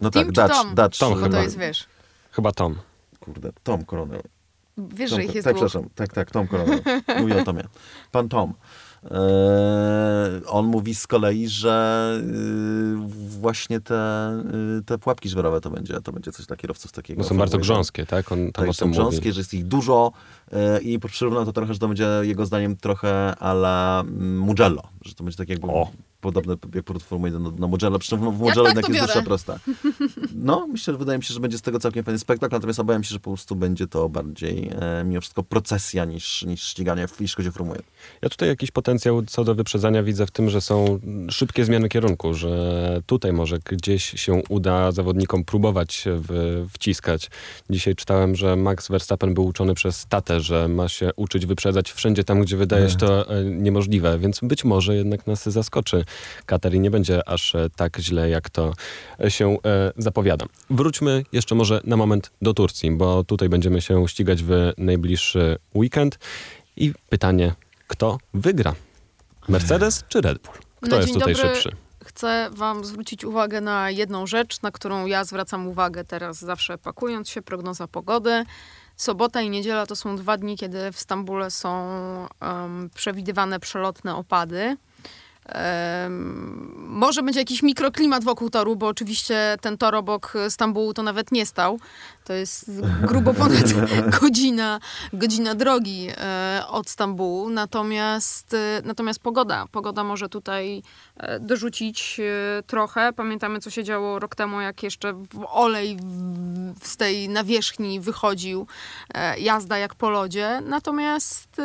No 0.00 0.10
Team 0.10 0.32
tak, 0.32 0.48
Dutch, 0.48 0.62
Tom? 0.62 0.74
Dutch. 0.74 0.98
Tom 0.98 1.14
chyba. 1.14 1.28
to 1.28 1.42
jest, 1.42 1.58
wiesz... 1.58 1.86
Chyba 2.30 2.52
Tom. 2.52 2.76
Kurde, 3.20 3.52
Tom 3.62 3.84
Coronel. 3.84 4.22
Wiesz, 4.78 5.10
Tom, 5.10 5.18
że 5.18 5.24
ich 5.24 5.34
jest 5.34 5.44
Tak, 5.44 5.56
dwóch. 5.56 5.66
przepraszam. 5.66 5.90
Tak, 5.94 6.12
tak, 6.12 6.30
Tom 6.30 6.48
Coronel. 6.48 6.80
Mówię 7.20 7.42
o 7.42 7.44
Tomie. 7.44 7.64
Pan 8.12 8.28
Tom. 8.28 8.54
Eee, 9.04 9.10
on 10.46 10.66
mówi 10.66 10.94
z 10.94 11.06
kolei, 11.06 11.48
że 11.48 12.12
yy, 12.26 12.96
właśnie 13.40 13.80
te, 13.80 14.32
yy, 14.76 14.82
te 14.82 14.98
pułapki 14.98 15.28
żwerowe 15.28 15.60
to 15.60 15.70
będzie, 15.70 16.00
to 16.00 16.12
będzie 16.12 16.32
coś 16.32 16.46
dla 16.46 16.56
kierowców 16.56 16.92
takiego. 16.92 17.22
Bo 17.22 17.28
są 17.28 17.38
bardzo 17.38 17.58
grząskie, 17.58 18.06
tak? 18.06 18.32
On 18.32 18.52
tam 18.52 18.66
tak, 18.66 18.74
są 18.74 18.90
grząskie, 18.90 19.16
mówi. 19.20 19.32
że 19.32 19.40
jest 19.40 19.54
ich 19.54 19.64
dużo 19.64 20.12
yy, 20.52 20.80
i 20.80 20.98
przyrównam 20.98 21.44
to 21.44 21.52
trochę, 21.52 21.72
że 21.74 21.78
to 21.80 21.88
będzie 21.88 22.08
jego 22.22 22.46
zdaniem 22.46 22.76
trochę 22.76 23.36
ala 23.36 24.00
mm, 24.06 24.38
Mugello, 24.38 24.82
że 25.04 25.14
to 25.14 25.24
będzie 25.24 25.36
tak 25.38 25.48
jakby 25.48 25.66
o 25.66 25.90
podobne 26.20 26.56
jak 26.74 26.86
Formuły 27.02 27.28
1 27.28 27.42
na, 27.42 27.50
na 27.50 27.66
Mugello, 27.66 27.98
przy 27.98 28.10
czym 28.10 28.18
w 28.18 28.22
Mugello 28.22 28.64
tak 28.64 28.76
jednak 28.76 28.88
jest 28.88 29.00
dłuższa 29.00 29.22
prosta. 29.22 29.58
No, 30.34 30.66
myślę, 30.66 30.94
że 30.94 30.98
wydaje 30.98 31.18
mi 31.18 31.24
się, 31.24 31.34
że 31.34 31.40
będzie 31.40 31.58
z 31.58 31.62
tego 31.62 31.78
całkiem 31.78 32.04
fajny 32.04 32.18
spektakl, 32.18 32.54
natomiast 32.54 32.80
obawiam 32.80 33.04
się, 33.04 33.10
że 33.10 33.20
po 33.20 33.30
prostu 33.30 33.56
będzie 33.56 33.86
to 33.86 34.08
bardziej 34.08 34.70
e, 34.80 35.04
mimo 35.04 35.20
wszystko 35.20 35.42
procesja 35.42 36.04
niż, 36.04 36.42
niż 36.42 36.62
ściganie, 36.62 37.06
jeśli 37.20 37.36
chodzi 37.36 37.48
o 37.48 37.52
Formułę 37.52 37.76
1. 37.76 37.92
Ja 38.22 38.28
tutaj 38.28 38.48
jakiś 38.48 38.70
potencjał 38.70 39.22
co 39.22 39.44
do 39.44 39.54
wyprzedzania 39.54 40.02
widzę 40.02 40.26
w 40.26 40.30
tym, 40.30 40.50
że 40.50 40.60
są 40.60 41.00
szybkie 41.30 41.64
zmiany 41.64 41.88
kierunku, 41.88 42.34
że 42.34 43.02
tutaj 43.06 43.32
może 43.32 43.58
gdzieś 43.58 44.04
się 44.04 44.42
uda 44.48 44.92
zawodnikom 44.92 45.44
próbować 45.44 46.04
w, 46.06 46.66
wciskać. 46.72 47.30
Dzisiaj 47.70 47.94
czytałem, 47.94 48.36
że 48.36 48.56
Max 48.56 48.88
Verstappen 48.88 49.34
był 49.34 49.46
uczony 49.46 49.74
przez 49.74 50.06
tatę, 50.06 50.40
że 50.40 50.68
ma 50.68 50.88
się 50.88 51.10
uczyć 51.16 51.46
wyprzedzać 51.46 51.92
wszędzie 51.92 52.24
tam, 52.24 52.40
gdzie 52.40 52.56
wydaje 52.56 52.90
się 52.90 52.96
to 52.96 53.30
e, 53.30 53.44
niemożliwe, 53.44 54.18
więc 54.18 54.40
być 54.42 54.64
może 54.64 54.96
jednak 54.96 55.26
nas 55.26 55.48
zaskoczy 55.48 56.04
Katar 56.46 56.74
i 56.74 56.80
nie 56.80 56.90
będzie 56.90 57.28
aż 57.28 57.54
e, 57.54 57.68
tak 57.76 57.98
źle, 57.98 58.30
jak 58.30 58.50
to 58.50 58.72
się 59.28 59.56
e, 59.64 59.92
zapowiada. 59.96 60.46
Wróćmy 60.70 61.24
jeszcze 61.32 61.54
może 61.54 61.80
na 61.84 61.96
moment 61.96 62.30
do 62.42 62.54
Turcji, 62.54 62.90
bo 62.90 63.24
tutaj 63.24 63.48
będziemy 63.48 63.80
się 63.80 64.08
ścigać 64.08 64.42
w 64.42 64.72
najbliższy 64.78 65.58
weekend 65.74 66.18
i 66.76 66.92
pytanie 67.08 67.54
kto 67.90 68.18
wygra? 68.34 68.74
Mercedes 69.48 70.04
czy 70.08 70.20
Red 70.20 70.38
Bull? 70.38 70.54
Kto 70.80 70.96
jest 70.96 71.12
tutaj 71.12 71.34
dobry. 71.34 71.48
szybszy? 71.48 71.76
Chcę 72.04 72.50
Wam 72.52 72.84
zwrócić 72.84 73.24
uwagę 73.24 73.60
na 73.60 73.90
jedną 73.90 74.26
rzecz, 74.26 74.62
na 74.62 74.70
którą 74.70 75.06
ja 75.06 75.24
zwracam 75.24 75.68
uwagę 75.68 76.04
teraz 76.04 76.38
zawsze 76.38 76.78
pakując 76.78 77.28
się, 77.28 77.42
prognoza 77.42 77.88
pogody. 77.88 78.44
Sobota 78.96 79.42
i 79.42 79.50
niedziela 79.50 79.86
to 79.86 79.96
są 79.96 80.16
dwa 80.16 80.36
dni, 80.36 80.56
kiedy 80.56 80.92
w 80.92 81.00
Stambule 81.00 81.50
są 81.50 81.70
um, 82.42 82.90
przewidywane 82.94 83.60
przelotne 83.60 84.16
opady. 84.16 84.76
Może 86.76 87.22
będzie 87.22 87.40
jakiś 87.40 87.62
mikroklimat 87.62 88.24
wokół 88.24 88.50
toru, 88.50 88.76
bo 88.76 88.86
oczywiście 88.86 89.56
ten 89.60 89.78
tor 89.78 89.94
obok 89.94 90.34
Stambułu 90.48 90.94
to 90.94 91.02
nawet 91.02 91.32
nie 91.32 91.46
stał. 91.46 91.78
To 92.24 92.32
jest 92.32 92.70
grubo 93.02 93.34
ponad 93.34 93.72
godzina, 94.20 94.80
godzina 95.12 95.54
drogi 95.54 96.08
e, 96.16 96.62
od 96.68 96.90
Stambułu. 96.90 97.50
Natomiast, 97.50 98.54
e, 98.54 98.82
natomiast 98.84 99.20
pogoda. 99.20 99.66
Pogoda 99.72 100.04
może 100.04 100.28
tutaj 100.28 100.82
e, 101.16 101.40
dorzucić 101.40 102.20
trochę. 102.66 103.12
Pamiętamy, 103.12 103.60
co 103.60 103.70
się 103.70 103.84
działo 103.84 104.18
rok 104.18 104.34
temu, 104.34 104.60
jak 104.60 104.82
jeszcze 104.82 105.14
olej 105.48 105.96
z 106.82 106.96
tej 106.96 107.28
nawierzchni 107.28 108.00
wychodził. 108.00 108.66
Jazda 109.38 109.78
jak 109.78 109.94
po 109.94 110.10
lodzie. 110.10 110.62
Natomiast 110.64 111.60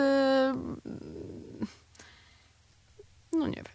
no 3.35 3.47
nie 3.47 3.55
wiem. 3.55 3.65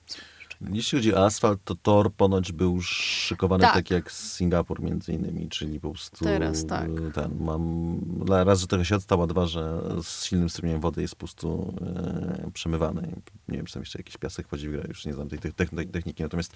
Jeśli 0.74 0.98
chodzi 0.98 1.14
o 1.14 1.24
asfalt, 1.26 1.60
to 1.64 1.74
tor 1.74 2.12
ponoć 2.14 2.52
był 2.52 2.82
szykowany 2.82 3.62
Tak. 3.62 3.74
tak, 3.74 3.90
jak 3.90 4.12
Singapur 4.12 4.82
między 4.82 5.12
innymi, 5.12 5.48
czyli 5.48 5.80
po 5.80 5.90
prostu 5.90 6.24
Teraz 6.24 6.66
tak. 6.66 6.88
ten, 7.14 7.36
mam, 7.40 7.96
dla- 8.24 8.44
raz, 8.44 8.60
że 8.60 8.66
trochę 8.66 8.84
się 8.84 8.96
odstał, 8.96 9.22
a 9.22 9.26
dwa, 9.26 9.46
że 9.46 9.82
z 10.02 10.24
silnym 10.24 10.50
strumieniem 10.50 10.80
wody 10.80 11.02
jest 11.02 11.14
po 11.14 11.18
prostu 11.18 11.74
e, 12.46 12.50
przemywany. 12.54 13.02
Nie 13.48 13.56
wiem, 13.56 13.66
czy 13.66 13.72
tam 13.74 13.82
jeszcze 13.82 13.98
jakiś 13.98 14.16
piasek 14.16 14.46
grę, 14.62 14.84
już 14.88 15.06
nie 15.06 15.14
znam 15.14 15.28
tej 15.28 15.38
te- 15.38 15.52
te- 15.52 15.66
techniki, 15.86 16.22
natomiast 16.22 16.52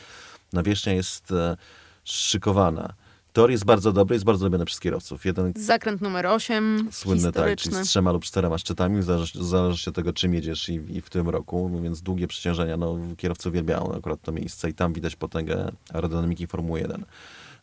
nawierzchnia 0.53 0.93
jest 0.93 1.33
e, 1.33 1.57
szykowana. 2.05 2.95
Tor 3.35 3.51
jest 3.51 3.65
bardzo 3.65 3.93
dobry, 3.93 4.15
jest 4.15 4.25
bardzo 4.25 4.47
lubiany 4.47 4.65
przez 4.65 4.81
kierowców. 4.81 5.25
Jeden 5.25 5.53
Zakręt 5.57 6.01
numer 6.01 6.27
8, 6.27 6.89
Słynny, 6.93 7.33
tak, 7.33 7.59
czyli 7.59 7.75
z 7.75 7.81
trzema 7.81 8.13
lub 8.13 8.25
czterema 8.25 8.59
szczytami, 8.59 9.03
zależy, 9.03 9.45
zależy 9.45 9.91
od 9.91 9.97
tego, 9.97 10.13
czym 10.13 10.35
jedziesz 10.35 10.69
i, 10.69 10.75
i 10.75 11.01
w 11.01 11.05
którym 11.05 11.29
roku, 11.29 11.81
więc 11.83 12.03
długie 12.03 12.27
przeciążenia, 12.27 12.77
no 12.77 12.99
kierowcy 13.17 13.49
uwielbiają 13.49 13.95
akurat 13.97 14.23
to 14.23 14.33
miejsce 14.33 14.71
i 14.71 14.75
tam 14.75 14.93
widać 14.93 15.17
potęgę 15.17 15.73
aerodynamiki 15.93 16.47
Formuły 16.47 16.81
1. 16.81 17.05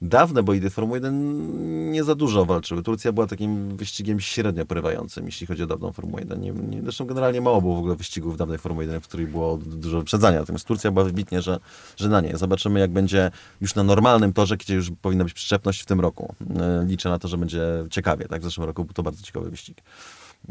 Dawne 0.01 0.43
bolidy 0.43 0.69
Formuły 0.69 0.97
1 0.97 1.91
nie 1.91 2.03
za 2.03 2.15
dużo 2.15 2.45
walczyły. 2.45 2.83
Turcja 2.83 3.11
była 3.11 3.27
takim 3.27 3.77
wyścigiem 3.77 4.19
średnio 4.19 4.65
porywającym, 4.65 5.25
jeśli 5.25 5.47
chodzi 5.47 5.63
o 5.63 5.67
dawną 5.67 5.91
Formułę 5.91 6.21
1. 6.21 6.41
Nie, 6.41 6.51
nie, 6.51 6.81
zresztą 6.81 7.05
generalnie 7.05 7.41
mało 7.41 7.61
było 7.61 7.75
w 7.75 7.79
ogóle 7.79 7.95
wyścigów 7.95 8.33
w 8.33 8.37
dawnej 8.37 8.57
Formuły 8.57 8.83
1, 8.83 9.01
w 9.01 9.07
której 9.07 9.27
było 9.27 9.57
dużo 9.57 9.99
wyprzedzania. 9.99 10.39
Natomiast 10.39 10.65
Turcja 10.65 10.91
była 10.91 11.05
wybitnie, 11.05 11.41
że, 11.41 11.59
że 11.97 12.09
na 12.09 12.21
nie. 12.21 12.37
Zobaczymy, 12.37 12.79
jak 12.79 12.91
będzie 12.91 13.31
już 13.61 13.75
na 13.75 13.83
normalnym 13.83 14.33
torze, 14.33 14.57
gdzie 14.57 14.75
już 14.75 14.91
powinna 15.01 15.23
być 15.23 15.33
przyczepność 15.33 15.81
w 15.81 15.85
tym 15.85 15.99
roku. 15.99 16.35
E, 16.59 16.85
Liczę 16.87 17.09
na 17.09 17.19
to, 17.19 17.27
że 17.27 17.37
będzie 17.37 17.61
ciekawie. 17.89 18.25
Tak? 18.27 18.41
W 18.41 18.43
zeszłym 18.43 18.67
roku 18.67 18.85
był 18.85 18.93
to 18.93 19.03
bardzo 19.03 19.23
ciekawy 19.23 19.49
wyścig. 19.49 19.81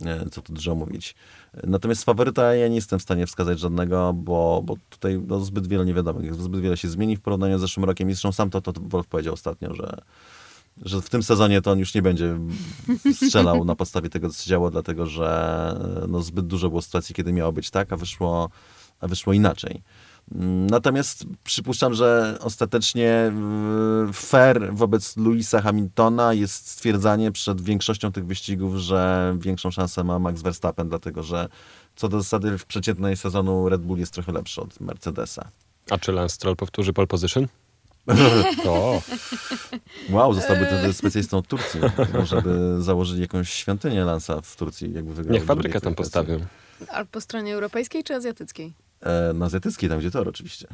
E, 0.04 0.30
Co 0.30 0.42
tu 0.42 0.52
dużo 0.52 0.74
mówić. 0.74 1.14
Natomiast 1.64 2.04
faworyta 2.04 2.54
ja 2.54 2.68
nie 2.68 2.74
jestem 2.74 2.98
w 2.98 3.02
stanie 3.02 3.26
wskazać 3.26 3.58
żadnego, 3.58 4.12
bo, 4.12 4.62
bo 4.64 4.74
tutaj 4.90 5.20
no, 5.26 5.40
zbyt 5.40 5.66
wiele 5.66 5.84
niewiadomych. 5.84 6.34
Zbyt 6.34 6.60
wiele 6.60 6.76
się 6.76 6.88
zmieni 6.88 7.16
w 7.16 7.20
porównaniu 7.20 7.58
z 7.58 7.60
zeszłym 7.60 7.84
rokiem. 7.84 8.10
I 8.10 8.12
Zresztą 8.12 8.32
sam 8.32 8.50
to, 8.50 8.60
to 8.60 8.72
Wolf 8.76 9.06
powiedział 9.06 9.34
ostatnio, 9.34 9.74
że, 9.74 9.98
że 10.82 11.02
w 11.02 11.10
tym 11.10 11.22
sezonie 11.22 11.62
to 11.62 11.70
on 11.70 11.78
już 11.78 11.94
nie 11.94 12.02
będzie 12.02 12.38
strzelał 13.14 13.64
na 13.64 13.74
podstawie 13.74 14.08
tego, 14.08 14.30
co 14.30 14.42
się 14.42 14.50
działo, 14.50 14.70
dlatego 14.70 15.06
że 15.06 15.74
no, 16.08 16.22
zbyt 16.22 16.46
dużo 16.46 16.68
było 16.68 16.82
sytuacji, 16.82 17.14
kiedy 17.14 17.32
miało 17.32 17.52
być 17.52 17.70
tak, 17.70 17.92
a 17.92 17.96
wyszło, 17.96 18.50
a 19.00 19.08
wyszło 19.08 19.32
inaczej. 19.32 19.82
Natomiast 20.70 21.24
przypuszczam, 21.44 21.94
że 21.94 22.38
ostatecznie 22.40 23.32
y, 24.08 24.12
fair 24.12 24.74
wobec 24.74 25.16
Louisa 25.16 25.60
Hamiltona 25.60 26.34
jest 26.34 26.68
stwierdzanie 26.68 27.32
przed 27.32 27.60
większością 27.60 28.12
tych 28.12 28.26
wyścigów, 28.26 28.76
że 28.76 29.34
większą 29.38 29.70
szansę 29.70 30.04
ma 30.04 30.18
Max 30.18 30.42
Verstappen, 30.42 30.88
dlatego 30.88 31.22
że 31.22 31.48
co 31.96 32.08
do 32.08 32.20
zasady 32.20 32.58
w 32.58 32.66
przeciętnej 32.66 33.16
sezonu 33.16 33.68
Red 33.68 33.82
Bull 33.82 33.98
jest 33.98 34.12
trochę 34.12 34.32
lepszy 34.32 34.60
od 34.60 34.80
Mercedesa. 34.80 35.48
A 35.90 35.98
czy 35.98 36.12
Lance 36.12 36.34
Stroll 36.34 36.56
powtórzy 36.56 36.92
pole 36.92 37.06
position? 37.06 37.46
o, 38.68 39.02
Wow, 40.10 40.34
zostałby 40.34 40.66
ten 40.66 40.92
specjalistą 40.92 41.38
od 41.38 41.46
Turcji. 41.46 41.80
Może 42.14 42.42
by 42.42 42.82
założyli 42.82 43.20
jakąś 43.20 43.50
świątynię 43.50 44.04
Lansa 44.04 44.40
w 44.40 44.56
Turcji, 44.56 44.92
jakby 44.92 45.14
wygrał. 45.14 45.34
niech 45.34 45.44
fabrykę 45.44 45.80
tam 45.80 45.94
postawią. 45.94 46.40
Ale 46.88 47.06
po 47.06 47.20
stronie 47.20 47.54
europejskiej 47.54 48.04
czy 48.04 48.14
azjatyckiej? 48.14 48.72
E, 49.00 49.32
na 49.32 49.46
azjatyckiej, 49.46 49.90
tam 49.90 49.98
gdzie 49.98 50.10
tor 50.10 50.28
oczywiście. 50.28 50.68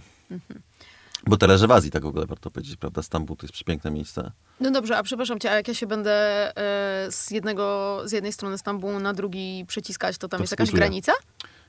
Bo 1.27 1.37
to 1.37 1.47
leży 1.47 1.66
w 1.66 1.70
Azji, 1.70 1.91
tak 1.91 2.03
w 2.03 2.07
ogóle 2.07 2.27
warto 2.27 2.51
powiedzieć, 2.51 2.77
prawda? 2.77 3.03
Stambuł 3.03 3.37
to 3.37 3.47
jest 3.47 3.55
przepiękne 3.55 3.91
miejsce. 3.91 4.33
No 4.61 4.70
dobrze, 4.70 4.99
a 4.99 5.03
przepraszam 5.03 5.41
cię, 5.41 5.51
a 5.51 5.55
jak 5.55 5.68
ja 5.68 5.74
się 5.74 5.87
będę 5.87 6.12
e, 6.57 7.12
z, 7.12 7.31
jednego, 7.31 8.01
z 8.05 8.12
jednej 8.12 8.33
strony 8.33 8.59
Stambułu 8.59 9.01
na 9.01 9.12
drugi 9.14 9.64
przeciskać, 9.68 10.18
to 10.18 10.29
tam 10.29 10.39
To 10.39 10.43
jest 10.43 10.51
jakaś 10.51 10.66
współczuję. 10.68 10.89
granica? 10.89 11.12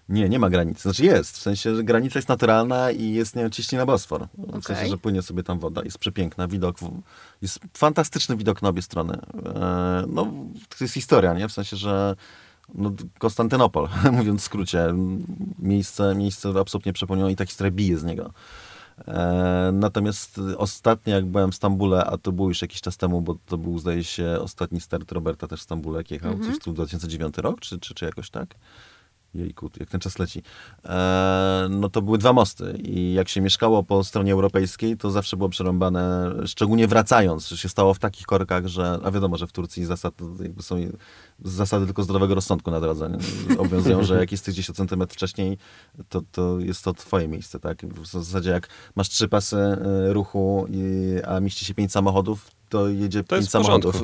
Nie, 0.10 0.30
nie 0.30 0.39
ma 0.39 0.49
granicy. 0.49 0.82
Znaczy 0.82 1.05
jest, 1.05 1.38
w 1.38 1.41
sensie, 1.41 1.76
że 1.76 1.84
granica 1.84 2.20
jest 2.20 2.30
naturalna 2.30 2.91
i 2.91 3.12
jest, 3.12 3.36
nie 3.36 3.41
wiem, 3.41 3.51
na 3.74 3.86
Bosfor. 3.86 4.28
W 4.38 4.49
Okej. 4.49 4.62
sensie, 4.62 4.88
że 4.89 4.97
płynie 4.97 5.22
sobie 5.22 5.43
tam 5.43 5.60
woda, 5.60 5.82
jest 5.84 5.97
przepiękna, 5.97 6.47
widok, 6.47 6.78
jest 7.41 7.60
fantastyczny 7.78 8.38
widok 8.38 8.62
na 8.62 8.70
obie 8.70 8.82
strony. 8.82 9.14
E, 9.45 10.03
no, 10.08 10.24
to 10.70 10.84
jest 10.84 10.93
historia, 10.93 11.34
nie? 11.34 11.47
W 11.47 11.51
sensie, 11.51 11.78
że 11.78 12.16
no, 12.74 12.91
Konstantynopol, 13.20 13.89
mówiąc 14.11 14.41
w 14.41 14.43
skrócie, 14.43 14.93
miejsce, 15.59 16.15
miejsce 16.15 16.53
absolutnie 16.59 16.93
przepełnione 16.93 17.32
i 17.32 17.36
ta 17.36 17.45
historia 17.45 17.72
bije 17.72 17.97
z 17.97 18.03
niego. 18.03 18.34
E, 19.07 19.70
natomiast 19.74 20.41
ostatnio, 20.57 21.15
jak 21.15 21.26
byłem 21.26 21.51
w 21.51 21.55
Stambule, 21.55 22.05
a 22.05 22.18
to 22.18 22.32
było 22.32 22.47
już 22.47 22.61
jakiś 22.61 22.82
czas 22.82 22.97
temu, 22.97 23.22
bo 23.22 23.36
to 23.45 23.57
był, 23.57 23.80
zdaje 23.80 24.03
się, 24.03 24.38
ostatni 24.41 24.82
start 24.82 25.11
Roberta 25.11 25.47
też 25.47 25.59
w 25.59 25.63
Stambule, 25.63 25.97
jak 25.97 26.11
jechał, 26.11 26.39
coś 26.39 26.59
tu 26.59 26.74
2009 26.74 27.38
rok, 27.38 27.59
czy, 27.59 27.80
czy, 27.80 27.93
czy 27.93 28.05
jakoś 28.05 28.30
tak? 28.30 28.55
Jejku, 29.38 29.70
jak 29.80 29.90
ten 29.90 30.00
czas 30.00 30.20
leci. 30.20 30.42
E, 30.86 31.68
no 31.70 31.90
to 31.90 32.02
były 32.02 32.18
dwa 32.18 32.34
mosty 32.34 32.78
i 32.84 33.14
jak 33.14 33.30
się 33.30 33.42
mieszkało 33.42 33.84
po 33.84 34.04
stronie 34.04 34.34
europejskiej, 34.34 34.98
to 34.98 35.12
zawsze 35.12 35.38
było 35.38 35.50
przerąbane, 35.50 36.34
szczególnie 36.46 36.88
wracając, 36.88 37.48
że 37.48 37.58
się 37.58 37.70
stało 37.70 37.94
w 37.94 38.00
takich 38.00 38.26
korkach, 38.26 38.68
że, 38.68 39.00
a 39.04 39.12
wiadomo, 39.12 39.38
że 39.38 39.48
w 39.48 39.52
Turcji 39.52 39.86
zasad, 39.86 40.14
są 40.60 40.76
zasady 41.44 41.86
tylko 41.86 42.04
zdrowego 42.04 42.36
rozsądku 42.36 42.72
na 42.72 42.80
drodze 42.80 43.10
nie? 43.10 43.58
obowiązują, 43.60 44.04
że 44.04 44.20
jak 44.20 44.32
jesteś 44.32 44.56
10 44.56 44.78
centymetrów 44.78 45.18
wcześniej, 45.18 45.58
to, 46.10 46.22
to 46.32 46.60
jest 46.60 46.84
to 46.84 46.94
twoje 46.94 47.28
miejsce, 47.28 47.60
tak? 47.60 47.86
W 47.86 48.08
zasadzie 48.08 48.50
jak 48.50 48.70
masz 48.96 49.10
trzy 49.10 49.28
pasy 49.28 49.58
e, 49.58 50.14
ruchu, 50.14 50.68
i, 50.70 51.16
a 51.28 51.40
mieści 51.40 51.66
się 51.66 51.74
pięć 51.74 51.92
samochodów, 51.92 52.57
to 52.70 52.89
jedzie 52.89 53.24
To 53.24 53.36
pięć 53.36 53.41
jest 53.41 53.51
samochodów. 53.51 54.01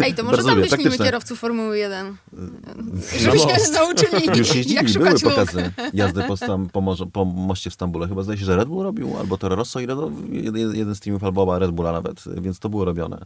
Ej, 0.00 0.14
to 0.14 0.22
może 0.24 0.36
Bardzo 0.36 0.48
tam 0.48 0.58
lubię, 0.58 0.62
wyślijmy 0.70 0.84
taktyczne. 0.84 1.04
kierowców 1.06 1.38
Formuły 1.38 1.78
1. 1.78 2.16
Na 2.32 2.74
Żebyśmy 3.18 3.52
most. 3.52 3.72
nauczyli, 3.72 4.26
Już 4.38 4.48
jak 4.48 4.56
jeździli, 4.56 4.76
były 4.76 4.88
szukać 4.88 5.22
luk. 5.22 5.32
pokazy 5.34 5.72
jazdy 5.94 6.22
po, 6.22 6.36
stam, 6.36 6.68
po, 6.68 6.80
morzu, 6.80 7.06
po 7.06 7.24
moście 7.24 7.70
w 7.70 7.74
Stambule. 7.74 8.08
Chyba 8.08 8.22
zdaje 8.22 8.38
się, 8.38 8.44
że 8.44 8.56
Red 8.56 8.68
Bull 8.68 8.82
robił, 8.84 9.18
albo 9.18 9.38
Toro 9.38 9.56
Rosso 9.56 9.80
i 9.80 9.86
Red, 9.86 9.98
jeden, 10.30 10.74
jeden 10.76 10.94
z 10.94 11.00
teamów, 11.00 11.24
albo 11.24 11.42
oba 11.42 11.58
Red 11.58 11.70
Bulla 11.70 11.92
nawet, 11.92 12.24
więc 12.40 12.58
to 12.58 12.68
było 12.68 12.84
robione. 12.84 13.24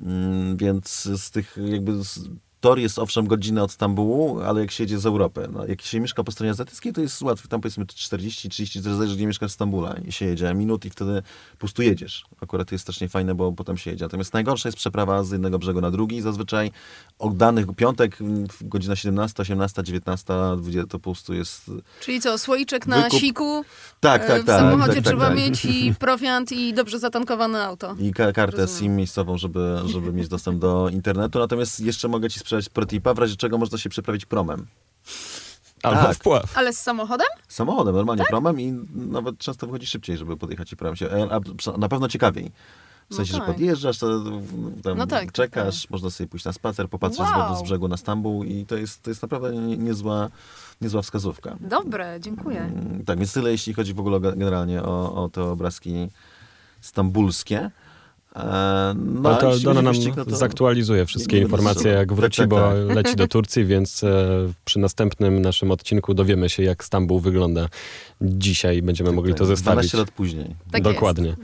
Mm, 0.00 0.56
Więc 0.56 1.08
z 1.16 1.30
tych 1.30 1.56
jakby... 1.64 2.04
Z, 2.04 2.20
Tor 2.60 2.78
jest 2.78 2.98
owszem 2.98 3.26
godzinę 3.26 3.62
od 3.62 3.72
Stambułu, 3.72 4.40
ale 4.40 4.60
jak 4.60 4.70
się 4.70 4.84
jedzie 4.84 4.98
z 4.98 5.06
Europy, 5.06 5.48
no, 5.52 5.66
jak 5.66 5.82
się 5.82 6.00
mieszka 6.00 6.24
po 6.24 6.32
stronie 6.32 6.50
azjatyckiej, 6.50 6.92
to 6.92 7.00
jest 7.00 7.22
łatwiej. 7.22 7.48
Tam 7.48 7.60
powiedzmy 7.60 7.86
40, 7.86 8.48
30, 8.48 8.82
to 8.82 8.94
zależy, 8.94 9.16
gdzie 9.16 9.26
mieszkasz 9.26 9.50
w 9.50 9.54
Stambule 9.54 10.00
i 10.08 10.12
się 10.12 10.26
jedzie 10.26 10.54
minut 10.54 10.84
i 10.84 10.90
wtedy 10.90 11.22
po 11.52 11.58
prostu 11.58 11.82
jedziesz. 11.82 12.24
Akurat 12.40 12.68
to 12.68 12.74
jest 12.74 12.82
strasznie 12.82 13.08
fajne, 13.08 13.34
bo 13.34 13.52
potem 13.52 13.76
się 13.76 13.90
jedzie. 13.90 14.04
Natomiast 14.04 14.32
najgorsza 14.34 14.68
jest 14.68 14.78
przeprawa 14.78 15.24
z 15.24 15.30
jednego 15.30 15.58
brzegu 15.58 15.80
na 15.80 15.90
drugi. 15.90 16.20
Zazwyczaj 16.20 16.70
od 17.18 17.36
danych 17.36 17.66
piątek, 17.76 18.20
m, 18.20 18.46
godzina 18.60 18.96
17, 18.96 19.42
18, 19.42 19.82
19, 19.82 20.34
20, 20.56 20.82
to 20.82 20.98
po 20.98 20.98
prostu 21.12 21.34
jest... 21.34 21.70
Czyli 22.00 22.20
co, 22.20 22.38
słoiczek 22.38 22.86
na 22.86 23.02
Wykup- 23.08 23.20
siku, 23.20 23.64
Tak, 24.00 24.22
e, 24.22 24.26
tak, 24.26 24.42
w 24.42 24.46
tak. 24.46 24.60
samochodzie 24.60 24.86
tak, 24.86 24.94
tak, 24.94 25.04
trzeba 25.04 25.26
tak. 25.28 25.36
mieć 25.36 25.64
i 25.64 25.94
prowiant 26.00 26.52
i 26.52 26.74
dobrze 26.74 26.98
zatankowane 26.98 27.64
auto. 27.64 27.96
I 28.00 28.12
ka- 28.12 28.32
kartę 28.32 28.56
Rozumiem. 28.56 28.80
SIM 28.80 28.96
miejscową, 28.96 29.38
żeby, 29.38 29.78
żeby 29.86 30.12
mieć 30.12 30.28
dostęp 30.28 30.58
do 30.58 30.88
internetu. 30.92 31.38
Natomiast 31.38 31.80
jeszcze 31.80 32.08
mogę 32.08 32.30
ci 32.30 32.40
sprzedać 32.48 32.68
protipa, 32.68 33.14
w 33.14 33.18
razie 33.18 33.36
czego 33.36 33.58
można 33.58 33.78
się 33.78 33.88
przeprawić 33.90 34.26
promem. 34.26 34.66
Albo 35.82 36.02
Tak. 36.02 36.16
wpław. 36.16 36.56
Ale 36.58 36.72
z 36.72 36.80
samochodem? 36.80 37.26
Samochodem, 37.48 37.94
normalnie 37.94 38.22
Tak? 38.22 38.30
promem 38.30 38.60
i 38.60 38.72
nawet 38.94 39.38
często 39.38 39.66
wychodzi 39.66 39.86
szybciej, 39.86 40.16
żeby 40.16 40.36
podjechać 40.36 40.72
i 40.72 40.76
promem 40.76 40.96
się. 40.96 41.10
e, 41.10 41.28
A 41.32 41.40
na 41.78 41.88
pewno 41.88 42.08
ciekawiej. 42.08 42.50
W 43.06 43.10
No 43.10 43.16
sensie, 43.16 43.32
tak. 43.32 43.42
że 43.46 43.52
podjeżdżasz, 43.52 43.98
to 43.98 44.06
tam 44.82 44.98
No 44.98 45.06
tak, 45.06 45.20
tak, 45.24 45.32
czekasz, 45.32 45.90
można 45.90 46.10
sobie 46.10 46.28
pójść 46.28 46.44
na 46.46 46.52
spacer, 46.52 46.88
popatrzeć 46.88 47.26
z, 47.26 47.30
Wow. 47.30 47.56
z 47.56 47.62
brzegu 47.62 47.88
na 47.88 47.96
Stambuł 47.96 48.44
i 48.44 48.66
to 48.66 48.76
jest, 48.76 49.02
to 49.02 49.10
jest 49.10 49.22
naprawdę 49.22 49.52
nie- 49.52 49.76
niezła, 49.76 50.28
niezła 50.80 51.02
wskazówka. 51.02 51.56
Dobre, 51.60 52.20
dziękuję. 52.20 52.60
Mm, 52.60 53.04
Tak, 53.04 53.18
więc 53.18 53.32
tyle 53.32 53.50
jeśli 53.50 53.74
chodzi 53.74 53.94
w 53.94 54.00
ogóle 54.00 54.20
ge- 54.20 54.36
generalnie 54.38 54.82
o, 54.82 55.24
o 55.24 55.28
te 55.28 55.42
obrazki 55.42 56.08
stambulskie. 56.80 57.70
E, 58.38 58.94
No, 59.22 59.34
to 59.36 59.48
jeśli 59.48 59.64
Dona 59.64 59.74
chodzi 59.74 59.78
o 59.78 59.82
nam 59.82 59.94
wyścig, 59.94 60.16
no 60.16 60.24
to- 60.24 60.36
zaktualizuje 60.36 61.06
wszystkie 61.06 61.36
nie 61.36 61.42
będę 61.42 61.56
informacje, 61.56 61.92
jak 61.92 62.08
Tak, 62.08 62.16
wróci, 62.16 62.36
tak, 62.42 62.48
bo 62.48 62.56
tak. 62.56 62.96
leci 62.96 63.16
do 63.16 63.28
Turcji, 63.28 63.64
więc 63.74 64.04
e, 64.04 64.28
przy 64.64 64.78
następnym 64.78 65.42
naszym 65.42 65.70
odcinku 65.70 66.14
dowiemy 66.14 66.48
się, 66.48 66.62
jak 66.62 66.84
Stambuł 66.84 67.20
wygląda 67.20 67.68
dzisiaj. 68.20 68.82
Będziemy 68.82 69.12
mogli 69.12 69.32
to 69.32 69.38
tak, 69.38 69.46
zestawić. 69.46 69.90
12 69.90 69.98
lat 69.98 70.10
później. 70.10 70.54
Tak 70.72 70.82
Dokładnie. 70.82 71.36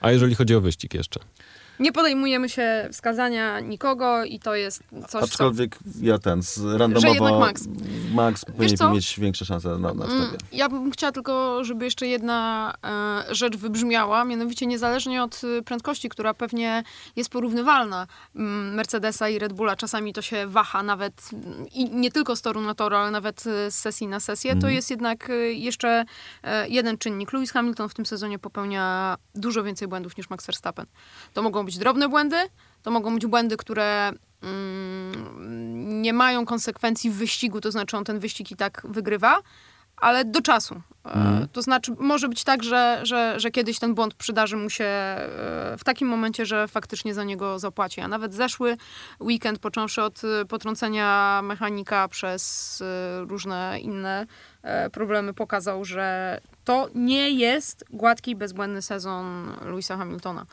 A 0.00 0.12
jeżeli 0.12 0.34
chodzi 0.34 0.54
o 0.54 0.60
wyścig 0.60 0.94
jeszcze? 0.94 1.20
Nie 1.80 1.92
podejmujemy 1.92 2.48
się 2.48 2.88
wskazania 2.92 3.60
nikogo 3.60 4.24
i 4.24 4.38
to 4.38 4.54
jest 4.54 4.82
coś, 5.08 5.22
Aczkolwiek 5.22 5.76
co... 5.76 5.84
ja 6.02 6.18
ten, 6.18 6.42
z 6.42 6.58
randomowo... 6.64 7.38
Max. 7.38 7.68
Max 8.14 8.44
powinien 8.44 8.92
mieć 8.92 9.20
większe 9.20 9.44
szanse 9.44 9.68
na, 9.68 9.94
na 9.94 10.08
Mm, 10.08 10.28
wtedy. 10.28 10.44
Ja 10.52 10.68
bym 10.68 10.90
chciała 10.90 11.12
tylko, 11.12 11.64
żeby 11.64 11.84
jeszcze 11.84 12.06
jedna 12.06 12.74
e, 13.28 13.34
rzecz 13.34 13.56
wybrzmiała, 13.56 14.24
mianowicie 14.24 14.66
niezależnie 14.66 15.22
od 15.22 15.40
e, 15.58 15.62
prędkości, 15.62 16.08
która 16.08 16.34
pewnie 16.34 16.82
jest 17.16 17.30
porównywalna 17.30 18.06
mm, 18.36 18.74
Mercedesa 18.74 19.28
i 19.28 19.38
Red 19.38 19.52
Bulla, 19.52 19.76
czasami 19.76 20.12
to 20.12 20.22
się 20.22 20.46
waha 20.46 20.82
nawet 20.82 21.30
mm, 21.32 21.68
i 21.68 21.90
nie 21.90 22.10
tylko 22.10 22.36
z 22.36 22.42
toru 22.42 22.60
na 22.60 22.74
tor, 22.74 22.94
ale 22.94 23.10
nawet 23.10 23.46
e, 23.46 23.70
z 23.70 23.74
sesji 23.74 24.08
na 24.08 24.20
sesję, 24.20 24.56
to 24.56 24.68
jest 24.68 24.90
jednak 24.90 25.30
e, 25.30 25.34
jeszcze 25.52 26.04
jeden 26.68 26.98
czynnik. 26.98 27.32
Lewis 27.32 27.52
Hamilton 27.52 27.88
w 27.88 27.94
tym 27.94 28.06
sezonie 28.06 28.38
popełnia 28.38 29.16
dużo 29.34 29.62
więcej 29.62 29.88
błędów 29.88 30.16
niż 30.16 30.30
Max 30.30 30.46
Verstappen. 30.46 30.86
To 31.34 31.42
mogą 31.42 31.67
być 31.68 31.78
drobne 31.78 32.08
błędy, 32.08 32.36
to 32.82 32.90
mogą 32.90 33.14
być 33.14 33.26
błędy, 33.26 33.56
które 33.56 34.12
mm, 34.42 36.02
nie 36.02 36.12
mają 36.12 36.46
konsekwencji 36.46 37.10
w 37.10 37.14
wyścigu, 37.14 37.60
to 37.60 37.70
znaczy 37.70 37.96
on 37.96 38.04
ten 38.04 38.18
wyścig 38.18 38.50
i 38.50 38.56
tak 38.56 38.82
wygrywa, 38.84 39.42
ale 39.96 40.24
do 40.24 40.42
czasu. 40.42 40.82
E, 41.06 41.46
To 41.52 41.62
znaczy, 41.62 41.92
może 41.98 42.28
być 42.28 42.44
tak, 42.44 42.62
że, 42.62 43.00
że, 43.02 43.34
że 43.40 43.50
kiedyś 43.50 43.78
ten 43.78 43.94
błąd 43.94 44.14
przydarzy 44.14 44.56
mu 44.56 44.70
się 44.70 44.84
e, 44.84 45.26
w 45.78 45.84
takim 45.84 46.08
momencie, 46.08 46.46
że 46.46 46.68
faktycznie 46.68 47.14
za 47.14 47.24
niego 47.24 47.58
zapłaci. 47.58 48.00
A 48.00 48.08
nawet 48.08 48.34
zeszły 48.34 48.76
weekend, 49.20 49.58
począwszy 49.58 50.02
od 50.02 50.22
e, 50.24 50.44
potrącenia 50.44 51.40
mechanika 51.44 52.08
przez 52.08 52.82
różne 53.28 53.78
inne 53.80 54.26
problemy, 54.92 55.34
pokazał, 55.34 55.84
że 55.84 56.40
to 56.64 56.88
nie 56.94 57.30
jest 57.30 57.84
gładki, 57.90 58.36
bezbłędny 58.36 58.82
sezon 58.82 59.52
Louisa 59.64 59.96
Hamiltona. 59.96 60.46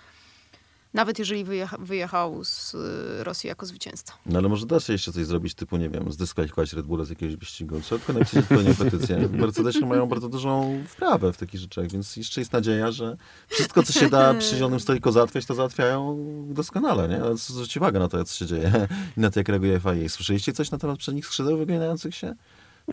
Nawet 0.96 1.20
jeżeli 1.20 1.44
wyjecha, 1.44 1.78
wyjechał 1.78 2.44
z 2.44 2.76
e, 2.76 3.24
Rosji 3.24 3.48
jako 3.48 3.66
zwycięzca. 3.66 4.14
No 4.26 4.40
ale 4.40 4.50
może 4.50 4.66
da 4.66 4.80
się 4.80 4.94
jeszcze 4.94 5.12
coś 5.12 5.26
zrobić, 5.26 5.54
typu, 5.54 5.78
nie 5.78 5.90
wiem, 5.90 6.12
zdyskwalifikować 6.12 6.74
Red 6.74 6.86
Bulla 6.86 7.06
z 7.06 7.10
jakiegoś 7.10 7.36
wyścigu. 7.36 7.82
Trzeba 7.82 8.00
tylko 8.00 8.20
napisać 8.20 8.44
odpowiednią 8.44 8.76
petycję. 8.76 9.30
Mercedesi 9.32 9.86
mają 9.86 10.06
bardzo 10.06 10.30
dużą 10.30 10.84
wprawę 10.88 11.34
w 11.34 11.38
takich 11.38 11.62
rzeczach, 11.62 11.88
więc 11.88 12.18
jeszcze 12.18 12.42
jest 12.42 12.54
nadzieja, 12.54 12.92
że 12.92 13.18
wszystko, 13.48 13.84
co 13.84 13.94
się 13.94 14.10
da 14.10 14.34
przy 14.34 14.56
zielonym 14.56 14.80
stoliku 14.80 15.12
załatwiać, 15.12 15.46
to 15.46 15.56
załatwiają 15.56 16.18
doskonale, 16.50 17.08
nie? 17.08 17.24
Ale 17.24 17.38
Zwróćcie 17.38 17.80
uwagę 17.80 18.00
na 18.00 18.08
to, 18.08 18.24
co 18.24 18.36
się 18.36 18.46
dzieje 18.46 18.88
i 19.18 19.20
na 19.20 19.32
to, 19.32 19.40
jak 19.40 19.50
reaguje 19.50 19.80
FIA. 19.80 20.10
Słyszeliście 20.10 20.54
coś 20.54 20.72
na 20.72 20.78
temat 20.78 20.98
przednich 20.98 21.26
skrzydeł 21.26 21.58
wyginających 21.58 22.16
się? 22.16 22.36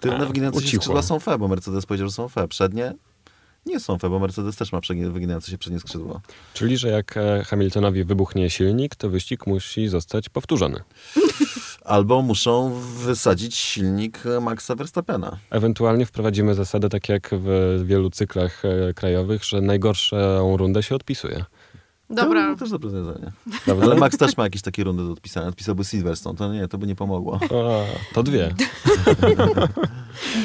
Tylne 0.01 0.27
wyginające 0.27 0.63
się 0.63 0.77
skrzydła 0.77 1.03
są 1.03 1.21
fe, 1.21 1.39
bo 1.39 1.49
Mercedes 1.49 1.87
powiedział, 1.87 2.09
że 2.09 2.15
są 2.15 2.29
fe. 2.29 2.49
Przednie 2.49 2.95
nie 3.67 3.81
są 3.81 3.99
fe, 3.99 4.11
bo 4.11 4.19
Mercedes 4.19 4.57
też 4.57 4.73
ma 4.73 4.81
wyginające 5.11 5.51
się 5.51 5.59
przednie 5.59 5.81
skrzydło. 5.81 6.21
Czyli, 6.55 6.77
że 6.77 6.89
jak 6.89 7.17
e, 7.17 7.45
Hamiltonowi 7.45 8.05
wybuchnie 8.05 8.51
silnik, 8.51 8.95
to 8.95 9.09
wyścig 9.09 9.47
musi 9.47 9.89
zostać 9.89 10.29
powtórzony. 10.29 10.81
Albo 11.85 12.23
muszą 12.23 12.81
wysadzić 12.81 13.57
silnik 13.57 14.23
Maxa 14.41 14.75
Verstappena. 14.75 15.39
Ewentualnie 15.51 16.07
wprowadzimy 16.07 16.55
zasadę, 16.55 16.89
tak 16.89 17.09
jak 17.09 17.31
w 17.33 17.83
wielu 17.87 18.11
cyklach 18.11 18.63
e, 18.65 18.95
krajowych, 18.95 19.45
że 19.45 19.61
najgorszą 19.61 20.57
rundę 20.57 20.83
się 20.83 20.95
odpisuje. 20.95 21.45
Dobra, 22.13 22.53
To 22.55 22.59
też 22.59 22.71
dobre 22.71 22.91
rozwiązanie. 22.91 23.33
Prawda? 23.65 23.85
Ale 23.85 23.95
Max 23.97 24.17
też 24.17 24.37
ma 24.37 24.45
jakieś 24.45 24.63
takie 24.63 24.85
rundy 24.85 25.05
do 25.05 25.13
odpisania. 25.13 25.47
Odpisałby 25.49 25.85
Silverstone, 25.85 26.37
to 26.37 26.53
nie, 26.53 26.69
to 26.69 26.79
by 26.79 26.87
nie 26.87 26.95
pomogło. 26.95 27.41
O, 27.51 27.85
to 28.15 28.23
dwie. 28.23 28.55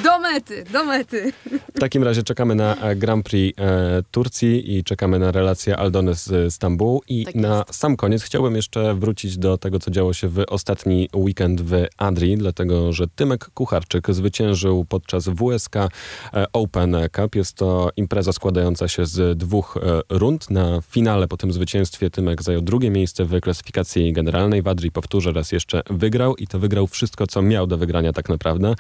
do 0.03 0.19
mety, 0.19 0.63
do 0.73 0.85
mety. 0.85 1.33
W 1.75 1.79
takim 1.79 2.03
razie 2.03 2.23
czekamy 2.23 2.55
na 2.55 2.75
e, 2.75 2.95
Grand 2.95 3.25
Prix 3.25 3.59
e, 3.61 4.03
Turcji 4.11 4.77
i 4.77 4.83
czekamy 4.83 5.19
na 5.19 5.31
relację 5.31 5.77
Aldony 5.77 6.13
z 6.13 6.53
Stambułu. 6.53 7.01
I 7.07 7.25
Tak 7.25 7.35
na 7.35 7.57
jest. 7.67 7.79
sam 7.79 7.95
koniec 7.97 8.23
chciałbym 8.23 8.55
jeszcze 8.55 8.93
wrócić 8.95 9.37
do 9.37 9.57
tego, 9.57 9.79
co 9.79 9.91
działo 9.91 10.13
się 10.13 10.27
w 10.27 10.43
ostatni 10.49 11.09
weekend 11.15 11.61
w 11.61 11.71
Adri, 11.97 12.37
dlatego 12.37 12.93
że 12.93 13.07
Tymek 13.07 13.49
Kucharczyk 13.53 14.07
zwyciężył 14.11 14.85
podczas 14.85 15.25
WSK 15.29 15.75
e, 15.75 15.89
Open 16.53 16.95
Cup. 17.15 17.35
Jest 17.35 17.53
to 17.53 17.89
impreza 17.97 18.33
składająca 18.33 18.87
się 18.87 19.05
z 19.05 19.37
dwóch 19.37 19.77
e, 19.77 20.01
rund. 20.09 20.49
Na 20.49 20.81
finale 20.81 21.27
po 21.27 21.37
tym 21.37 21.51
zwycięstwie 21.57 22.09
Tymek 22.09 22.43
zajął 22.43 22.61
drugie 22.61 22.89
miejsce 22.89 23.25
w 23.25 23.41
klasyfikacji 23.41 24.13
generalnej. 24.13 24.61
W 24.61 24.67
Adri, 24.67 24.91
powtórzę 24.91 25.31
raz 25.31 25.51
jeszcze, 25.51 25.81
wygrał 25.89 26.35
i 26.35 26.47
to 26.47 26.59
wygrał 26.59 26.87
wszystko, 26.87 27.27
co 27.27 27.41
miał 27.41 27.67
do 27.67 27.77
wygrania 27.77 28.13
tak 28.13 28.29
naprawdę, 28.29 28.75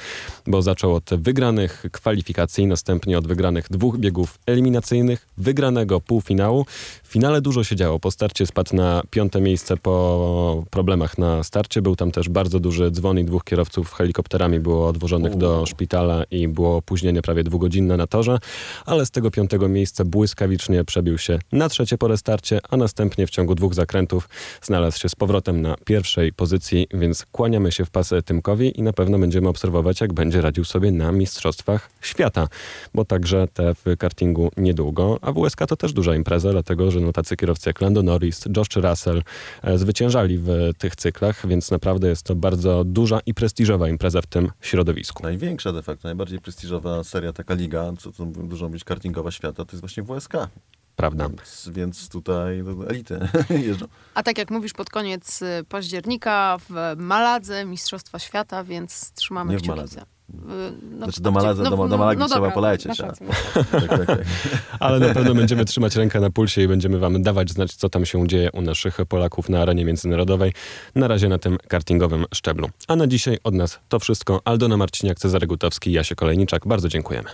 bo 0.47 0.61
zaczął 0.61 0.95
od 0.95 1.09
wygranych 1.17 1.85
kwalifikacji, 1.91 2.67
następnie 2.67 3.17
od 3.17 3.27
wygranych 3.27 3.67
dwóch 3.69 3.97
biegów 3.97 4.39
eliminacyjnych, 4.45 5.27
wygranego 5.37 6.01
półfinału. 6.01 6.65
W 7.03 7.07
finale 7.07 7.41
dużo 7.41 7.63
się 7.63 7.75
działo. 7.75 7.99
Po 7.99 8.11
starcie 8.11 8.45
spadł 8.45 8.75
na 8.75 9.01
piąte 9.09 9.41
miejsce 9.41 9.77
po 9.77 10.63
problemach 10.69 11.17
na 11.17 11.43
starcie. 11.43 11.81
Był 11.81 11.95
tam 11.95 12.11
też 12.11 12.29
bardzo 12.29 12.59
duży 12.59 12.91
dzwon 12.91 13.19
i 13.19 13.25
dwóch 13.25 13.43
kierowców 13.43 13.93
helikopterami 13.93 14.59
było 14.59 14.87
odwożonych 14.87 15.35
do 15.35 15.65
szpitala 15.65 16.23
i 16.31 16.47
było 16.47 16.77
opóźnienie 16.77 17.21
prawie 17.21 17.43
dwugodzinne 17.43 17.97
na 17.97 18.07
torze, 18.07 18.39
ale 18.85 19.05
z 19.05 19.11
tego 19.11 19.31
piątego 19.31 19.69
miejsca 19.69 20.05
błyskawicznie 20.05 20.83
przebił 20.83 21.17
się 21.17 21.39
na 21.51 21.69
trzecie 21.69 21.97
po 21.97 22.07
restarcie, 22.07 22.59
a 22.69 22.77
następnie 22.77 23.27
w 23.27 23.29
ciągu 23.29 23.55
dwóch 23.55 23.73
zakrętów 23.73 24.29
znalazł 24.61 24.99
się 24.99 25.09
z 25.09 25.15
powrotem 25.15 25.61
na 25.61 25.75
pierwszej 25.85 26.33
pozycji, 26.33 26.87
więc 26.93 27.25
kłaniamy 27.31 27.71
się 27.71 27.85
w 27.85 27.89
pas 27.89 28.13
Tymkowi 28.25 28.79
i 28.79 28.83
na 28.83 28.93
pewno 28.93 29.19
będziemy 29.19 29.49
obserwować, 29.49 30.01
jak 30.01 30.13
będzie 30.13 30.41
radził 30.41 30.65
sobie 30.65 30.91
na 30.91 31.11
Mistrzostwach 31.11 31.89
Świata, 32.01 32.47
bo 32.93 33.05
także 33.05 33.47
te 33.53 33.75
w 33.75 33.97
kartingu 33.97 34.51
niedługo, 34.57 35.19
a 35.21 35.31
WSK 35.31 35.65
to 35.67 35.75
też 35.75 35.93
duża 35.93 36.15
impreza, 36.15 36.51
dlatego 36.51 36.91
że 36.91 36.99
no 36.99 37.11
tacy 37.11 37.37
kierowcy 37.37 37.69
jak 37.69 37.81
Lando 37.81 38.03
Norris, 38.03 38.43
Josh 38.57 38.75
Russell 38.75 39.23
e, 39.63 39.77
zwyciężali 39.77 40.37
w 40.37 40.49
tych 40.77 40.95
cyklach, 40.95 41.47
więc 41.47 41.71
naprawdę 41.71 42.07
jest 42.07 42.23
to 42.23 42.35
bardzo 42.35 42.83
duża 42.83 43.19
i 43.25 43.33
prestiżowa 43.33 43.89
impreza 43.89 44.21
w 44.21 44.27
tym 44.27 44.51
środowisku. 44.61 45.23
Największa 45.23 45.73
de 45.73 45.83
facto, 45.83 46.07
najbardziej 46.07 46.39
prestiżowa 46.39 47.03
seria, 47.03 47.33
taka 47.33 47.53
liga, 47.53 47.93
co 47.99 48.11
to 48.11 48.25
dużo 48.25 48.69
być 48.69 48.83
kartingowa 48.83 49.31
świata, 49.31 49.65
to 49.65 49.71
jest 49.71 49.81
właśnie 49.81 50.03
WSK. 50.03 50.33
Prawda. 50.97 51.27
Więc, 51.29 51.69
więc 51.73 52.09
tutaj 52.09 52.63
no, 52.63 52.87
elity 52.89 53.19
jeżdżą. 53.67 53.85
A 54.13 54.23
tak 54.23 54.37
jak 54.37 54.51
mówisz, 54.51 54.73
pod 54.73 54.89
koniec 54.89 55.41
y, 55.41 55.45
października 55.69 56.57
w 56.69 56.93
Maladze 56.97 57.65
Mistrzostwa 57.65 58.19
Świata, 58.19 58.63
więc 58.63 59.11
trzymamy 59.11 59.51
Nie 59.51 59.57
w 59.57 59.61
kciuki 59.61 59.75
Maladze. 59.75 60.01
y, 60.01 60.03
No, 60.91 61.05
Znaczy 61.05 61.21
do 61.21 61.31
Maladze- 61.31 61.63
no, 61.63 61.77
do- 61.77 61.87
do 61.87 61.97
Malagi 61.97 62.19
trzeba 62.21 62.35
dobra, 62.35 62.51
polecieć, 62.51 62.87
masz 62.87 62.99
a. 62.99 63.05
rację, 63.07 63.27
masz 63.27 63.55
rację. 63.55 63.63
Tak, 63.71 63.89
tak, 63.89 64.05
tak. 64.07 64.19
Ale 64.79 64.99
na 64.99 65.13
pewno 65.13 65.35
będziemy 65.35 65.65
trzymać 65.65 65.95
rękę 65.95 66.19
na 66.19 66.29
pulsie 66.29 66.61
i 66.61 66.67
będziemy 66.67 66.99
wam 66.99 67.21
dawać 67.21 67.51
znać, 67.51 67.73
co 67.75 67.89
tam 67.89 68.05
się 68.05 68.27
dzieje 68.27 68.51
u 68.51 68.61
naszych 68.61 68.97
Polaków 69.09 69.49
na 69.49 69.61
arenie 69.61 69.85
międzynarodowej. 69.85 70.53
Na 70.95 71.07
razie 71.07 71.29
na 71.29 71.37
tym 71.37 71.57
kartingowym 71.67 72.25
szczeblu. 72.33 72.69
A 72.87 72.95
na 72.95 73.07
dzisiaj 73.07 73.37
od 73.43 73.53
nas 73.53 73.79
to 73.89 73.99
wszystko. 73.99 74.41
Aldona 74.45 74.77
Marciniak, 74.77 75.19
Cezary 75.19 75.47
Gutowski, 75.47 75.91
Jasie 75.91 76.15
Kolejniczak. 76.15 76.67
Bardzo 76.67 76.89
dziękujemy. 76.89 77.29